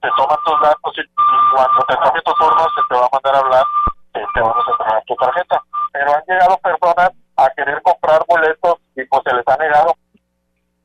te 0.00 0.08
toman 0.16 0.38
tus 0.46 0.60
datos 0.62 0.94
y, 0.94 1.02
cuando 1.54 1.80
te 1.88 1.96
toque 1.96 2.20
tu 2.22 2.32
turno 2.38 2.62
se 2.70 2.82
te 2.88 2.94
va 2.94 3.06
a 3.06 3.10
mandar 3.10 3.34
a 3.34 3.38
hablar, 3.38 3.64
eh, 4.14 4.26
te 4.32 4.40
vamos 4.40 4.62
a 4.62 4.70
entregar 4.70 5.02
tu 5.06 5.14
tarjeta. 5.16 5.62
Pero 5.92 6.14
han 6.14 6.22
llegado 6.28 6.58
personas 6.58 7.10
a 7.36 7.50
querer 7.56 7.82
comprar 7.82 8.22
boletos 8.28 8.74
y 8.94 9.04
pues 9.06 9.22
se 9.26 9.34
les 9.34 9.48
ha 9.48 9.56
negado. 9.56 9.94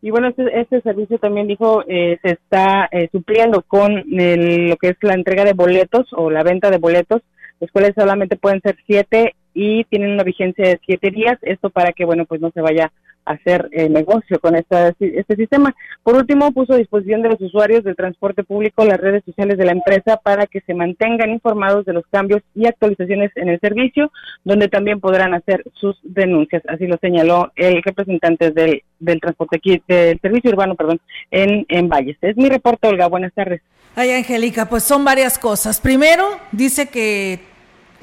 Y 0.01 0.09
bueno, 0.09 0.27
este, 0.29 0.59
este 0.59 0.81
servicio 0.81 1.19
también 1.19 1.47
dijo 1.47 1.83
eh, 1.87 2.17
se 2.23 2.31
está 2.31 2.89
eh, 2.91 3.07
supliendo 3.11 3.61
con 3.61 3.95
lo 3.95 4.75
que 4.77 4.89
es 4.89 4.97
la 5.01 5.13
entrega 5.13 5.45
de 5.45 5.53
boletos 5.53 6.07
o 6.11 6.29
la 6.29 6.43
venta 6.43 6.69
de 6.71 6.77
boletos 6.77 7.21
los 7.63 7.71
cuales 7.71 7.93
solamente 7.95 8.35
pueden 8.35 8.59
ser 8.59 8.75
siete 8.85 9.35
y 9.53 9.85
tienen 9.85 10.11
una 10.11 10.23
vigencia 10.23 10.67
de 10.67 10.81
siete 10.85 11.11
días. 11.11 11.37
Esto 11.43 11.69
para 11.69 11.93
que, 11.93 12.03
bueno, 12.03 12.25
pues 12.25 12.41
no 12.41 12.51
se 12.51 12.59
vaya 12.59 12.91
a 13.23 13.31
hacer 13.31 13.69
eh, 13.71 13.87
negocio 13.87 14.37
con 14.41 14.57
esta, 14.57 14.89
este 14.99 15.35
sistema. 15.37 15.73
Por 16.03 16.17
último, 16.17 16.51
puso 16.51 16.73
a 16.73 16.77
disposición 16.77 17.21
de 17.21 17.29
los 17.29 17.39
usuarios 17.39 17.85
del 17.85 17.95
transporte 17.95 18.43
público 18.43 18.83
las 18.83 18.99
redes 18.99 19.23
sociales 19.23 19.57
de 19.57 19.63
la 19.63 19.71
empresa 19.71 20.17
para 20.17 20.45
que 20.45 20.59
se 20.59 20.73
mantengan 20.73 21.29
informados 21.29 21.85
de 21.85 21.93
los 21.93 22.03
cambios 22.11 22.41
y 22.53 22.67
actualizaciones 22.67 23.31
en 23.35 23.47
el 23.47 23.61
servicio, 23.61 24.11
donde 24.43 24.67
también 24.67 24.99
podrán 24.99 25.33
hacer 25.33 25.63
sus 25.75 25.97
denuncias. 26.03 26.63
Así 26.67 26.85
lo 26.85 26.97
señaló 26.97 27.53
el 27.55 27.81
representante 27.81 28.51
del, 28.51 28.83
del 28.99 29.21
transporte 29.21 29.61
del 29.87 30.19
servicio 30.19 30.51
urbano, 30.51 30.75
perdón, 30.75 30.99
en, 31.31 31.65
en 31.69 31.87
Valles. 31.87 32.17
Es 32.19 32.35
mi 32.35 32.49
reporte, 32.49 32.89
Olga. 32.89 33.07
Buenas 33.07 33.33
tardes. 33.33 33.61
Ay, 33.95 34.11
Angélica, 34.11 34.67
pues 34.67 34.83
son 34.83 35.05
varias 35.05 35.39
cosas. 35.39 35.79
Primero, 35.79 36.25
dice 36.51 36.89
que 36.89 37.52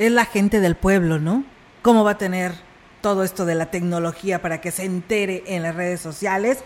es 0.01 0.11
la 0.11 0.25
gente 0.25 0.61
del 0.61 0.77
pueblo, 0.77 1.19
¿no? 1.19 1.45
¿Cómo 1.83 2.05
va 2.05 2.13
a 2.13 2.19
tener 2.19 2.55
todo 3.03 3.23
esto 3.23 3.45
de 3.45 3.55
la 3.55 3.67
tecnología 3.67 4.41
para 4.41 4.63
que 4.63 4.71
se 4.71 4.85
entere 4.87 5.45
en 5.47 5.63
las 5.63 5.75
redes 5.75 6.01
sociales? 6.01 6.65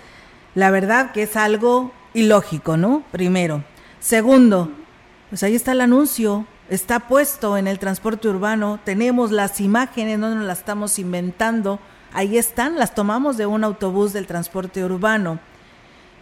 La 0.55 0.70
verdad 0.70 1.11
que 1.11 1.24
es 1.24 1.37
algo 1.37 1.93
ilógico, 2.14 2.76
¿no? 2.76 3.03
Primero. 3.11 3.64
Segundo, 3.99 4.70
pues 5.30 5.43
ahí 5.43 5.57
está 5.57 5.72
el 5.72 5.80
anuncio, 5.80 6.47
está 6.70 7.09
puesto 7.09 7.57
en 7.57 7.66
el 7.66 7.80
transporte 7.80 8.28
urbano, 8.28 8.78
tenemos 8.85 9.32
las 9.32 9.61
imágenes, 9.61 10.16
no 10.16 10.32
nos 10.32 10.45
las 10.45 10.59
estamos 10.59 11.01
inventando, 11.01 11.80
ahí 12.12 12.39
están, 12.39 12.78
las 12.78 12.95
tomamos 12.95 13.37
de 13.37 13.47
un 13.47 13.64
autobús 13.64 14.12
del 14.12 14.28
transporte 14.28 14.85
urbano. 14.85 15.41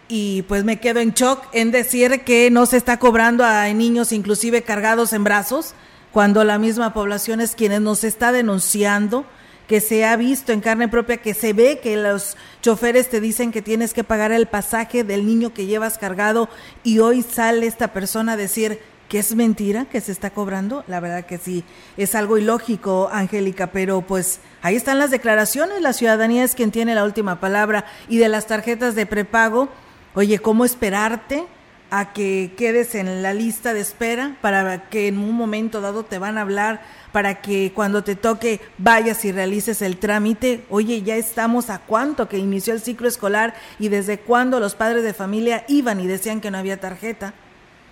Y 0.09 0.43
pues 0.45 0.65
me 0.65 0.81
quedo 0.81 1.01
en 1.01 1.13
shock 1.13 1.45
en 1.53 1.73
decir 1.73 2.23
que 2.23 2.51
no 2.51 2.65
se 2.65 2.79
está 2.79 2.99
cobrando 2.99 3.45
a 3.45 3.69
niños 3.69 4.13
inclusive 4.13 4.63
cargados 4.63 5.13
en 5.13 5.25
brazos, 5.25 5.75
cuando 6.13 6.45
la 6.45 6.59
misma 6.59 6.93
población 6.93 7.41
es 7.41 7.55
quienes 7.55 7.81
nos 7.81 8.05
está 8.05 8.33
denunciando, 8.33 9.25
que 9.67 9.81
se 9.81 10.05
ha 10.05 10.17
visto 10.17 10.53
en 10.53 10.61
carne 10.61 10.89
propia, 10.89 11.17
que 11.17 11.35
se 11.35 11.53
ve 11.53 11.81
que 11.83 11.97
los 11.97 12.37
choferes 12.61 13.09
te 13.09 13.21
dicen 13.21 13.53
que 13.53 13.63
tienes 13.63 13.95
que 13.95 14.05
pagar 14.05 14.33
el 14.33 14.47
pasaje 14.47 15.05
del 15.05 15.25
niño 15.27 15.55
que 15.55 15.67
llevas 15.67 15.97
cargado 15.97 16.49
y 16.85 16.99
hoy 16.99 17.23
sale 17.23 17.67
esta 17.67 17.89
persona 17.89 18.33
a 18.33 18.37
decir 18.37 18.81
que 19.09 19.19
es 19.19 19.35
mentira 19.35 19.87
que 19.87 20.01
se 20.01 20.13
está 20.13 20.31
cobrando. 20.31 20.85
La 20.89 21.01
verdad 21.01 21.25
que 21.25 21.39
sí, 21.39 21.65
es 21.97 22.15
algo 22.15 22.39
ilógico, 22.39 23.09
Angélica, 23.13 23.69
pero 23.69 24.03
pues 24.03 24.41
ahí 24.63 24.77
están 24.77 24.99
las 24.99 25.11
declaraciones, 25.11 25.81
la 25.81 25.93
ciudadanía 25.93 26.45
es 26.45 26.55
quien 26.55 26.71
tiene 26.71 26.95
la 26.95 27.05
última 27.05 27.41
palabra 27.41 27.87
y 28.09 28.19
de 28.19 28.29
las 28.29 28.47
tarjetas 28.47 28.95
de 28.95 29.07
prepago, 29.07 29.69
oye, 30.15 30.39
¿cómo 30.39 30.65
esperarte? 30.65 31.47
A 31.95 32.15
que 32.15 32.53
quedes 32.57 32.95
en 32.95 33.23
la 33.23 33.35
lista 33.35 33.75
de 33.75 33.81
espera 33.81 34.37
para 34.41 34.89
que 34.89 35.09
en 35.09 35.19
un 35.19 35.33
momento 35.33 35.83
dado 35.83 36.05
te 36.05 36.19
van 36.19 36.39
a 36.39 36.41
hablar 36.41 36.81
para 37.13 37.43
que 37.43 37.71
cuando 37.75 38.03
te 38.03 38.17
toque 38.17 38.61
vayas 38.79 39.27
y 39.27 39.31
realices 39.31 39.83
el 39.83 39.99
trámite. 39.99 40.65
Oye, 40.71 41.03
ya 41.03 41.17
estamos 41.17 41.69
a 41.69 41.81
cuánto 41.81 42.31
que 42.31 42.39
inició 42.39 42.73
el 42.73 42.81
ciclo 42.81 43.09
escolar 43.09 43.53
y 43.79 43.89
desde 43.89 44.17
cuándo 44.17 44.59
los 44.59 44.75
padres 44.75 45.03
de 45.03 45.13
familia 45.13 45.67
iban 45.69 46.01
y 46.01 46.07
decían 46.07 46.41
que 46.41 46.51
no 46.51 46.57
había 46.57 46.81
tarjeta. 46.81 47.35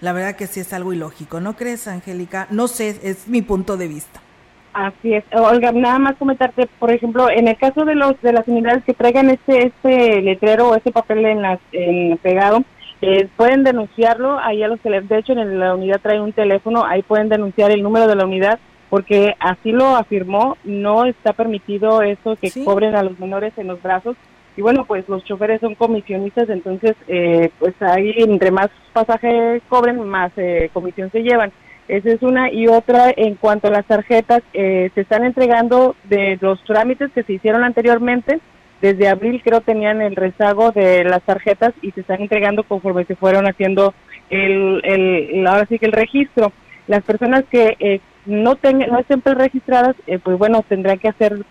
La 0.00 0.14
verdad 0.14 0.34
que 0.34 0.46
sí 0.46 0.60
es 0.60 0.72
algo 0.72 0.94
ilógico, 0.94 1.42
¿no 1.42 1.54
crees, 1.54 1.86
Angélica? 1.86 2.46
No 2.48 2.68
sé, 2.68 2.98
es 3.02 3.28
mi 3.28 3.42
punto 3.42 3.76
de 3.76 3.86
vista. 3.86 4.22
Así 4.72 5.12
es. 5.12 5.24
Olga, 5.32 5.72
nada 5.72 5.98
más 5.98 6.16
comentarte, 6.16 6.70
por 6.78 6.90
ejemplo, 6.90 7.28
en 7.28 7.48
el 7.48 7.58
caso 7.58 7.84
de 7.84 7.96
los 7.96 8.18
de 8.22 8.32
las 8.32 8.48
unidades 8.48 8.82
que 8.84 8.94
traigan 8.94 9.28
este 9.28 9.66
este 9.66 10.22
letrero 10.22 10.70
o 10.70 10.74
este 10.74 10.90
papel 10.90 11.26
en 11.26 11.42
las 11.42 11.58
en 11.72 12.16
pegado, 12.16 12.64
eh, 13.02 13.28
pueden 13.36 13.64
denunciarlo, 13.64 14.38
ahí 14.38 14.62
a 14.62 14.68
los 14.68 14.78
que 14.80 14.90
de 14.90 15.18
hecho 15.18 15.32
en 15.32 15.58
la 15.58 15.74
unidad 15.74 16.00
trae 16.02 16.20
un 16.20 16.32
teléfono, 16.32 16.84
ahí 16.84 17.02
pueden 17.02 17.30
denunciar 17.30 17.70
el 17.70 17.82
número 17.82 18.06
de 18.06 18.16
la 18.16 18.24
unidad 18.24 18.58
porque 18.90 19.34
así 19.38 19.70
lo 19.70 19.96
afirmó, 19.96 20.56
no 20.64 21.04
está 21.06 21.32
permitido 21.32 22.02
eso 22.02 22.36
que 22.36 22.50
cobren 22.64 22.96
a 22.96 23.04
los 23.04 23.18
menores 23.20 23.56
en 23.56 23.68
los 23.68 23.80
brazos. 23.80 24.16
Y 24.56 24.62
bueno, 24.62 24.84
pues 24.84 25.08
los 25.08 25.24
choferes 25.24 25.60
son 25.60 25.76
comisionistas, 25.76 26.48
entonces 26.50 26.96
eh, 27.06 27.50
pues 27.60 27.72
ahí 27.80 28.12
entre 28.16 28.50
más 28.50 28.68
pasaje 28.92 29.62
cobren, 29.68 30.02
más 30.08 30.32
eh, 30.36 30.70
comisión 30.72 31.10
se 31.12 31.22
llevan. 31.22 31.52
Esa 31.86 32.10
es 32.10 32.22
una. 32.22 32.52
Y 32.52 32.66
otra 32.66 33.12
en 33.16 33.36
cuanto 33.36 33.68
a 33.68 33.70
las 33.70 33.86
tarjetas, 33.86 34.42
se 34.52 34.90
están 34.94 35.24
entregando 35.24 35.94
de 36.04 36.36
los 36.40 36.62
trámites 36.64 37.12
que 37.12 37.22
se 37.22 37.32
hicieron 37.34 37.62
anteriormente, 37.62 38.40
desde 38.80 39.08
abril 39.08 39.42
creo 39.44 39.60
tenían 39.60 40.00
el 40.00 40.16
rezago 40.16 40.72
de 40.72 41.04
las 41.04 41.22
tarjetas 41.22 41.72
y 41.82 41.90
se 41.92 42.00
están 42.00 42.22
entregando 42.22 42.62
conforme 42.62 43.04
se 43.04 43.16
fueron 43.16 43.46
haciendo 43.46 43.94
el, 44.30 44.80
el 44.84 45.46
ahora 45.46 45.66
sí 45.66 45.78
que 45.78 45.86
el 45.86 45.92
registro. 45.92 46.52
Las 46.86 47.02
personas 47.02 47.44
que 47.50 47.76
eh, 47.78 48.00
no 48.26 48.56
tengan, 48.56 48.90
no 48.90 48.98
estén 48.98 49.22
registradas, 49.22 49.96
eh, 50.06 50.18
pues 50.18 50.38
bueno, 50.38 50.64
tendrán 50.68 50.98
que 50.98 51.08
hacer 51.08 51.44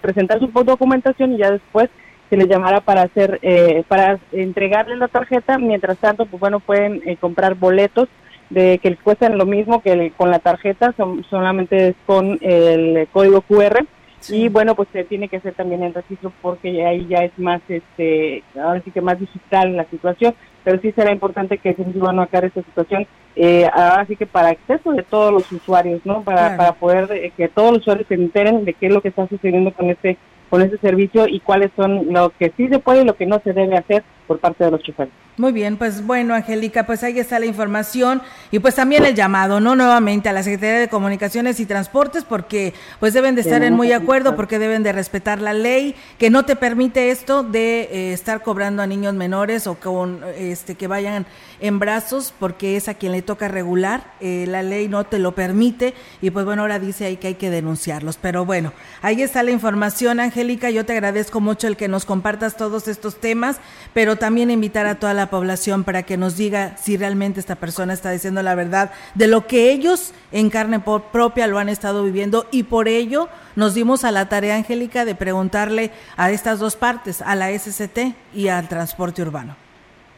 presentar 0.00 0.38
su 0.38 0.48
documentación 0.48 1.32
y 1.32 1.38
ya 1.38 1.50
después 1.50 1.88
se 2.28 2.36
les 2.36 2.48
llamará 2.48 2.80
para 2.80 3.02
hacer, 3.02 3.38
eh, 3.42 3.82
para 3.88 4.18
entregarles 4.32 4.98
la 4.98 5.08
tarjeta. 5.08 5.58
Mientras 5.58 5.98
tanto, 5.98 6.26
pues 6.26 6.40
bueno, 6.40 6.60
pueden 6.60 7.02
eh, 7.04 7.16
comprar 7.16 7.56
boletos 7.56 8.08
de 8.50 8.78
que 8.78 8.90
les 8.90 9.00
cuestan 9.00 9.38
lo 9.38 9.46
mismo 9.46 9.80
que 9.80 10.12
con 10.16 10.30
la 10.30 10.38
tarjeta, 10.38 10.92
son, 10.96 11.24
solamente 11.28 11.88
es 11.88 11.96
con 12.06 12.38
el 12.40 13.08
código 13.12 13.42
QR. 13.42 13.84
Y 14.28 14.48
bueno, 14.48 14.74
pues 14.74 14.88
se 14.92 15.04
tiene 15.04 15.28
que 15.28 15.38
hacer 15.38 15.54
también 15.54 15.82
el 15.82 15.94
registro 15.94 16.32
porque 16.42 16.84
ahí 16.84 17.06
ya 17.08 17.24
es 17.24 17.36
más, 17.38 17.62
este, 17.68 18.42
ahora 18.60 18.82
sí 18.84 18.90
que 18.90 19.00
más 19.00 19.18
digital 19.18 19.76
la 19.76 19.84
situación, 19.86 20.34
pero 20.62 20.80
sí 20.80 20.92
será 20.92 21.10
importante 21.12 21.58
que 21.58 21.74
se 21.74 21.84
van 21.98 22.18
a 22.18 22.24
aclarar 22.24 22.48
esta 22.48 22.62
situación, 22.62 23.06
eh, 23.34 23.66
ahora 23.72 24.04
sí 24.06 24.16
que 24.16 24.26
para 24.26 24.50
acceso 24.50 24.92
de 24.92 25.02
todos 25.02 25.32
los 25.32 25.50
usuarios, 25.50 26.04
¿no? 26.04 26.22
Para, 26.22 26.56
para 26.56 26.72
poder 26.72 27.10
eh, 27.12 27.32
que 27.36 27.48
todos 27.48 27.72
los 27.72 27.80
usuarios 27.80 28.08
se 28.08 28.14
enteren 28.14 28.64
de 28.64 28.74
qué 28.74 28.86
es 28.86 28.92
lo 28.92 29.00
que 29.00 29.08
está 29.08 29.26
sucediendo 29.26 29.72
con 29.72 29.88
este 29.88 30.18
con 30.50 30.62
ese 30.62 30.78
servicio 30.78 31.28
y 31.28 31.38
cuáles 31.38 31.70
son 31.76 32.12
lo 32.12 32.30
que 32.30 32.52
sí 32.56 32.68
se 32.68 32.80
puede 32.80 33.02
y 33.02 33.04
lo 33.04 33.14
que 33.14 33.24
no 33.24 33.38
se 33.38 33.52
debe 33.52 33.76
hacer 33.76 34.02
por 34.30 34.38
parte 34.38 34.62
de 34.62 34.70
los 34.70 34.80
choferes. 34.84 35.12
Muy 35.36 35.50
bien, 35.50 35.76
pues 35.76 36.06
bueno, 36.06 36.34
Angélica, 36.34 36.86
pues 36.86 37.02
ahí 37.02 37.18
está 37.18 37.40
la 37.40 37.46
información 37.46 38.22
y 38.52 38.60
pues 38.60 38.76
también 38.76 39.04
el 39.04 39.16
llamado, 39.16 39.58
¿no? 39.58 39.74
Nuevamente 39.74 40.28
a 40.28 40.32
la 40.32 40.44
Secretaría 40.44 40.78
de 40.78 40.88
Comunicaciones 40.88 41.58
y 41.58 41.66
Transportes 41.66 42.22
porque 42.22 42.72
pues 43.00 43.12
deben 43.12 43.34
de 43.34 43.40
estar 43.40 43.62
en 43.64 43.74
muy 43.74 43.90
acuerdo 43.90 44.36
porque 44.36 44.60
deben 44.60 44.84
de 44.84 44.92
respetar 44.92 45.40
la 45.40 45.52
ley 45.52 45.96
que 46.18 46.30
no 46.30 46.44
te 46.44 46.54
permite 46.54 47.10
esto 47.10 47.42
de 47.42 47.88
eh, 47.90 48.12
estar 48.12 48.42
cobrando 48.42 48.82
a 48.82 48.86
niños 48.86 49.14
menores 49.14 49.66
o 49.66 49.76
con 49.76 50.20
este 50.36 50.76
que 50.76 50.86
vayan 50.86 51.26
en 51.60 51.78
brazos 51.78 52.32
porque 52.38 52.76
es 52.76 52.88
a 52.88 52.94
quien 52.94 53.12
le 53.12 53.22
toca 53.22 53.48
regular, 53.48 54.12
eh, 54.20 54.44
la 54.46 54.62
ley 54.62 54.88
no 54.88 55.04
te 55.04 55.18
lo 55.18 55.34
permite 55.34 55.94
y 56.20 56.30
pues 56.30 56.44
bueno, 56.44 56.62
ahora 56.62 56.78
dice 56.78 57.06
ahí 57.06 57.16
que 57.16 57.28
hay 57.28 57.34
que 57.34 57.50
denunciarlos, 57.50 58.16
pero 58.16 58.44
bueno, 58.44 58.72
ahí 59.02 59.22
está 59.22 59.42
la 59.42 59.50
información, 59.50 60.20
Angélica, 60.20 60.70
yo 60.70 60.86
te 60.86 60.92
agradezco 60.92 61.40
mucho 61.40 61.66
el 61.66 61.76
que 61.76 61.88
nos 61.88 62.04
compartas 62.04 62.56
todos 62.56 62.88
estos 62.88 63.20
temas, 63.20 63.58
pero 63.92 64.16
también 64.20 64.52
invitar 64.52 64.86
a 64.86 64.94
toda 64.94 65.14
la 65.14 65.30
población 65.30 65.82
para 65.82 66.04
que 66.04 66.16
nos 66.16 66.36
diga 66.36 66.76
si 66.76 66.96
realmente 66.96 67.40
esta 67.40 67.56
persona 67.56 67.92
está 67.92 68.12
diciendo 68.12 68.40
la 68.44 68.54
verdad 68.54 68.92
de 69.16 69.26
lo 69.26 69.48
que 69.48 69.72
ellos 69.72 70.14
en 70.30 70.50
carne 70.50 70.78
propia 70.78 71.48
lo 71.48 71.58
han 71.58 71.68
estado 71.68 72.04
viviendo 72.04 72.46
y 72.52 72.62
por 72.62 72.86
ello 72.86 73.28
nos 73.56 73.74
dimos 73.74 74.04
a 74.04 74.12
la 74.12 74.28
tarea, 74.28 74.54
Angélica, 74.54 75.04
de 75.04 75.16
preguntarle 75.16 75.90
a 76.16 76.30
estas 76.30 76.60
dos 76.60 76.76
partes, 76.76 77.20
a 77.20 77.34
la 77.34 77.50
SCT 77.50 78.14
y 78.32 78.46
al 78.46 78.68
transporte 78.68 79.22
urbano. 79.22 79.56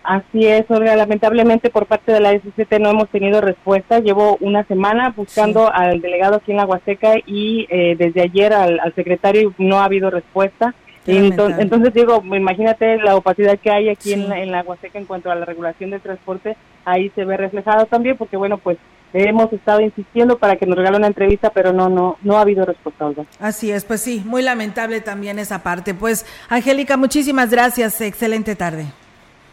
Así 0.05 0.47
es, 0.47 0.69
Olga. 0.69 0.97
Lamentablemente 0.97 1.71
por 1.71 1.87
parte 1.87 2.13
de 2.13 2.21
la 2.21 2.33
SCT 2.33 2.81
no 2.81 2.91
hemos 2.91 3.09
tenido 3.09 3.41
respuesta. 3.41 4.01
Llevo 4.01 4.37
una 4.41 4.65
semana 4.65 5.15
buscando 5.17 5.73
al 5.73 6.01
delegado 6.01 6.37
aquí 6.37 6.51
en 6.51 6.57
la 6.57 6.67
Huasteca 6.67 7.15
y 7.25 7.67
eh, 7.71 7.95
desde 7.97 8.23
ayer 8.23 8.53
al, 8.53 8.81
al 8.81 8.95
secretario 8.95 9.55
no 9.59 9.81
ha 9.81 9.85
habido 9.85 10.11
respuesta. 10.11 10.75
Entonces, 11.07 11.59
entonces, 11.61 11.95
digo, 11.95 12.23
imagínate 12.25 12.99
la 12.99 13.17
opacidad 13.17 13.59
que 13.59 13.71
hay 13.71 13.89
aquí 13.89 14.13
en, 14.13 14.29
la, 14.29 14.41
en 14.41 14.53
la 14.53 14.63
Huasteca 14.63 14.99
en 14.99 15.07
cuanto 15.07 15.31
a 15.31 15.35
la 15.35 15.45
regulación 15.45 15.91
del 15.91 16.01
transporte, 16.01 16.57
ahí 16.85 17.11
se 17.15 17.25
ve 17.25 17.37
reflejado 17.37 17.87
también, 17.87 18.17
porque 18.17 18.37
bueno, 18.37 18.59
pues 18.59 18.79
hemos 19.13 19.53
estado 19.53 19.81
insistiendo 19.81 20.39
para 20.39 20.57
que 20.57 20.67
nos 20.67 20.77
regale 20.77 20.97
una 20.97 21.07
entrevista, 21.07 21.51
pero 21.51 21.73
no, 21.73 21.89
no, 21.89 22.17
no 22.23 22.39
ha 22.39 22.43
habido 22.43 22.65
respuesta. 22.65 22.93
Así 23.41 23.71
es, 23.71 23.85
pues 23.85 24.01
sí, 24.01 24.23
muy 24.25 24.43
lamentable 24.43 25.01
también 25.01 25.39
esa 25.39 25.63
parte. 25.63 25.95
Pues, 25.95 26.25
Angélica, 26.49 26.97
muchísimas 26.97 27.51
gracias, 27.51 28.01
excelente 28.01 28.55
tarde. 28.55 28.87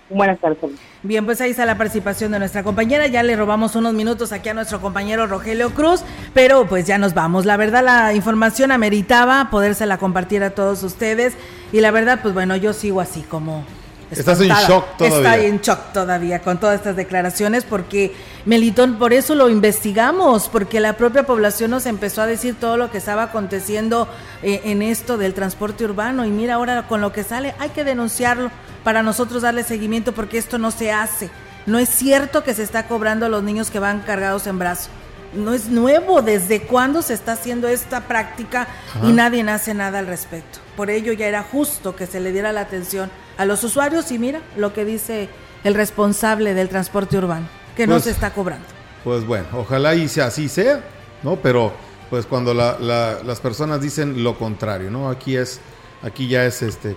Buenas 0.10 0.40
tardes. 0.40 0.58
Bien, 1.04 1.26
pues 1.26 1.40
ahí 1.40 1.52
está 1.52 1.66
la 1.66 1.78
participación 1.78 2.32
de 2.32 2.40
nuestra 2.40 2.64
compañera. 2.64 3.08
Ya 3.08 3.22
le 3.24 3.36
robamos 3.36 3.76
unos 3.76 3.94
minutos 3.94 4.32
aquí 4.32 4.50
a 4.50 4.54
nuestro 4.54 4.82
compañero 4.82 5.28
Rogelio 5.28 5.70
Cruz, 5.72 6.04
pero 6.34 6.66
pues 6.68 6.88
ya 6.88 6.98
nos 6.98 7.14
vamos. 7.14 7.46
La 7.46 7.58
verdad, 7.58 7.84
la 7.84 8.14
información 8.14 8.72
ameritaba 8.72 9.50
podérsela 9.52 9.98
compartir 9.98 10.44
a 10.44 10.50
todos 10.50 10.84
ustedes. 10.84 11.36
Y 11.72 11.82
la 11.82 11.92
verdad, 11.92 12.20
pues 12.22 12.34
bueno, 12.34 12.56
yo 12.56 12.74
sigo 12.74 13.02
así 13.02 13.22
como 13.22 13.64
Estás 14.12 14.42
en 14.42 14.50
shock 14.50 14.98
todavía. 14.98 15.18
Está 15.18 15.38
en 15.38 15.62
shock 15.62 15.94
todavía 15.94 16.40
con 16.42 16.60
todas 16.60 16.76
estas 16.76 16.96
declaraciones 16.96 17.64
porque 17.64 18.16
Melitón, 18.46 18.98
por 18.98 19.14
eso 19.14 19.36
lo 19.36 19.50
investigamos, 19.50 20.50
porque 20.50 20.80
la 20.80 20.94
propia 20.94 21.26
población 21.26 21.72
nos 21.72 21.86
empezó 21.86 22.22
a 22.22 22.26
decir 22.26 22.56
todo 22.60 22.78
lo 22.78 22.90
que 22.90 22.98
estaba 22.98 23.24
aconteciendo 23.24 24.08
eh, 24.42 24.62
en 24.66 24.82
esto 24.82 25.18
del 25.18 25.34
transporte 25.34 25.86
urbano 25.86 26.26
y 26.26 26.30
mira 26.30 26.56
ahora 26.56 26.88
con 26.88 27.02
lo 27.02 27.14
que 27.14 27.24
sale 27.24 27.54
hay 27.60 27.70
que 27.70 27.84
denunciarlo 27.84 28.50
para 28.84 29.04
nosotros 29.04 29.44
darle 29.44 29.64
seguimiento 29.64 30.14
porque 30.14 30.38
esto 30.38 30.58
no 30.58 30.72
se 30.72 30.92
hace. 30.92 31.30
No 31.66 31.78
es 31.78 31.90
cierto 31.90 32.44
que 32.44 32.56
se 32.56 32.64
está 32.64 32.88
cobrando 32.88 33.28
a 33.28 33.30
los 33.30 33.44
niños 33.44 33.70
que 33.70 33.80
van 33.80 34.00
cargados 34.02 34.48
en 34.48 34.58
brazos 34.58 34.90
no 35.34 35.54
es 35.54 35.68
nuevo. 35.68 36.22
¿Desde 36.22 36.62
cuándo 36.62 37.02
se 37.02 37.14
está 37.14 37.34
haciendo 37.34 37.68
esta 37.68 38.02
práctica 38.02 38.68
y 39.04 39.12
nadie 39.12 39.48
hace 39.50 39.74
nada 39.74 40.00
al 40.00 40.08
respecto? 40.08 40.60
Por 40.76 40.90
ello 40.90 41.14
ya 41.14 41.28
era 41.28 41.44
justo 41.44 41.96
que 41.96 42.08
se 42.08 42.20
le 42.20 42.32
diera 42.32 42.52
la 42.52 42.62
atención 42.62 43.10
a 43.40 43.46
los 43.46 43.64
usuarios 43.64 44.12
y 44.12 44.20
mira 44.20 44.42
lo 44.56 44.72
que 44.74 44.86
dice 44.86 45.30
el 45.64 45.74
responsable 45.74 46.54
del 46.54 46.70
transporte 46.70 47.18
urbano, 47.18 47.48
que 47.76 47.88
no 47.88 47.94
Pues- 47.96 48.04
se 48.04 48.12
está 48.12 48.32
cobrando. 48.34 48.66
Pues 49.04 49.26
bueno, 49.26 49.46
ojalá 49.54 49.96
y 49.96 50.08
sea 50.08 50.26
así 50.26 50.48
sea, 50.50 50.84
¿no? 51.24 51.38
Pero 51.38 51.74
pues 52.12 52.26
cuando 52.26 52.54
la- 52.54 52.78
la- 52.80 53.24
las 53.24 53.40
personas 53.40 53.82
dicen 53.82 54.24
lo 54.24 54.38
contrario, 54.38 54.92
¿no? 54.92 55.10
Aquí 55.10 55.36
es, 55.38 55.60
aquí 56.04 56.28
ya 56.28 56.46
es 56.46 56.62
este, 56.62 56.96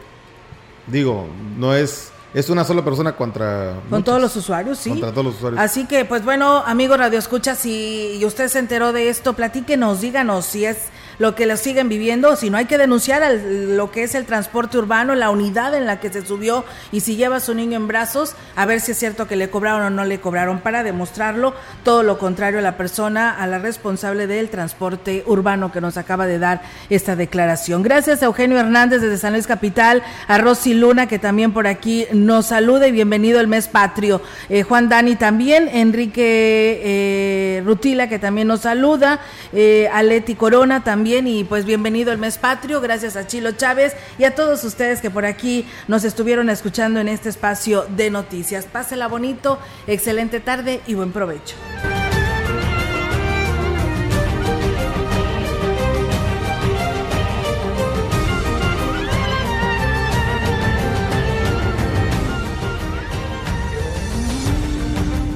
digo, 0.86 1.26
no 1.59 1.74
es, 1.74 2.11
es 2.34 2.49
una 2.51 2.64
sola 2.64 2.82
persona 2.82 3.14
contra... 3.14 3.74
Con 3.90 4.03
todos 4.03 4.20
los 4.20 4.34
usuarios, 4.36 4.78
sí. 4.78 4.90
Contra 4.90 5.11
todos 5.12 5.26
los 5.26 5.34
usuarios. 5.36 5.61
Así 5.62 5.86
que, 5.86 6.05
pues 6.05 6.24
bueno, 6.24 6.62
amigo 6.66 6.97
Radio 6.97 7.18
Escucha, 7.18 7.55
si 7.55 8.20
usted 8.24 8.49
se 8.49 8.59
enteró 8.59 8.93
de 8.93 9.09
esto, 9.11 9.34
platíquenos, 9.34 10.01
díganos 10.01 10.47
si 10.47 10.64
es 10.64 10.78
lo 11.19 11.35
que 11.35 11.47
lo 11.47 11.57
siguen 11.57 11.89
viviendo, 11.89 12.37
si 12.37 12.51
no 12.51 12.59
hay 12.59 12.65
que 12.67 12.79
denunciar 12.79 13.23
al- 13.23 13.77
lo 13.77 13.91
que 13.91 14.03
es 14.03 14.15
el 14.15 14.25
transporte 14.27 14.79
urbano, 14.79 15.15
la 15.15 15.31
unidad 15.31 15.75
en 15.75 15.87
la 15.87 16.01
que 16.01 16.11
se 16.13 16.25
subió 16.27 16.65
y 16.91 17.01
si 17.01 17.17
lleva 17.17 17.37
a 17.37 17.41
su 17.41 17.55
niño 17.55 17.77
en 17.77 17.87
brazos, 17.89 18.35
a 18.57 18.67
ver 18.67 18.81
si 18.81 18.93
es 18.93 18.99
cierto 18.99 19.27
que 19.29 19.37
le 19.37 19.51
cobraron 19.51 19.83
o 19.83 19.91
no 19.91 20.05
le 20.05 20.21
cobraron 20.21 20.61
para 20.61 20.83
demostrarlo, 20.83 21.55
todo 21.85 22.03
lo 22.03 22.19
contrario 22.19 22.59
a 22.59 22.63
la 22.63 22.77
persona, 22.77 23.31
a 23.31 23.47
la 23.47 23.59
responsable 23.59 24.27
del 24.27 24.49
transporte 24.49 25.23
urbano 25.27 25.71
que 25.73 25.81
nos 25.81 25.97
acaba 25.97 26.27
de 26.27 26.39
dar 26.39 26.63
esta 26.91 27.17
declaración. 27.17 27.83
Gracias 27.83 28.23
a 28.23 28.27
Eugenio 28.27 28.59
Hernández 28.59 29.01
desde 29.03 29.19
San 29.19 29.33
Luis 29.33 29.47
Capital, 29.47 30.03
a 30.29 30.39
Rosy 30.39 30.75
Luna 30.75 31.07
que 31.07 31.19
también 31.19 31.53
por 31.53 31.67
aquí 31.67 32.07
nos 32.13 32.47
saluda 32.47 32.89
y 32.89 32.93
bienvenido 32.93 33.41
el 33.41 33.47
mes 33.49 33.69
patrio. 33.69 34.23
Eh, 34.49 34.63
Juan 34.63 34.89
Dani 34.89 35.17
también, 35.17 35.69
Enrique 35.73 36.81
eh, 36.85 37.63
Rutila 37.65 38.09
que 38.09 38.19
también 38.19 38.49
nos 38.49 38.61
saluda, 38.61 39.21
eh, 39.53 39.89
a 39.93 40.03
Leti 40.03 40.35
Corona 40.35 40.83
y 41.05 41.44
pues 41.44 41.64
bienvenido 41.64 42.12
el 42.12 42.18
mes 42.18 42.38
patrio, 42.38 42.80
gracias 42.80 43.16
a 43.16 43.26
Chilo 43.26 43.53
Chávez 43.53 43.94
y 44.18 44.24
a 44.24 44.36
todos 44.36 44.62
ustedes 44.62 45.00
que 45.00 45.11
por 45.11 45.24
aquí 45.24 45.66
nos 45.88 46.05
estuvieron 46.05 46.48
escuchando 46.48 47.00
en 47.00 47.09
este 47.09 47.28
espacio 47.28 47.86
de 47.96 48.09
noticias. 48.09 48.66
Pásela 48.66 49.09
bonito, 49.09 49.59
excelente 49.88 50.38
tarde 50.38 50.80
y 50.86 50.94
buen 50.94 51.11
provecho. 51.11 51.57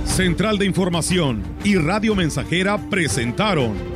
Central 0.04 0.58
de 0.58 0.66
Información 0.66 1.42
y 1.64 1.76
Radio 1.76 2.14
Mensajera 2.14 2.78
presentaron 2.78 3.95